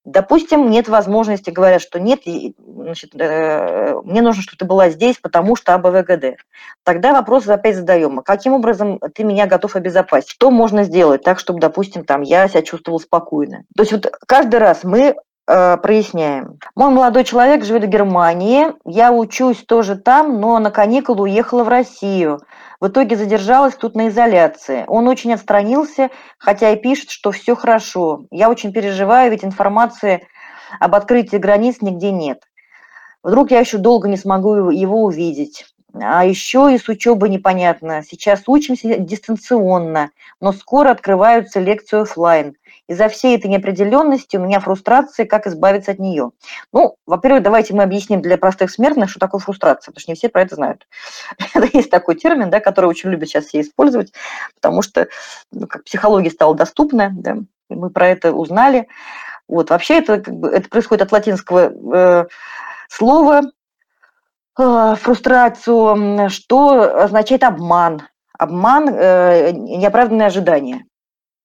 Допустим, 0.03 0.69
нет 0.69 0.89
возможности, 0.89 1.49
говорят, 1.49 1.81
что 1.81 1.97
нет, 1.97 2.23
значит, 2.57 3.15
э, 3.15 3.93
мне 4.03 4.21
нужно, 4.21 4.41
чтобы 4.41 4.57
ты 4.57 4.65
была 4.65 4.89
здесь, 4.89 5.17
потому 5.17 5.55
что 5.55 5.75
АБВГД. 5.75 6.41
Тогда 6.83 7.13
вопрос 7.13 7.47
опять 7.47 7.77
задаем, 7.77 8.19
а 8.19 8.23
каким 8.23 8.51
образом 8.51 8.99
ты 9.15 9.23
меня 9.23 9.47
готов 9.47 9.77
обезопасить? 9.77 10.31
Что 10.31 10.51
можно 10.51 10.83
сделать 10.83 11.23
так, 11.23 11.39
чтобы, 11.39 11.61
допустим, 11.61 12.03
там, 12.03 12.21
я 12.21 12.49
себя 12.49 12.63
чувствовал 12.63 12.99
спокойно? 12.99 13.63
То 13.77 13.83
есть 13.83 13.93
вот 13.93 14.11
каждый 14.27 14.59
раз 14.59 14.83
мы 14.83 15.15
проясняем. 15.45 16.59
Мой 16.75 16.91
молодой 16.91 17.23
человек 17.23 17.65
живет 17.65 17.83
в 17.83 17.87
Германии, 17.87 18.67
я 18.85 19.11
учусь 19.11 19.63
тоже 19.65 19.95
там, 19.95 20.39
но 20.39 20.59
на 20.59 20.71
каникулы 20.71 21.23
уехала 21.23 21.63
в 21.63 21.69
Россию. 21.69 22.39
В 22.79 22.87
итоге 22.87 23.15
задержалась 23.15 23.75
тут 23.75 23.95
на 23.95 24.07
изоляции. 24.09 24.85
Он 24.87 25.07
очень 25.07 25.33
отстранился, 25.33 26.09
хотя 26.37 26.71
и 26.71 26.81
пишет, 26.81 27.11
что 27.11 27.31
все 27.31 27.55
хорошо. 27.55 28.25
Я 28.31 28.49
очень 28.49 28.73
переживаю, 28.73 29.29
ведь 29.31 29.43
информации 29.43 30.27
об 30.79 30.95
открытии 30.95 31.37
границ 31.37 31.77
нигде 31.81 32.11
нет. 32.11 32.43
Вдруг 33.23 33.51
я 33.51 33.59
еще 33.59 33.77
долго 33.77 34.07
не 34.07 34.17
смогу 34.17 34.69
его 34.69 35.03
увидеть. 35.03 35.65
А 35.93 36.25
еще 36.25 36.73
и 36.73 36.77
с 36.77 36.87
учебой 36.87 37.29
непонятно. 37.29 38.01
Сейчас 38.01 38.43
учимся 38.47 38.97
дистанционно, 38.97 40.11
но 40.39 40.53
скоро 40.53 40.89
открываются 40.89 41.59
лекции 41.59 42.01
офлайн. 42.01 42.55
Из-за 42.87 43.07
всей 43.07 43.37
этой 43.37 43.47
неопределенности 43.47 44.37
у 44.37 44.41
меня 44.41 44.59
фрустрация, 44.59 45.25
как 45.25 45.47
избавиться 45.47 45.91
от 45.91 45.99
нее. 45.99 46.31
Ну, 46.73 46.95
во-первых, 47.05 47.43
давайте 47.43 47.73
мы 47.73 47.83
объясним 47.83 48.21
для 48.21 48.37
простых 48.37 48.71
смертных, 48.71 49.09
что 49.09 49.19
такое 49.19 49.39
фрустрация, 49.39 49.91
потому 49.91 50.01
что 50.01 50.11
не 50.11 50.15
все 50.15 50.29
про 50.29 50.41
это 50.41 50.55
знают. 50.55 50.87
Есть 51.73 51.89
такой 51.89 52.15
термин, 52.15 52.49
да, 52.49 52.59
который 52.59 52.87
очень 52.87 53.09
любят 53.09 53.29
сейчас 53.29 53.45
все 53.45 53.61
использовать, 53.61 54.13
потому 54.55 54.81
что 54.81 55.07
ну, 55.51 55.67
как 55.67 55.83
психология 55.85 56.31
стала 56.31 56.55
доступна, 56.55 57.11
да, 57.13 57.37
мы 57.69 57.89
про 57.89 58.07
это 58.09 58.33
узнали. 58.33 58.87
Вот, 59.47 59.69
вообще 59.69 59.99
это, 59.99 60.19
как 60.19 60.33
бы, 60.33 60.49
это 60.49 60.69
происходит 60.69 61.03
от 61.03 61.11
латинского 61.11 61.71
э, 61.95 62.25
слова 62.89 63.41
э, 64.57 64.95
фрустрацию, 64.95 66.29
что 66.29 67.03
означает 67.03 67.43
обман. 67.43 68.03
Обман, 68.37 68.89
э, 68.89 69.51
неоправданное 69.51 70.27
ожидание. 70.27 70.85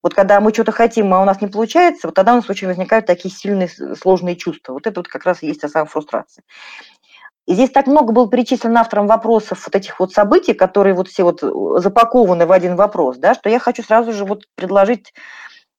Вот 0.02 0.14
когда 0.14 0.40
мы 0.40 0.52
что-то 0.52 0.72
хотим, 0.72 1.12
а 1.12 1.22
у 1.22 1.24
нас 1.24 1.40
не 1.40 1.48
получается, 1.48 2.06
вот 2.06 2.14
тогда 2.14 2.32
у 2.32 2.36
нас 2.36 2.48
очень 2.48 2.68
возникают 2.68 3.06
такие 3.06 3.34
сильные 3.34 3.68
сложные 3.68 4.36
чувства. 4.36 4.72
Вот 4.74 4.86
это 4.86 5.00
вот 5.00 5.08
как 5.08 5.24
раз 5.24 5.42
и 5.42 5.46
есть 5.46 5.60
та 5.60 5.68
самая 5.68 5.86
фрустрация. 5.86 6.44
И 7.46 7.54
здесь 7.54 7.70
так 7.70 7.86
много 7.86 8.12
было 8.12 8.28
перечислено 8.28 8.80
автором 8.80 9.06
вопросов 9.06 9.64
вот 9.66 9.76
этих 9.76 10.00
вот 10.00 10.12
событий, 10.12 10.52
которые 10.52 10.94
вот 10.94 11.08
все 11.08 11.22
вот 11.22 11.42
э, 11.44 11.48
запакованы 11.80 12.44
в 12.44 12.52
один 12.52 12.74
вопрос, 12.74 13.18
да, 13.18 13.34
что 13.34 13.48
я 13.48 13.60
хочу 13.60 13.84
сразу 13.84 14.12
же 14.12 14.24
вот 14.24 14.46
предложить 14.56 15.14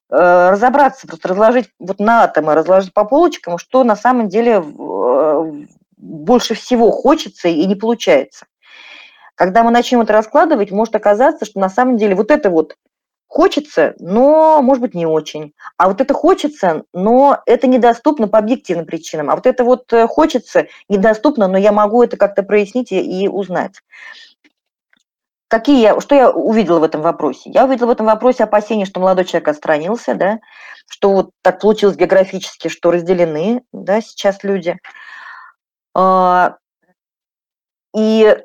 э, 0.09 0.49
разобраться, 0.49 1.07
просто 1.07 1.28
разложить 1.28 1.70
вот 1.78 1.99
на 1.99 2.24
атомы, 2.24 2.55
разложить 2.55 2.93
по 2.93 3.03
полочкам, 3.03 3.57
что 3.57 3.84
на 3.84 3.97
самом 3.97 4.30
деле 4.30 4.63
э, 4.63 5.51
больше 5.97 6.53
всего 6.53 6.89
хочется 6.91 7.49
и 7.49 7.65
не 7.65 7.76
получается. 7.76 8.45
Когда 9.36 9.63
мы 9.63 9.72
начнем 9.72 10.01
это 10.01 10.13
раскладывать, 10.13 10.72
может 10.72 10.95
оказаться, 10.95 11.45
что 11.45 11.59
на 11.59 11.70
самом 11.70 11.97
деле 11.97 12.15
вот 12.15 12.32
это 12.32 12.49
вот 12.49 12.76
Хочется, 13.28 13.93
но, 13.99 14.61
может 14.61 14.82
быть, 14.82 14.93
не 14.93 15.05
очень. 15.05 15.53
А 15.75 15.89
вот 15.89 15.99
это 15.99 16.13
хочется, 16.13 16.84
но 16.93 17.41
это 17.45 17.67
недоступно 17.67 18.30
по 18.30 18.39
объективным 18.39 18.86
причинам. 18.86 19.30
А 19.30 19.36
вот 19.36 19.45
это 19.45 19.65
вот 19.65 19.91
э, 19.91 20.07
хочется, 20.07 20.67
недоступно, 20.88 21.49
но 21.49 21.57
я 21.57 21.73
могу 21.73 22.01
это 22.01 22.15
как-то 22.15 22.41
прояснить 22.43 22.93
и, 22.93 23.28
узнать. 23.28 23.82
Какие 25.49 25.82
я, 25.82 25.99
что 25.99 26.15
я 26.15 26.32
увидела 26.32 26.80
в 26.80 26.84
этом 26.84 27.01
вопросе? 27.01 27.51
Я 27.51 27.65
увидела 27.65 27.88
в 27.88 27.91
этом 27.91 28.05
вопросе 28.05 28.45
опасение, 28.45 28.86
что 28.86 29.01
молодой 29.01 29.25
человек 29.25 29.49
отстранился, 29.49 30.13
да, 30.15 30.39
что 30.89 31.11
вот 31.11 31.30
так 31.41 31.59
получилось 31.59 31.97
географически, 31.97 32.69
что 32.69 32.91
разделены 32.91 33.63
да, 33.73 34.01
сейчас 34.01 34.43
люди. 34.43 34.78
А, 35.93 36.57
и 37.95 38.38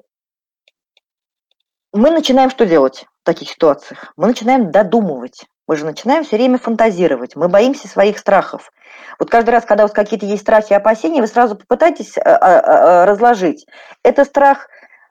мы 1.92 2.10
начинаем 2.10 2.50
что 2.50 2.66
делать? 2.66 3.06
В 3.22 3.24
таких 3.24 3.50
ситуациях? 3.50 4.12
Мы 4.16 4.26
начинаем 4.26 4.70
додумывать. 4.70 5.46
Мы 5.68 5.76
же 5.76 5.84
начинаем 5.84 6.24
все 6.24 6.36
время 6.36 6.58
фантазировать. 6.58 7.36
Мы 7.36 7.48
боимся 7.48 7.88
своих 7.88 8.18
страхов. 8.18 8.70
Вот 9.18 9.30
каждый 9.30 9.50
раз, 9.50 9.64
когда 9.64 9.84
у 9.84 9.86
вас 9.86 9.94
какие-то 9.94 10.26
есть 10.26 10.42
страхи 10.42 10.72
и 10.72 10.76
опасения, 10.76 11.20
вы 11.20 11.28
сразу 11.28 11.54
попытайтесь 11.54 12.18
а, 12.18 12.22
а, 12.22 13.02
а, 13.02 13.06
разложить. 13.06 13.66
Это 14.02 14.24
страх 14.24 14.66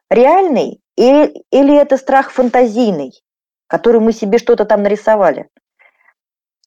реальный 0.09 0.81
или, 0.97 1.43
или 1.51 1.75
это 1.75 1.97
страх 1.97 2.31
фантазийный, 2.31 3.13
который 3.67 4.01
мы 4.01 4.11
себе 4.11 4.37
что-то 4.37 4.65
там 4.65 4.83
нарисовали? 4.83 5.47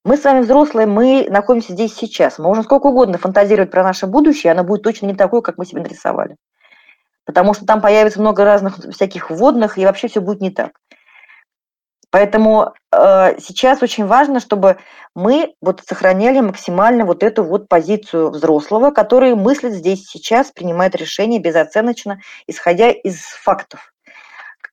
Мы 0.03 0.17
с 0.17 0.25
вами 0.25 0.41
взрослые, 0.41 0.87
мы 0.87 1.27
находимся 1.31 1.73
здесь 1.73 1.95
сейчас. 1.95 2.39
Мы 2.39 2.47
можем 2.47 2.65
сколько 2.65 2.87
угодно 2.87 3.19
фантазировать 3.19 3.71
про 3.71 3.83
наше 3.83 4.07
будущее, 4.07 4.53
оно 4.53 4.65
будет 4.65 4.83
точно 4.83 5.07
не 5.07 5.15
такое, 5.15 5.41
как 5.41 5.57
мы 5.59 5.67
себе 5.67 5.83
нарисовали. 5.83 6.37
Потому 7.27 7.55
что 7.55 7.65
там 7.65 7.81
появится 7.81 8.21
много 8.21 8.45
разных 8.45 8.77
всяких 8.77 9.31
вводных, 9.31 9.79
и 9.79 9.85
вообще 9.87 10.09
все 10.09 10.21
будет 10.21 10.41
не 10.41 10.51
так. 10.51 10.73
Поэтому 12.15 12.75
э, 12.93 13.41
сейчас 13.41 13.83
очень 13.83 14.07
важно, 14.07 14.39
чтобы 14.39 14.79
мы 15.17 15.57
вот 15.61 15.83
сохраняли 15.85 16.39
максимально 16.39 17.05
вот 17.05 17.25
эту 17.25 17.43
вот 17.43 17.69
позицию 17.69 18.31
взрослого, 18.31 18.93
который 18.93 19.35
мыслит 19.35 19.73
здесь 19.73 20.07
сейчас, 20.07 20.53
принимает 20.53 20.95
решения 20.95 21.41
безоценочно, 21.41 22.21
исходя 22.47 22.89
из 22.89 23.17
фактов. 23.17 23.93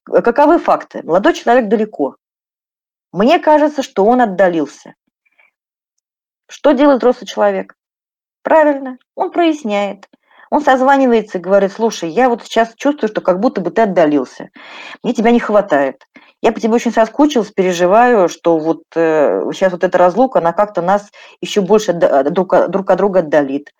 Каковы 0.05 0.59
факты? 0.59 1.01
Молодой 1.01 1.33
человек 1.33 1.67
далеко. 1.67 2.15
Мне 3.11 3.39
кажется, 3.39 3.81
что 3.81 4.05
он 4.05 4.21
отдалился. 4.21 4.93
Что 6.47 6.73
делает 6.73 6.99
взрослый 6.99 7.25
человек? 7.25 7.73
Правильно, 8.43 8.99
он 9.15 9.31
проясняет. 9.31 10.07
Он 10.51 10.61
созванивается 10.61 11.39
и 11.39 11.41
говорит, 11.41 11.71
слушай, 11.71 12.09
я 12.09 12.29
вот 12.29 12.43
сейчас 12.43 12.75
чувствую, 12.75 13.09
что 13.09 13.21
как 13.21 13.39
будто 13.39 13.61
бы 13.61 13.71
ты 13.71 13.81
отдалился. 13.81 14.49
Мне 15.01 15.13
тебя 15.15 15.31
не 15.31 15.39
хватает. 15.39 16.05
Я 16.41 16.51
по 16.51 16.59
тебе 16.59 16.73
очень 16.73 16.91
соскучилась, 16.91 17.51
переживаю, 17.51 18.27
что 18.27 18.57
вот 18.57 18.83
э, 18.95 19.41
сейчас 19.53 19.71
вот 19.71 19.83
эта 19.83 19.97
разлука, 19.97 20.39
она 20.39 20.53
как-то 20.53 20.81
нас 20.81 21.11
еще 21.39 21.61
больше 21.61 21.93
друг, 21.93 22.69
друг 22.69 22.89
от 22.89 22.97
друга 22.97 23.19
отдалит. 23.19 23.71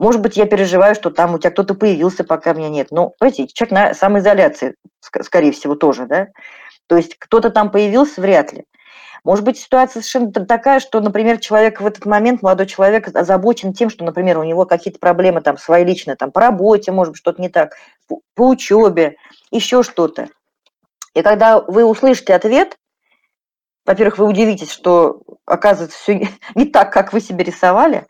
Может 0.00 0.20
быть, 0.20 0.36
я 0.36 0.46
переживаю, 0.46 0.94
что 0.94 1.10
там 1.10 1.34
у 1.34 1.38
тебя 1.38 1.50
кто-то 1.50 1.74
появился, 1.74 2.24
пока 2.24 2.52
меня 2.52 2.68
нет. 2.68 2.88
Но, 2.90 3.14
знаете, 3.18 3.46
человек 3.48 3.72
на 3.72 3.94
самоизоляции, 3.94 4.74
скорее 5.00 5.52
всего, 5.52 5.74
тоже, 5.76 6.06
да? 6.06 6.28
То 6.88 6.96
есть 6.96 7.16
кто-то 7.18 7.50
там 7.50 7.70
появился, 7.70 8.20
вряд 8.20 8.52
ли. 8.52 8.64
Может 9.24 9.44
быть, 9.44 9.58
ситуация 9.58 10.00
совершенно 10.00 10.32
такая, 10.32 10.80
что, 10.80 11.00
например, 11.00 11.38
человек 11.38 11.80
в 11.80 11.86
этот 11.86 12.06
момент, 12.06 12.42
молодой 12.42 12.66
человек, 12.66 13.14
озабочен 13.14 13.72
тем, 13.72 13.90
что, 13.90 14.04
например, 14.04 14.38
у 14.38 14.44
него 14.44 14.64
какие-то 14.64 15.00
проблемы 15.00 15.40
там 15.40 15.58
свои 15.58 15.84
личные, 15.84 16.16
там 16.16 16.30
по 16.30 16.40
работе, 16.40 16.92
может 16.92 17.12
быть, 17.12 17.18
что-то 17.18 17.42
не 17.42 17.48
так, 17.48 17.74
по 18.08 18.48
учебе, 18.48 19.16
еще 19.50 19.82
что-то. 19.82 20.28
И 21.14 21.22
когда 21.22 21.60
вы 21.60 21.84
услышите 21.84 22.34
ответ, 22.34 22.76
во-первых, 23.86 24.18
вы 24.18 24.26
удивитесь, 24.26 24.70
что 24.70 25.22
оказывается 25.46 25.98
все 25.98 26.28
не 26.54 26.66
так, 26.66 26.92
как 26.92 27.12
вы 27.12 27.20
себе 27.20 27.44
рисовали. 27.44 28.06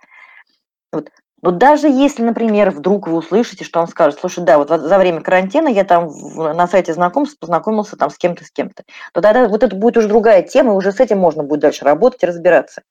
Вот. 0.92 1.10
Но 1.40 1.52
даже 1.52 1.88
если, 1.88 2.24
например, 2.24 2.70
вдруг 2.70 3.06
вы 3.06 3.18
услышите, 3.18 3.64
что 3.64 3.80
он 3.80 3.86
скажет, 3.86 4.18
слушай, 4.18 4.42
да, 4.44 4.58
вот 4.58 4.68
за 4.68 4.98
время 4.98 5.20
карантина 5.20 5.68
я 5.68 5.84
там 5.84 6.10
на 6.34 6.66
сайте 6.66 6.92
знакомств 6.92 7.38
познакомился 7.38 7.96
там 7.96 8.10
с 8.10 8.18
кем-то, 8.18 8.44
с 8.44 8.50
кем-то, 8.50 8.82
то 9.12 9.20
тогда 9.20 9.46
вот 9.46 9.62
это 9.62 9.76
будет 9.76 9.96
уже 9.96 10.08
другая 10.08 10.42
тема, 10.42 10.72
и 10.72 10.76
уже 10.76 10.90
с 10.90 10.98
этим 10.98 11.18
можно 11.18 11.44
будет 11.44 11.60
дальше 11.60 11.84
работать 11.84 12.24
разбираться. 12.24 12.82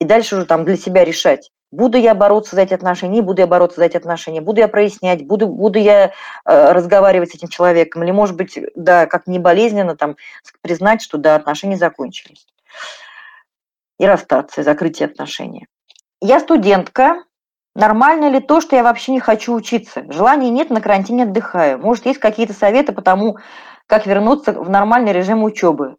И 0.00 0.04
дальше 0.04 0.36
уже 0.36 0.46
там 0.46 0.64
для 0.64 0.76
себя 0.76 1.04
решать, 1.04 1.50
буду 1.70 1.98
я 1.98 2.14
бороться 2.14 2.56
за 2.56 2.62
эти 2.62 2.74
отношения, 2.74 3.14
не 3.14 3.20
буду 3.22 3.40
я 3.40 3.46
бороться 3.46 3.80
за 3.80 3.86
эти 3.86 3.96
отношения, 3.96 4.40
буду 4.40 4.60
я 4.60 4.68
прояснять, 4.68 5.26
буду, 5.26 5.48
буду 5.48 5.78
я 5.78 6.12
э, 6.44 6.72
разговаривать 6.72 7.32
с 7.32 7.34
этим 7.34 7.48
человеком, 7.48 8.02
или, 8.02 8.10
может 8.10 8.36
быть, 8.36 8.58
да, 8.74 9.06
как 9.06 9.26
не 9.26 9.38
болезненно 9.38 9.96
там 9.96 10.16
признать, 10.60 11.02
что 11.02 11.18
да, 11.18 11.36
отношения 11.36 11.76
закончились. 11.76 12.46
И 13.98 14.06
расстаться, 14.06 14.60
и 14.60 14.64
закрытие 14.64 15.06
отношений. 15.06 15.66
Я 16.20 16.40
студентка, 16.40 17.24
Нормально 17.76 18.30
ли 18.30 18.40
то, 18.40 18.62
что 18.62 18.74
я 18.74 18.82
вообще 18.82 19.12
не 19.12 19.20
хочу 19.20 19.52
учиться? 19.52 20.02
Желания 20.10 20.48
нет, 20.48 20.70
на 20.70 20.80
карантине 20.80 21.24
отдыхаю. 21.24 21.78
Может, 21.78 22.06
есть 22.06 22.18
какие-то 22.18 22.54
советы 22.54 22.94
по 22.94 23.02
тому, 23.02 23.36
как 23.86 24.06
вернуться 24.06 24.54
в 24.54 24.70
нормальный 24.70 25.12
режим 25.12 25.44
учебы? 25.44 25.96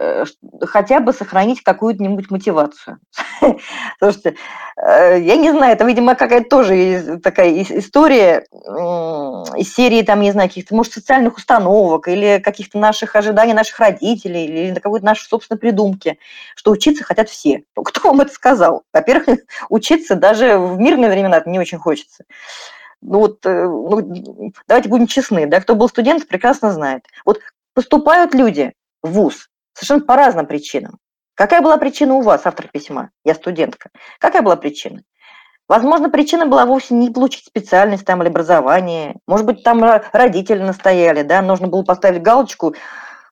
Э, 0.00 0.24
хотя 0.62 1.00
бы 1.00 1.12
сохранить 1.12 1.62
какую-нибудь 1.62 2.30
мотивацию. 2.30 2.98
Слушайте, 3.98 4.36
э, 4.76 5.20
я 5.20 5.36
не 5.36 5.50
знаю, 5.50 5.72
это, 5.72 5.84
видимо, 5.84 6.14
какая-то 6.14 6.48
тоже 6.48 7.18
такая 7.22 7.62
история 7.62 8.46
из 9.56 9.74
серии, 9.74 10.02
там, 10.02 10.20
не 10.20 10.30
знаю, 10.30 10.48
каких-то, 10.48 10.76
может, 10.76 10.92
социальных 10.92 11.36
установок 11.36 12.06
или 12.06 12.38
каких-то 12.38 12.78
наших 12.78 13.16
ожиданий 13.16 13.54
наших 13.54 13.80
родителей 13.80 14.44
или 14.44 14.78
какой-то 14.78 15.04
нашей 15.04 15.26
собственной 15.26 15.58
придумки, 15.58 16.18
что 16.54 16.70
учиться 16.70 17.02
хотят 17.02 17.28
все. 17.28 17.64
Кто 17.74 18.10
вам 18.10 18.20
это 18.20 18.32
сказал? 18.32 18.84
Во-первых, 18.92 19.40
учиться 19.68 20.14
даже 20.14 20.58
в 20.58 20.78
мирные 20.78 21.10
времена 21.10 21.42
не 21.44 21.58
очень 21.58 21.78
хочется. 21.78 22.24
Ну 23.00 23.18
вот, 23.18 23.44
э, 23.46 23.64
ну, 23.64 24.52
давайте 24.68 24.88
будем 24.88 25.08
честны, 25.08 25.46
да, 25.46 25.60
кто 25.60 25.74
был 25.74 25.88
студент, 25.88 26.28
прекрасно 26.28 26.70
знает. 26.70 27.04
Вот 27.24 27.40
поступают 27.74 28.32
люди 28.34 28.74
в 29.02 29.10
ВУЗ, 29.10 29.48
Совершенно 29.78 30.04
по 30.04 30.16
разным 30.16 30.46
причинам. 30.46 30.98
Какая 31.36 31.60
была 31.60 31.76
причина 31.76 32.14
у 32.14 32.20
вас, 32.20 32.44
автор 32.44 32.66
письма? 32.66 33.10
Я 33.24 33.34
студентка. 33.34 33.90
Какая 34.18 34.42
была 34.42 34.56
причина? 34.56 35.02
Возможно, 35.68 36.10
причина 36.10 36.46
была 36.46 36.66
вовсе 36.66 36.94
не 36.94 37.10
получить 37.10 37.46
специальность 37.46 38.04
там 38.04 38.20
или 38.20 38.28
образование. 38.28 39.14
Может 39.28 39.46
быть, 39.46 39.62
там 39.62 39.84
родители 40.12 40.60
настояли, 40.60 41.22
да, 41.22 41.42
нужно 41.42 41.68
было 41.68 41.84
поставить 41.84 42.22
галочку. 42.22 42.74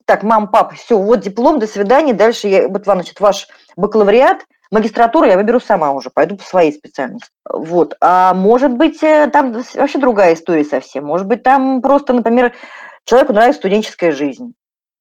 Так, 0.05 0.23
мам, 0.23 0.47
папа, 0.47 0.77
все, 0.77 0.97
вот 0.97 1.19
диплом, 1.19 1.59
до 1.59 1.67
свидания. 1.67 2.13
Дальше 2.13 2.47
я, 2.47 2.69
вот 2.69 2.87
вам, 2.87 2.99
значит, 2.99 3.19
ваш 3.19 3.49
бакалавриат, 3.77 4.45
магистратуру 4.71 5.27
я 5.27 5.35
выберу 5.35 5.59
сама 5.59 5.91
уже, 5.91 6.11
пойду 6.11 6.37
по 6.37 6.45
своей 6.45 6.73
специальности. 6.73 7.31
Вот. 7.45 7.97
А 8.01 8.35
может 8.35 8.71
быть, 8.71 9.03
э, 9.03 9.29
там 9.33 9.53
вообще 9.75 9.99
другая 9.99 10.35
история 10.35 10.65
совсем. 10.65 11.07
Может 11.07 11.27
быть, 11.27 11.43
там 11.43 11.83
просто, 11.83 12.13
например, 12.13 12.53
человеку 13.05 13.33
нравится 13.33 13.59
студенческая 13.59 14.13
жизнь. 14.13 14.55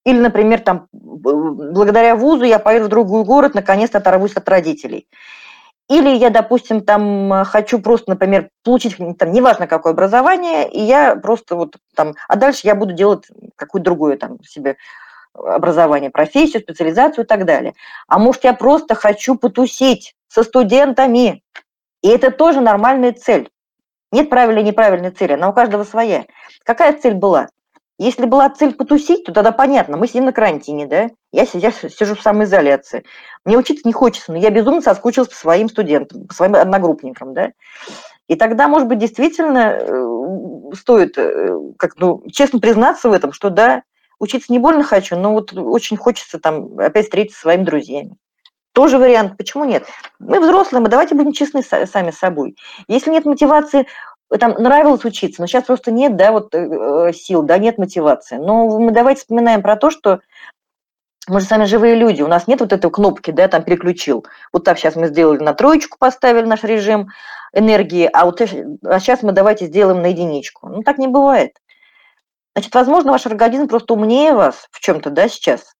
Или, 0.06 0.20
например, 0.20 0.60
там, 0.60 0.86
благодаря 0.92 2.14
вузу 2.14 2.44
я 2.44 2.60
поеду 2.60 2.84
в 2.84 2.90
другой 2.90 3.24
город, 3.24 3.54
наконец-то 3.54 3.98
оторвусь 3.98 4.36
от 4.36 4.48
родителей. 4.48 5.08
Или 5.88 6.10
я, 6.10 6.30
допустим, 6.30 6.80
там 6.82 7.42
хочу 7.44 7.80
просто, 7.80 8.10
например, 8.10 8.50
получить, 8.62 8.96
там, 9.18 9.32
неважно 9.32 9.66
какое 9.66 9.92
образование, 9.92 10.70
и 10.70 10.80
я 10.80 11.16
просто 11.16 11.56
вот 11.56 11.74
там, 11.96 12.14
а 12.28 12.36
дальше 12.36 12.60
я 12.68 12.76
буду 12.76 12.92
делать 12.92 13.24
какое-то 13.56 13.84
другое 13.84 14.16
там 14.16 14.40
себе 14.44 14.76
образование, 15.34 16.10
профессию, 16.10 16.62
специализацию 16.62 17.24
и 17.24 17.26
так 17.26 17.44
далее. 17.44 17.74
А 18.06 18.20
может, 18.20 18.44
я 18.44 18.52
просто 18.52 18.94
хочу 18.94 19.34
потусить 19.34 20.14
со 20.28 20.44
студентами. 20.44 21.42
И 22.02 22.08
это 22.08 22.30
тоже 22.30 22.60
нормальная 22.60 23.12
цель. 23.12 23.50
Нет 24.12 24.30
правильной 24.30 24.62
и 24.62 24.66
неправильной 24.66 25.10
цели, 25.10 25.32
она 25.32 25.48
у 25.48 25.52
каждого 25.52 25.82
своя. 25.82 26.26
Какая 26.62 26.92
цель 26.92 27.14
была? 27.14 27.48
Если 27.98 28.26
была 28.26 28.50
цель 28.50 28.74
потусить, 28.74 29.24
то 29.24 29.32
тогда 29.32 29.52
понятно, 29.52 29.96
мы 29.96 30.06
сидим 30.06 30.26
на 30.26 30.32
карантине, 30.32 30.86
да, 30.86 31.08
я, 31.32 31.46
я 31.54 31.72
сижу 31.72 32.14
в 32.14 32.20
самоизоляции. 32.20 33.04
Мне 33.44 33.56
учиться 33.56 33.86
не 33.88 33.94
хочется, 33.94 34.32
но 34.32 34.38
я 34.38 34.50
безумно 34.50 34.82
соскучилась 34.82 35.28
по 35.28 35.34
своим 35.34 35.70
студентам, 35.70 36.26
по 36.26 36.34
своим 36.34 36.54
одногруппникам, 36.54 37.32
да. 37.32 37.52
И 38.28 38.34
тогда, 38.34 38.68
может 38.68 38.88
быть, 38.88 38.98
действительно 38.98 39.78
э, 39.80 40.74
стоит 40.74 41.16
э, 41.16 41.58
как, 41.78 41.96
ну, 41.96 42.22
честно 42.30 42.58
признаться 42.58 43.08
в 43.08 43.12
этом, 43.12 43.32
что 43.32 43.48
да, 43.48 43.82
учиться 44.18 44.52
не 44.52 44.58
больно 44.58 44.84
хочу, 44.84 45.16
но 45.16 45.32
вот 45.32 45.54
очень 45.54 45.96
хочется 45.96 46.38
там 46.38 46.78
опять 46.78 47.06
встретиться 47.06 47.38
со 47.38 47.42
своими 47.42 47.64
друзьями. 47.64 48.16
Тоже 48.72 48.98
вариант, 48.98 49.38
почему 49.38 49.64
нет? 49.64 49.86
Мы 50.18 50.38
взрослые, 50.38 50.82
мы 50.82 50.90
давайте 50.90 51.14
будем 51.14 51.32
честны 51.32 51.62
сами 51.62 52.10
с 52.10 52.18
собой. 52.18 52.56
Если 52.88 53.10
нет 53.10 53.24
мотивации 53.24 53.86
там 54.28 54.52
нравилось 54.52 55.04
учиться, 55.04 55.40
но 55.40 55.46
сейчас 55.46 55.64
просто 55.64 55.92
нет, 55.92 56.16
да, 56.16 56.32
вот 56.32 56.54
э, 56.54 57.12
сил, 57.12 57.42
да, 57.42 57.58
нет 57.58 57.78
мотивации. 57.78 58.36
Но 58.36 58.78
мы 58.78 58.90
давайте 58.90 59.20
вспоминаем 59.20 59.62
про 59.62 59.76
то, 59.76 59.90
что 59.90 60.20
мы 61.28 61.40
же 61.40 61.46
сами 61.46 61.64
живые 61.64 61.96
люди, 61.96 62.22
у 62.22 62.28
нас 62.28 62.46
нет 62.46 62.60
вот 62.60 62.72
этой 62.72 62.90
кнопки, 62.90 63.30
да, 63.30 63.48
там 63.48 63.64
переключил. 63.64 64.24
Вот 64.52 64.64
так 64.64 64.78
сейчас 64.78 64.96
мы 64.96 65.08
сделали 65.08 65.42
на 65.42 65.54
троечку, 65.54 65.98
поставили 65.98 66.44
наш 66.44 66.62
режим 66.62 67.08
энергии, 67.52 68.08
а 68.12 68.26
вот 68.26 68.40
а 68.40 69.00
сейчас 69.00 69.22
мы 69.22 69.32
давайте 69.32 69.66
сделаем 69.66 70.02
на 70.02 70.06
единичку. 70.06 70.68
Ну, 70.68 70.82
так 70.82 70.98
не 70.98 71.08
бывает. 71.08 71.52
Значит, 72.54 72.74
возможно, 72.74 73.12
ваш 73.12 73.26
организм 73.26 73.68
просто 73.68 73.94
умнее 73.94 74.32
вас 74.32 74.68
в 74.70 74.80
чем-то, 74.80 75.10
да, 75.10 75.28
сейчас, 75.28 75.74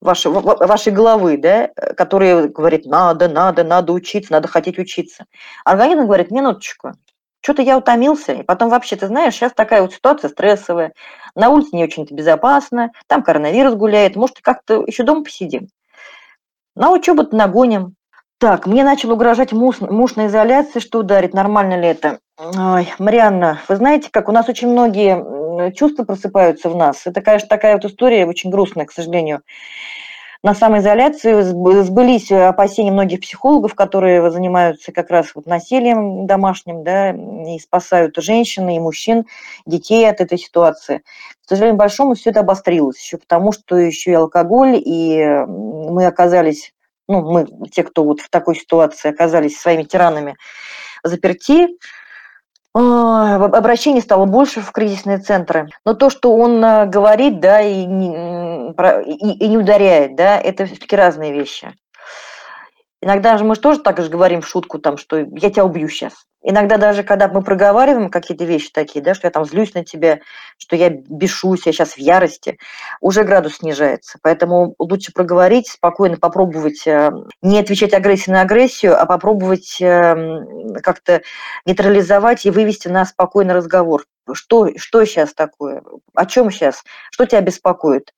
вашей, 0.00 0.30
вашей 0.30 0.92
головы, 0.92 1.38
да, 1.38 1.68
которая 1.96 2.48
говорит, 2.48 2.86
надо, 2.86 3.28
надо, 3.28 3.64
надо 3.64 3.92
учиться, 3.92 4.32
надо 4.32 4.48
хотеть 4.48 4.78
учиться. 4.78 5.24
Организм 5.64 6.06
говорит, 6.06 6.30
минуточку, 6.30 6.92
что-то 7.40 7.62
я 7.62 7.78
утомился, 7.78 8.32
и 8.32 8.42
потом 8.42 8.68
вообще, 8.68 8.96
ты 8.96 9.06
знаешь, 9.06 9.34
сейчас 9.34 9.52
такая 9.52 9.82
вот 9.82 9.92
ситуация 9.92 10.28
стрессовая, 10.28 10.92
на 11.34 11.48
улице 11.48 11.70
не 11.72 11.84
очень-то 11.84 12.14
безопасно, 12.14 12.90
там 13.06 13.22
коронавирус 13.22 13.74
гуляет, 13.74 14.16
может, 14.16 14.40
как-то 14.40 14.84
еще 14.86 15.02
дома 15.02 15.24
посидим. 15.24 15.68
На 16.76 16.90
учебу-то 16.90 17.34
нагоним. 17.34 17.94
Так, 18.38 18.66
мне 18.66 18.84
начал 18.84 19.12
угрожать 19.12 19.52
муж, 19.52 19.80
муж 19.80 20.16
на 20.16 20.26
изоляции, 20.26 20.80
что 20.80 21.00
ударит, 21.00 21.34
нормально 21.34 21.78
ли 21.78 21.88
это? 21.88 22.20
Ой, 22.38 22.88
Марианна, 22.98 23.60
вы 23.68 23.76
знаете, 23.76 24.08
как 24.10 24.28
у 24.30 24.32
нас 24.32 24.48
очень 24.48 24.68
многие 24.68 25.72
чувства 25.72 26.04
просыпаются 26.04 26.70
в 26.70 26.76
нас. 26.76 27.06
Это, 27.06 27.20
конечно, 27.20 27.48
такая 27.48 27.74
вот 27.74 27.84
история 27.84 28.24
очень 28.24 28.50
грустная, 28.50 28.86
к 28.86 28.92
сожалению 28.92 29.42
на 30.42 30.54
самоизоляции 30.54 31.42
сбылись 31.42 32.32
опасения 32.32 32.90
многих 32.90 33.20
психологов, 33.20 33.74
которые 33.74 34.30
занимаются 34.30 34.90
как 34.90 35.10
раз 35.10 35.32
вот 35.34 35.46
насилием 35.46 36.26
домашним, 36.26 36.82
да, 36.82 37.10
и 37.10 37.58
спасают 37.58 38.16
женщин, 38.16 38.68
и 38.70 38.78
мужчин, 38.78 39.26
детей 39.66 40.08
от 40.08 40.20
этой 40.20 40.38
ситуации. 40.38 41.02
К 41.44 41.48
сожалению, 41.50 41.78
большому 41.78 42.14
все 42.14 42.30
это 42.30 42.40
обострилось 42.40 42.98
еще 42.98 43.18
потому, 43.18 43.52
что 43.52 43.76
еще 43.76 44.12
и 44.12 44.14
алкоголь, 44.14 44.80
и 44.82 45.44
мы 45.46 46.06
оказались, 46.06 46.72
ну, 47.06 47.20
мы, 47.20 47.46
те, 47.68 47.82
кто 47.82 48.04
вот 48.04 48.20
в 48.20 48.30
такой 48.30 48.56
ситуации 48.56 49.10
оказались 49.10 49.58
своими 49.58 49.82
тиранами 49.82 50.36
заперти, 51.02 51.68
обращений 52.72 54.00
стало 54.00 54.26
больше 54.26 54.60
в 54.60 54.70
кризисные 54.70 55.18
центры. 55.18 55.68
Но 55.84 55.94
то, 55.94 56.10
что 56.10 56.34
он 56.36 56.64
э, 56.64 56.86
говорит, 56.86 57.40
да, 57.40 57.60
и 57.60 57.84
не, 57.84 58.70
и, 59.06 59.44
и 59.44 59.48
не 59.48 59.58
ударяет, 59.58 60.14
да, 60.16 60.38
это 60.38 60.66
все-таки 60.66 60.94
разные 60.94 61.32
вещи. 61.32 61.72
Иногда 63.02 63.38
же 63.38 63.44
мы 63.44 63.54
же 63.54 63.60
тоже 63.60 63.80
так 63.80 64.00
же 64.00 64.10
говорим 64.10 64.42
в 64.42 64.48
шутку, 64.48 64.78
там, 64.78 64.96
что 64.98 65.16
я 65.18 65.50
тебя 65.50 65.64
убью 65.64 65.88
сейчас. 65.88 66.26
Иногда 66.42 66.78
даже, 66.78 67.02
когда 67.02 67.28
мы 67.28 67.42
проговариваем 67.42 68.08
какие-то 68.10 68.44
вещи 68.44 68.70
такие, 68.72 69.02
да, 69.02 69.14
что 69.14 69.26
я 69.26 69.30
там 69.30 69.44
злюсь 69.44 69.74
на 69.74 69.84
тебя, 69.84 70.20
что 70.56 70.74
я 70.74 70.88
бешусь, 70.88 71.66
я 71.66 71.72
сейчас 71.72 71.92
в 71.92 71.98
ярости, 71.98 72.58
уже 73.00 73.24
градус 73.24 73.56
снижается. 73.56 74.18
Поэтому 74.22 74.74
лучше 74.78 75.12
проговорить, 75.12 75.68
спокойно 75.68 76.16
попробовать 76.16 76.86
э, 76.86 77.10
не 77.42 77.58
отвечать 77.58 77.92
агрессией 77.92 78.34
на 78.34 78.42
агрессию, 78.42 79.00
а 79.00 79.04
попробовать 79.04 79.78
эм, 79.82 80.74
как-то 80.82 81.20
нейтрализовать 81.66 82.46
и 82.46 82.50
вывести 82.50 82.88
на 82.88 83.04
спокойный 83.04 83.54
разговор. 83.54 84.04
Что, 84.32 84.68
что 84.76 85.04
сейчас 85.04 85.34
такое? 85.34 85.82
О 86.14 86.24
чем 86.24 86.50
сейчас? 86.50 86.82
Что 87.10 87.26
тебя 87.26 87.42
беспокоит? 87.42 88.12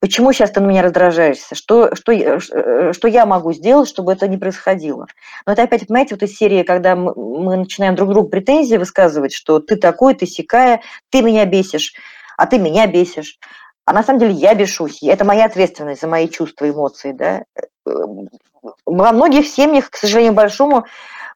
Почему 0.00 0.32
сейчас 0.32 0.50
ты 0.50 0.60
на 0.60 0.66
меня 0.66 0.82
раздражаешься? 0.82 1.54
Что, 1.54 1.94
что, 1.94 2.12
э, 2.12 2.92
что 2.92 3.08
я 3.08 3.24
могу 3.24 3.52
сделать, 3.52 3.88
чтобы 3.88 4.12
это 4.12 4.28
не 4.28 4.36
происходило? 4.36 5.06
Но 5.46 5.52
это 5.52 5.62
опять, 5.62 5.86
понимаете, 5.86 6.14
вот 6.14 6.22
из 6.22 6.36
серии, 6.36 6.62
когда 6.62 6.94
мы, 6.94 7.56
начинаем 7.56 7.94
друг 7.94 8.10
другу 8.10 8.28
претензии 8.28 8.76
высказывать, 8.76 9.32
что 9.32 9.60
ты 9.60 9.76
такой, 9.76 10.14
ты 10.14 10.26
сякая, 10.26 10.82
ты 11.10 11.22
меня 11.22 11.46
бесишь, 11.46 11.94
а 12.36 12.46
ты 12.46 12.58
меня 12.58 12.86
бесишь. 12.86 13.38
А 13.86 13.92
на 13.92 14.02
самом 14.02 14.20
деле 14.20 14.32
я 14.32 14.54
бешусь. 14.54 15.02
Это 15.02 15.24
моя 15.24 15.44
ответственность 15.44 16.00
за 16.00 16.08
мои 16.08 16.28
чувства, 16.28 16.68
эмоции, 16.68 17.12
да. 17.12 17.44
Во 18.86 19.12
многих 19.12 19.46
семьях, 19.46 19.90
к 19.90 19.96
сожалению, 19.96 20.32
большому, 20.32 20.86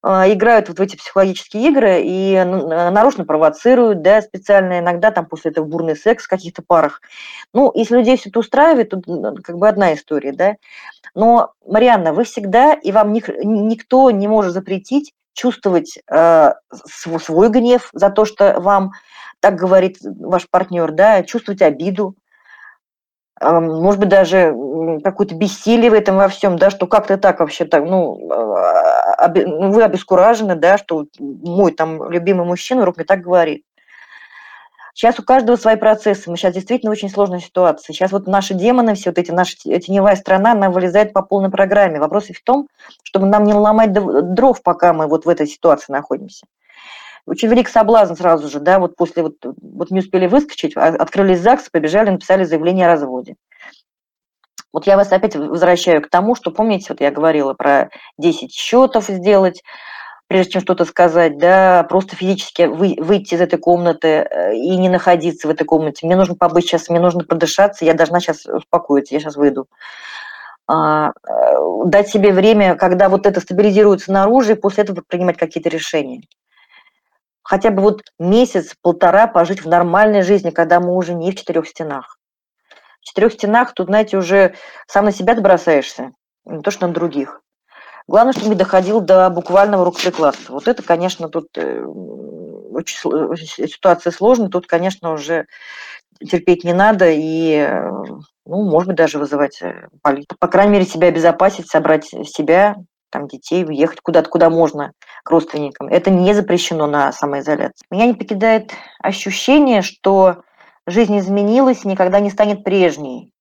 играют 0.02 0.68
вот 0.68 0.78
в 0.78 0.82
эти 0.82 0.96
психологические 0.96 1.68
игры 1.68 2.02
и 2.02 2.42
нарочно 2.44 3.24
провоцируют, 3.24 4.02
да, 4.02 4.22
специально 4.22 4.78
иногда 4.78 5.10
там 5.10 5.26
после 5.26 5.50
этого 5.50 5.64
бурный 5.64 5.96
секс 5.96 6.24
в 6.24 6.28
каких-то 6.28 6.62
парах. 6.66 7.00
Ну, 7.52 7.72
если 7.74 7.96
людей 7.96 8.16
все 8.16 8.30
это 8.30 8.38
устраивает, 8.38 8.90
то 8.90 9.00
как 9.42 9.58
бы 9.58 9.68
одна 9.68 9.94
история, 9.94 10.32
да. 10.32 10.54
Но, 11.14 11.52
Марианна, 11.66 12.12
вы 12.12 12.24
всегда, 12.24 12.74
и 12.74 12.92
вам 12.92 13.12
никто 13.12 14.10
не 14.10 14.28
может 14.28 14.52
запретить 14.52 15.12
чувствовать 15.34 15.98
э, 16.10 16.52
свой 17.20 17.48
гнев 17.48 17.90
за 17.92 18.10
то, 18.10 18.24
что 18.24 18.60
вам 18.60 18.92
так 19.40 19.54
говорит 19.54 19.98
ваш 20.02 20.48
партнер, 20.50 20.90
да, 20.92 21.22
чувствовать 21.22 21.62
обиду, 21.62 22.16
может 23.40 24.00
быть, 24.00 24.08
даже 24.08 24.54
какое-то 25.04 25.34
бессилие 25.34 25.90
в 25.90 25.94
этом 25.94 26.16
во 26.16 26.28
всем, 26.28 26.58
да, 26.58 26.70
что 26.70 26.86
как-то 26.86 27.16
так 27.16 27.40
вообще 27.40 27.64
так, 27.64 27.84
ну, 27.84 28.30
а, 28.30 29.28
ну, 29.28 29.70
вы 29.70 29.82
обескуражены, 29.82 30.54
да, 30.54 30.78
что 30.78 31.06
мой 31.18 31.72
там 31.72 32.10
любимый 32.10 32.46
мужчина 32.46 32.80
вдруг 32.80 32.96
мне 32.96 33.04
так 33.04 33.20
говорит. 33.20 33.64
Сейчас 34.94 35.20
у 35.20 35.22
каждого 35.22 35.54
свои 35.54 35.76
процессы. 35.76 36.28
Мы 36.28 36.36
сейчас 36.36 36.52
действительно 36.54 36.90
очень 36.90 37.08
сложной 37.08 37.40
ситуации. 37.40 37.92
Сейчас 37.92 38.10
вот 38.10 38.26
наши 38.26 38.54
демоны, 38.54 38.96
все 38.96 39.10
вот 39.10 39.18
эти, 39.18 39.30
наша 39.30 39.56
теневая 39.56 40.16
страна, 40.16 40.52
она 40.52 40.70
вылезает 40.70 41.12
по 41.12 41.22
полной 41.22 41.50
программе. 41.50 42.00
Вопрос 42.00 42.24
в 42.24 42.42
том, 42.42 42.66
чтобы 43.04 43.26
нам 43.26 43.44
не 43.44 43.54
ломать 43.54 43.92
дров, 43.92 44.60
пока 44.60 44.92
мы 44.92 45.06
вот 45.06 45.24
в 45.24 45.28
этой 45.28 45.46
ситуации 45.46 45.92
находимся 45.92 46.46
очень 47.28 47.48
велик 47.48 47.68
соблазн 47.68 48.14
сразу 48.14 48.48
же, 48.48 48.60
да, 48.60 48.78
вот 48.78 48.96
после, 48.96 49.22
вот, 49.22 49.34
вот 49.42 49.90
не 49.90 50.00
успели 50.00 50.26
выскочить, 50.26 50.76
а, 50.76 50.88
открылись 50.88 51.40
ЗАГС, 51.40 51.70
побежали, 51.70 52.10
написали 52.10 52.44
заявление 52.44 52.86
о 52.86 52.92
разводе. 52.92 53.36
Вот 54.72 54.86
я 54.86 54.96
вас 54.96 55.12
опять 55.12 55.34
возвращаю 55.34 56.02
к 56.02 56.10
тому, 56.10 56.34
что, 56.34 56.50
помните, 56.50 56.86
вот 56.90 57.00
я 57.00 57.10
говорила 57.10 57.54
про 57.54 57.90
10 58.18 58.52
счетов 58.52 59.06
сделать, 59.06 59.62
прежде 60.26 60.52
чем 60.52 60.62
что-то 60.62 60.84
сказать, 60.84 61.38
да, 61.38 61.84
просто 61.88 62.16
физически 62.16 62.62
вы, 62.62 62.96
выйти 62.98 63.34
из 63.34 63.40
этой 63.40 63.58
комнаты 63.58 64.08
э, 64.08 64.54
и 64.54 64.76
не 64.76 64.88
находиться 64.88 65.48
в 65.48 65.50
этой 65.50 65.64
комнате. 65.64 66.06
Мне 66.06 66.16
нужно 66.16 66.34
побыть 66.34 66.66
сейчас, 66.66 66.88
мне 66.88 67.00
нужно 67.00 67.24
продышаться, 67.24 67.84
я 67.84 67.94
должна 67.94 68.20
сейчас 68.20 68.44
успокоиться, 68.46 69.14
я 69.14 69.20
сейчас 69.20 69.36
выйду. 69.36 69.68
А, 70.66 71.12
э, 71.26 71.32
дать 71.86 72.08
себе 72.08 72.32
время, 72.32 72.74
когда 72.74 73.08
вот 73.08 73.26
это 73.26 73.40
стабилизируется 73.40 74.12
наружу, 74.12 74.52
и 74.52 74.56
после 74.56 74.84
этого 74.84 75.02
принимать 75.06 75.38
какие-то 75.38 75.70
решения 75.70 76.22
хотя 77.48 77.70
бы 77.70 77.80
вот 77.80 78.02
месяц-полтора 78.18 79.26
пожить 79.26 79.64
в 79.64 79.68
нормальной 79.68 80.20
жизни, 80.20 80.50
когда 80.50 80.80
мы 80.80 80.94
уже 80.94 81.14
не 81.14 81.32
в 81.32 81.34
четырех 81.34 81.66
стенах. 81.66 82.18
В 83.00 83.06
четырех 83.06 83.32
стенах 83.32 83.72
тут, 83.72 83.86
знаете, 83.86 84.18
уже 84.18 84.54
сам 84.86 85.06
на 85.06 85.12
себя 85.12 85.34
бросаешься, 85.34 86.10
не 86.44 86.60
то 86.60 86.70
что 86.70 86.86
на 86.86 86.92
других. 86.92 87.40
Главное, 88.06 88.34
чтобы 88.34 88.50
не 88.50 88.54
доходил 88.54 89.00
до 89.00 89.30
буквального 89.30 89.86
рукоприкладства. 89.86 90.52
Вот 90.52 90.68
это, 90.68 90.82
конечно, 90.82 91.30
тут 91.30 91.46
э, 91.56 91.80
очень, 91.84 93.66
ситуация 93.66 94.10
сложная, 94.10 94.50
тут, 94.50 94.66
конечно, 94.66 95.12
уже 95.12 95.46
терпеть 96.20 96.64
не 96.64 96.74
надо 96.74 97.08
и, 97.08 97.66
ну, 98.44 98.62
может 98.62 98.88
быть, 98.88 98.96
даже 98.96 99.18
вызывать 99.18 99.62
э, 99.62 99.88
полицию. 100.02 100.36
По 100.38 100.48
крайней 100.48 100.72
мере, 100.72 100.84
себя 100.84 101.08
обезопасить, 101.08 101.70
собрать 101.70 102.04
себя, 102.04 102.76
там, 103.10 103.28
детей, 103.28 103.64
уехать 103.64 104.00
куда-то, 104.00 104.28
куда 104.30 104.50
можно 104.50 104.92
к 105.24 105.30
родственникам. 105.30 105.88
Это 105.88 106.10
не 106.10 106.34
запрещено 106.34 106.86
на 106.86 107.12
самоизоляции. 107.12 107.86
Меня 107.90 108.06
не 108.06 108.14
покидает 108.14 108.72
ощущение, 109.00 109.82
что 109.82 110.42
жизнь 110.86 111.18
изменилась 111.18 111.84
и 111.84 111.88
никогда 111.88 112.20
не 112.20 112.30
станет 112.30 112.64
прежней. 112.64 113.32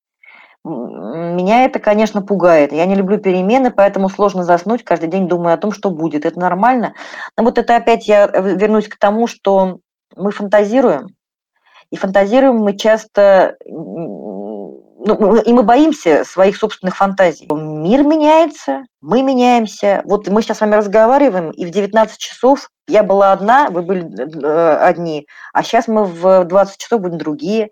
Меня 0.63 1.63
это, 1.63 1.80
конечно, 1.80 2.22
пугает. 2.22 2.74
Я 2.74 2.86
не 2.86 2.95
люблю 2.95 3.18
перемены, 3.20 3.72
поэтому 3.72 4.09
сложно 4.09 4.43
заснуть, 4.43 4.84
каждый 4.84 5.07
день 5.07 5.28
думая 5.28 5.53
о 5.53 5.57
том, 5.57 5.72
что 5.72 5.91
будет. 5.91 6.26
Это 6.26 6.39
нормально. 6.39 6.93
Но 7.38 7.43
вот 7.43 7.57
это 7.57 7.76
опять 7.78 8.07
я 8.07 8.28
вернусь 8.28 8.89
к 8.89 8.97
тому, 8.97 9.28
что 9.28 9.80
мы 10.15 10.32
фантазируем. 10.32 11.07
И 11.89 11.95
фантазируем 11.95 12.57
мы 12.57 12.76
часто 12.76 13.55
ну, 15.08 15.38
и 15.38 15.53
мы 15.53 15.64
боимся 15.64 16.24
своих 16.24 16.58
собственных 16.58 16.97
фантазий. 16.97 17.47
Мир 17.49 18.03
меняется, 18.03 18.84
мы 19.01 19.22
меняемся. 19.22 20.01
Вот 20.05 20.28
мы 20.28 20.41
сейчас 20.41 20.58
с 20.58 20.62
вами 20.62 20.76
разговариваем, 20.76 21.51
и 21.51 21.66
в 21.66 21.72
19 21.72 22.18
часов 22.18 22.70
я 22.88 23.03
была 23.03 23.32
одна, 23.32 23.70
вы 23.70 23.82
были 23.82 24.05
э, 24.05 24.78
одни, 24.78 25.28
а 25.53 25.64
сейчас 25.64 25.88
мы 25.88 26.05
в 26.05 26.45
20 26.45 26.78
часов 26.78 27.01
будем 27.01 27.18
другие, 27.18 27.70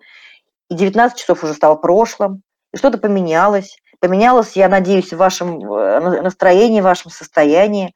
и 0.68 0.74
19 0.74 1.18
часов 1.18 1.44
уже 1.44 1.54
стало 1.54 1.76
прошлым, 1.76 2.42
и 2.72 2.78
что-то 2.78 2.98
поменялось. 2.98 3.78
Поменялось, 4.00 4.56
я 4.56 4.68
надеюсь, 4.68 5.12
в 5.12 5.16
вашем 5.16 5.62
э, 5.72 6.22
настроении, 6.22 6.80
в 6.80 6.84
вашем 6.84 7.10
состоянии. 7.10 7.94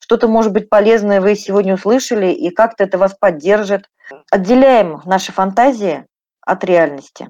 Что-то, 0.00 0.28
может 0.28 0.52
быть, 0.52 0.68
полезное 0.68 1.20
вы 1.20 1.36
сегодня 1.36 1.74
услышали, 1.74 2.32
и 2.32 2.50
как-то 2.50 2.84
это 2.84 2.98
вас 2.98 3.14
поддержит. 3.14 3.88
Отделяем 4.30 5.00
наши 5.04 5.32
фантазии 5.32 6.06
от 6.40 6.64
реальности. 6.64 7.28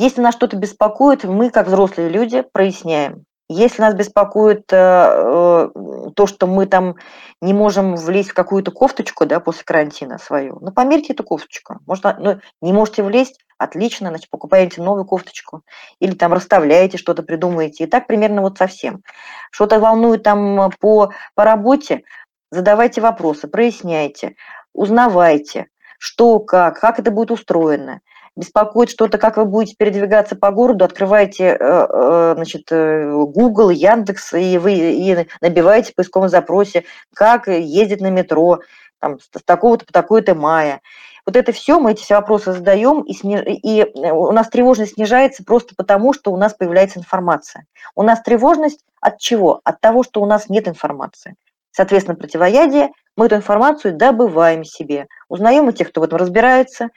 Если 0.00 0.20
нас 0.20 0.36
что-то 0.36 0.56
беспокоит, 0.56 1.24
мы, 1.24 1.50
как 1.50 1.66
взрослые 1.66 2.08
люди, 2.08 2.42
проясняем. 2.52 3.24
Если 3.48 3.82
нас 3.82 3.94
беспокоит 3.94 4.72
э, 4.72 4.76
э, 4.76 5.70
то, 6.14 6.26
что 6.28 6.46
мы 6.46 6.66
там 6.66 6.94
не 7.40 7.52
можем 7.52 7.96
влезть 7.96 8.30
в 8.30 8.34
какую-то 8.34 8.70
кофточку, 8.70 9.26
да, 9.26 9.40
после 9.40 9.64
карантина 9.64 10.18
свою, 10.18 10.60
ну, 10.60 10.70
померьте 10.70 11.14
эту 11.14 11.24
кофточку. 11.24 11.80
Может, 11.84 12.04
ну, 12.20 12.38
не 12.62 12.72
можете 12.72 13.02
влезть, 13.02 13.40
отлично, 13.58 14.10
значит, 14.10 14.30
покупаете 14.30 14.82
новую 14.82 15.04
кофточку. 15.04 15.62
Или 15.98 16.14
там 16.14 16.32
расставляете 16.32 16.96
что-то, 16.96 17.24
придумаете. 17.24 17.82
И 17.82 17.86
так 17.88 18.06
примерно 18.06 18.42
вот 18.42 18.56
совсем. 18.56 19.02
Что-то 19.50 19.80
волнует 19.80 20.22
там 20.22 20.70
по, 20.78 21.10
по 21.34 21.42
работе, 21.42 22.04
задавайте 22.52 23.00
вопросы, 23.00 23.48
проясняйте, 23.48 24.36
узнавайте, 24.72 25.66
что, 25.98 26.38
как, 26.38 26.78
как 26.78 27.00
это 27.00 27.10
будет 27.10 27.32
устроено 27.32 28.00
беспокоит 28.38 28.88
что-то, 28.88 29.18
как 29.18 29.36
вы 29.36 29.44
будете 29.44 29.74
передвигаться 29.76 30.36
по 30.36 30.50
городу, 30.52 30.84
открываете 30.84 31.44
э, 31.44 31.56
э, 31.60 32.32
значит, 32.36 32.70
э, 32.70 33.10
Google, 33.10 33.70
Яндекс, 33.70 34.34
и 34.34 34.58
вы 34.58 34.74
и 34.74 35.26
набиваете 35.40 35.92
в 35.92 35.96
поисковом 35.96 36.28
запросе, 36.28 36.84
как 37.14 37.48
ездить 37.48 38.00
на 38.00 38.10
метро 38.10 38.60
там, 39.00 39.18
с 39.18 39.28
такого-то 39.44 39.86
по 39.86 39.92
такое-то 39.92 40.34
мая. 40.34 40.80
Вот 41.26 41.36
это 41.36 41.52
все, 41.52 41.78
мы 41.78 41.92
эти 41.92 42.00
все 42.00 42.14
вопросы 42.14 42.52
задаем, 42.52 43.02
и, 43.02 43.12
сниж... 43.12 43.42
и 43.44 43.84
у 43.94 44.30
нас 44.32 44.48
тревожность 44.48 44.94
снижается 44.94 45.44
просто 45.44 45.74
потому, 45.76 46.12
что 46.14 46.32
у 46.32 46.36
нас 46.36 46.54
появляется 46.54 47.00
информация. 47.00 47.66
У 47.94 48.02
нас 48.02 48.22
тревожность 48.22 48.80
от 49.00 49.18
чего? 49.18 49.60
От 49.64 49.80
того, 49.80 50.04
что 50.04 50.22
у 50.22 50.26
нас 50.26 50.48
нет 50.48 50.68
информации. 50.68 51.34
Соответственно, 51.72 52.16
противоядие, 52.16 52.90
мы 53.16 53.26
эту 53.26 53.36
информацию 53.36 53.94
добываем 53.94 54.64
себе. 54.64 55.06
Узнаем 55.28 55.68
у 55.68 55.72
тех, 55.72 55.90
кто 55.90 56.00
в 56.00 56.04
этом 56.04 56.18
разбирается, 56.18 56.88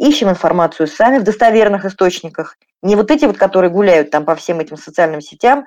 ищем 0.00 0.30
информацию 0.30 0.86
сами 0.86 1.18
в 1.18 1.24
достоверных 1.24 1.84
источниках. 1.84 2.56
Не 2.82 2.96
вот 2.96 3.10
эти 3.10 3.26
вот, 3.26 3.36
которые 3.36 3.70
гуляют 3.70 4.10
там 4.10 4.24
по 4.24 4.34
всем 4.34 4.58
этим 4.58 4.76
социальным 4.76 5.20
сетям, 5.20 5.66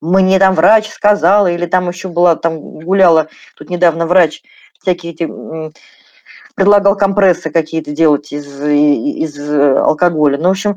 мне 0.00 0.38
там 0.38 0.54
врач 0.54 0.88
сказала, 0.88 1.50
или 1.50 1.66
там 1.66 1.88
еще 1.88 2.08
была, 2.08 2.34
там 2.34 2.58
гуляла 2.58 3.28
тут 3.56 3.70
недавно 3.70 4.06
врач, 4.06 4.42
всякие 4.80 5.12
эти 5.12 5.24
предлагал 6.54 6.96
компрессы 6.96 7.50
какие-то 7.50 7.92
делать 7.92 8.32
из, 8.32 8.60
из 8.60 9.38
алкоголя. 9.50 10.38
Ну, 10.38 10.48
в 10.48 10.52
общем, 10.52 10.76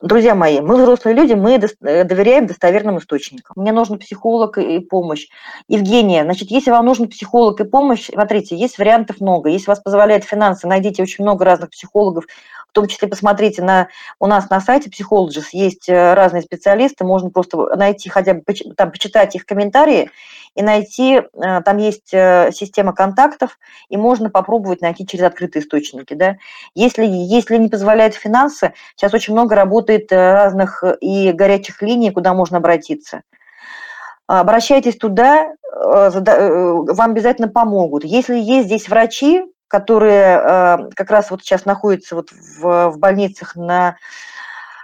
друзья 0.00 0.34
мои, 0.34 0.60
мы 0.60 0.76
взрослые 0.76 1.14
люди, 1.14 1.34
мы 1.34 1.54
э, 1.54 2.04
доверяем 2.04 2.46
достоверным 2.46 2.98
источникам. 2.98 3.54
Мне 3.56 3.72
нужен 3.72 3.98
психолог 3.98 4.58
и 4.58 4.78
помощь. 4.80 5.28
Евгения, 5.68 6.24
значит, 6.24 6.50
если 6.50 6.70
вам 6.70 6.86
нужен 6.86 7.08
психолог 7.08 7.60
и 7.60 7.64
помощь, 7.64 8.10
смотрите, 8.12 8.56
есть 8.56 8.78
вариантов 8.78 9.20
много. 9.20 9.50
Если 9.50 9.66
вас 9.66 9.80
позволяет 9.80 10.24
финансы, 10.24 10.66
найдите 10.66 11.02
очень 11.02 11.24
много 11.24 11.44
разных 11.44 11.70
психологов, 11.70 12.24
в 12.74 12.80
том 12.80 12.88
числе 12.88 13.06
посмотрите 13.06 13.62
на 13.62 13.88
у 14.18 14.26
нас 14.26 14.50
на 14.50 14.60
сайте 14.60 14.90
Psychologist 14.90 15.50
есть 15.52 15.88
э, 15.88 16.14
разные 16.14 16.42
специалисты, 16.42 17.04
можно 17.04 17.30
просто 17.30 17.56
найти 17.76 18.08
хотя 18.08 18.34
бы 18.34 18.42
там 18.76 18.90
почитать 18.90 19.36
их 19.36 19.46
комментарии 19.46 20.10
и 20.56 20.62
найти, 20.62 21.22
э, 21.22 21.62
там 21.62 21.78
есть 21.78 22.08
система 22.08 22.92
контактов, 22.92 23.58
и 23.88 23.96
можно 23.96 24.28
попробовать 24.28 24.80
найти 24.80 25.06
через 25.06 25.24
открытые 25.24 25.62
источники. 25.62 26.14
Да? 26.14 26.36
Если, 26.74 27.06
если 27.06 27.56
не 27.56 27.68
позволяют 27.68 28.14
финансы, 28.14 28.72
сейчас 28.96 29.14
очень 29.14 29.34
много 29.34 29.54
работает 29.54 30.10
э, 30.12 30.16
разных 30.16 30.82
э, 30.82 30.96
и 31.00 31.32
горячих 31.32 31.82
линий, 31.82 32.10
куда 32.10 32.34
можно 32.34 32.58
обратиться. 32.58 33.22
Обращайтесь 34.26 34.96
туда, 34.96 35.44
э, 35.44 36.10
вам 36.10 37.10
обязательно 37.10 37.48
помогут. 37.48 38.04
Если 38.04 38.36
есть 38.36 38.66
здесь 38.66 38.88
врачи, 38.88 39.44
которые 39.74 40.90
как 40.94 41.10
раз 41.10 41.30
вот 41.30 41.42
сейчас 41.42 41.64
находятся 41.64 42.14
вот 42.14 42.30
в, 42.30 42.90
в 42.90 42.98
больницах 42.98 43.56
на 43.56 43.96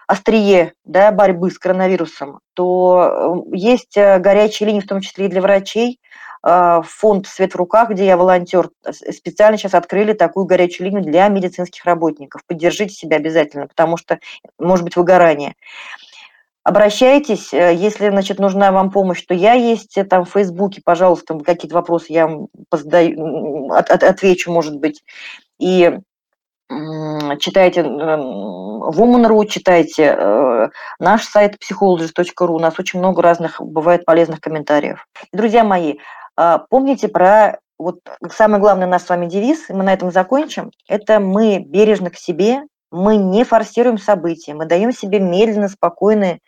острие 0.09 0.73
да, 0.85 1.13
борьбы 1.13 1.51
с 1.53 1.59
коронавирусом, 1.59 2.41
то 2.55 3.45
есть 3.53 3.97
горячие 3.97 4.67
линии, 4.67 4.81
в 4.81 4.89
том 4.89 5.01
числе 5.01 5.27
и 5.27 5.29
для 5.29 5.41
врачей. 5.41 6.01
фонд 6.43 7.27
«Свет 7.27 7.53
в 7.53 7.57
руках», 7.57 7.91
где 7.91 8.07
я 8.07 8.17
волонтер, 8.17 8.71
специально 8.91 9.59
сейчас 9.59 9.75
открыли 9.75 10.15
такую 10.15 10.47
горячую 10.47 10.87
линию 10.89 11.05
для 11.05 11.29
медицинских 11.29 11.85
работников. 11.85 12.43
Поддержите 12.47 12.95
себя 12.95 13.19
обязательно, 13.19 13.69
потому 13.69 13.97
что 13.97 14.19
может 14.59 14.85
быть 14.85 14.97
выгорание. 14.97 15.55
Обращайтесь, 16.63 17.55
э, 17.55 17.75
если, 17.75 18.11
значит, 18.11 18.39
нужна 18.39 18.71
вам 18.71 18.91
помощь, 18.91 19.23
то 19.23 19.35
я 19.35 19.55
есть 19.55 19.97
э, 19.97 20.05
там 20.05 20.25
в 20.25 20.31
Фейсбуке, 20.31 20.83
пожалуйста, 20.85 21.39
какие-то 21.39 21.75
вопросы 21.75 22.07
я 22.11 22.27
вам 22.27 22.49
позадаю, 22.69 23.73
от, 23.73 23.91
от, 23.91 24.03
отвечу, 24.03 24.53
может 24.53 24.77
быть. 24.77 25.03
И 25.59 25.99
читайте 27.39 27.83
Woman.ru, 28.81 29.47
читайте 29.47 30.17
э, 30.17 30.69
наш 30.99 31.25
сайт 31.25 31.57
psychologist.ru. 31.57 32.49
У 32.49 32.59
нас 32.59 32.79
очень 32.79 32.99
много 32.99 33.23
разных 33.23 33.61
бывает 33.61 34.05
полезных 34.05 34.41
комментариев. 34.41 35.07
Друзья 35.33 35.65
мои, 35.65 35.97
э, 36.37 36.59
помните 36.69 37.09
про 37.09 37.59
вот 37.79 38.01
самый 38.31 38.61
главный 38.61 38.87
наш 38.87 39.03
с 39.03 39.09
вами 39.09 39.27
девиз, 39.27 39.71
и 39.71 39.73
мы 39.73 39.85
на 39.85 39.93
этом 39.93 40.11
закончим, 40.11 40.71
это 40.89 41.21
мы 41.21 41.59
бережно 41.59 42.11
к 42.11 42.17
себе, 42.17 42.63
мы 42.91 43.17
не 43.17 43.45
форсируем 43.45 43.99
события, 43.99 44.55
мы 44.55 44.67
даем 44.67 44.93
себе 44.93 45.21
медленно, 45.21 45.69
спокойный 45.69 46.41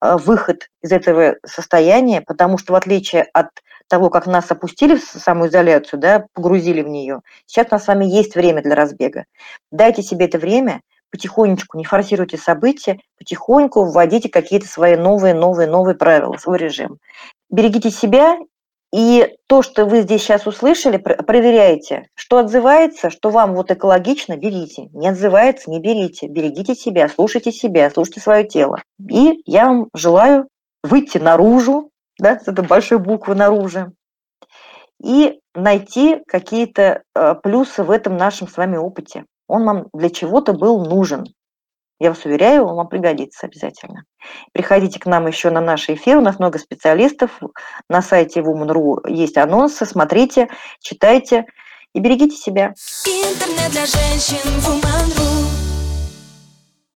э, 0.00 0.16
выход 0.16 0.68
из 0.82 0.92
этого 0.92 1.36
состояния, 1.44 2.20
потому 2.20 2.58
что 2.58 2.72
в 2.72 2.76
отличие 2.76 3.22
от 3.32 3.48
того, 3.88 4.08
как 4.08 4.26
нас 4.26 4.50
опустили 4.50 4.96
в 4.96 5.02
самоизоляцию, 5.02 6.00
да, 6.00 6.26
погрузили 6.32 6.82
в 6.82 6.88
нее, 6.88 7.20
сейчас 7.46 7.66
у 7.70 7.74
нас 7.74 7.84
с 7.84 7.88
вами 7.88 8.04
есть 8.04 8.34
время 8.36 8.62
для 8.62 8.74
разбега. 8.74 9.24
Дайте 9.72 10.02
себе 10.02 10.26
это 10.26 10.38
время, 10.38 10.80
потихонечку, 11.10 11.76
не 11.76 11.84
форсируйте 11.84 12.36
события, 12.36 13.00
потихоньку 13.18 13.84
вводите 13.84 14.28
какие-то 14.28 14.68
свои 14.68 14.96
новые, 14.96 15.34
новые, 15.34 15.68
новые 15.68 15.96
правила, 15.96 16.36
свой 16.36 16.58
режим. 16.58 16.98
Берегите 17.50 17.90
себя 17.90 18.38
и 18.92 19.36
то, 19.46 19.62
что 19.62 19.84
вы 19.84 20.02
здесь 20.02 20.22
сейчас 20.22 20.46
услышали, 20.46 20.96
проверяйте. 20.96 22.08
Что 22.14 22.38
отзывается, 22.38 23.10
что 23.10 23.30
вам 23.30 23.54
вот 23.54 23.70
экологично, 23.70 24.36
берите. 24.36 24.88
Не 24.92 25.08
отзывается, 25.08 25.70
не 25.70 25.80
берите. 25.80 26.26
Берегите 26.26 26.74
себя, 26.74 27.08
слушайте 27.08 27.52
себя, 27.52 27.90
слушайте 27.90 28.20
свое 28.20 28.44
тело. 28.44 28.82
И 29.08 29.42
я 29.46 29.66
вам 29.66 29.88
желаю 29.94 30.48
выйти 30.82 31.18
наружу, 31.18 31.90
да, 32.18 32.38
с 32.38 32.48
этой 32.48 32.66
большой 32.66 32.98
буквы 32.98 33.34
наружу, 33.34 33.92
и 35.02 35.40
найти 35.54 36.22
какие-то 36.26 37.02
э, 37.14 37.34
плюсы 37.42 37.82
в 37.84 37.90
этом 37.90 38.16
нашем 38.16 38.48
с 38.48 38.56
вами 38.56 38.76
опыте. 38.76 39.24
Он 39.46 39.64
вам 39.64 39.86
для 39.94 40.10
чего-то 40.10 40.52
был 40.52 40.84
нужен. 40.84 41.26
Я 42.00 42.08
вас 42.08 42.24
уверяю, 42.24 42.64
он 42.64 42.76
вам 42.76 42.88
пригодится 42.88 43.46
обязательно. 43.46 44.04
Приходите 44.52 44.98
к 44.98 45.04
нам 45.04 45.26
еще 45.26 45.50
на 45.50 45.60
наш 45.60 45.90
эфир, 45.90 46.16
у 46.16 46.22
нас 46.22 46.38
много 46.38 46.58
специалистов. 46.58 47.30
На 47.90 48.00
сайте 48.00 48.40
Woman.ru 48.40 49.00
есть 49.06 49.36
анонсы, 49.36 49.84
смотрите, 49.84 50.48
читайте 50.80 51.44
и 51.92 52.00
берегите 52.00 52.36
себя. 52.36 52.72
Интернет 53.06 53.70
для 53.70 53.84
женщин 53.84 54.40
Woman.ru 54.60 55.29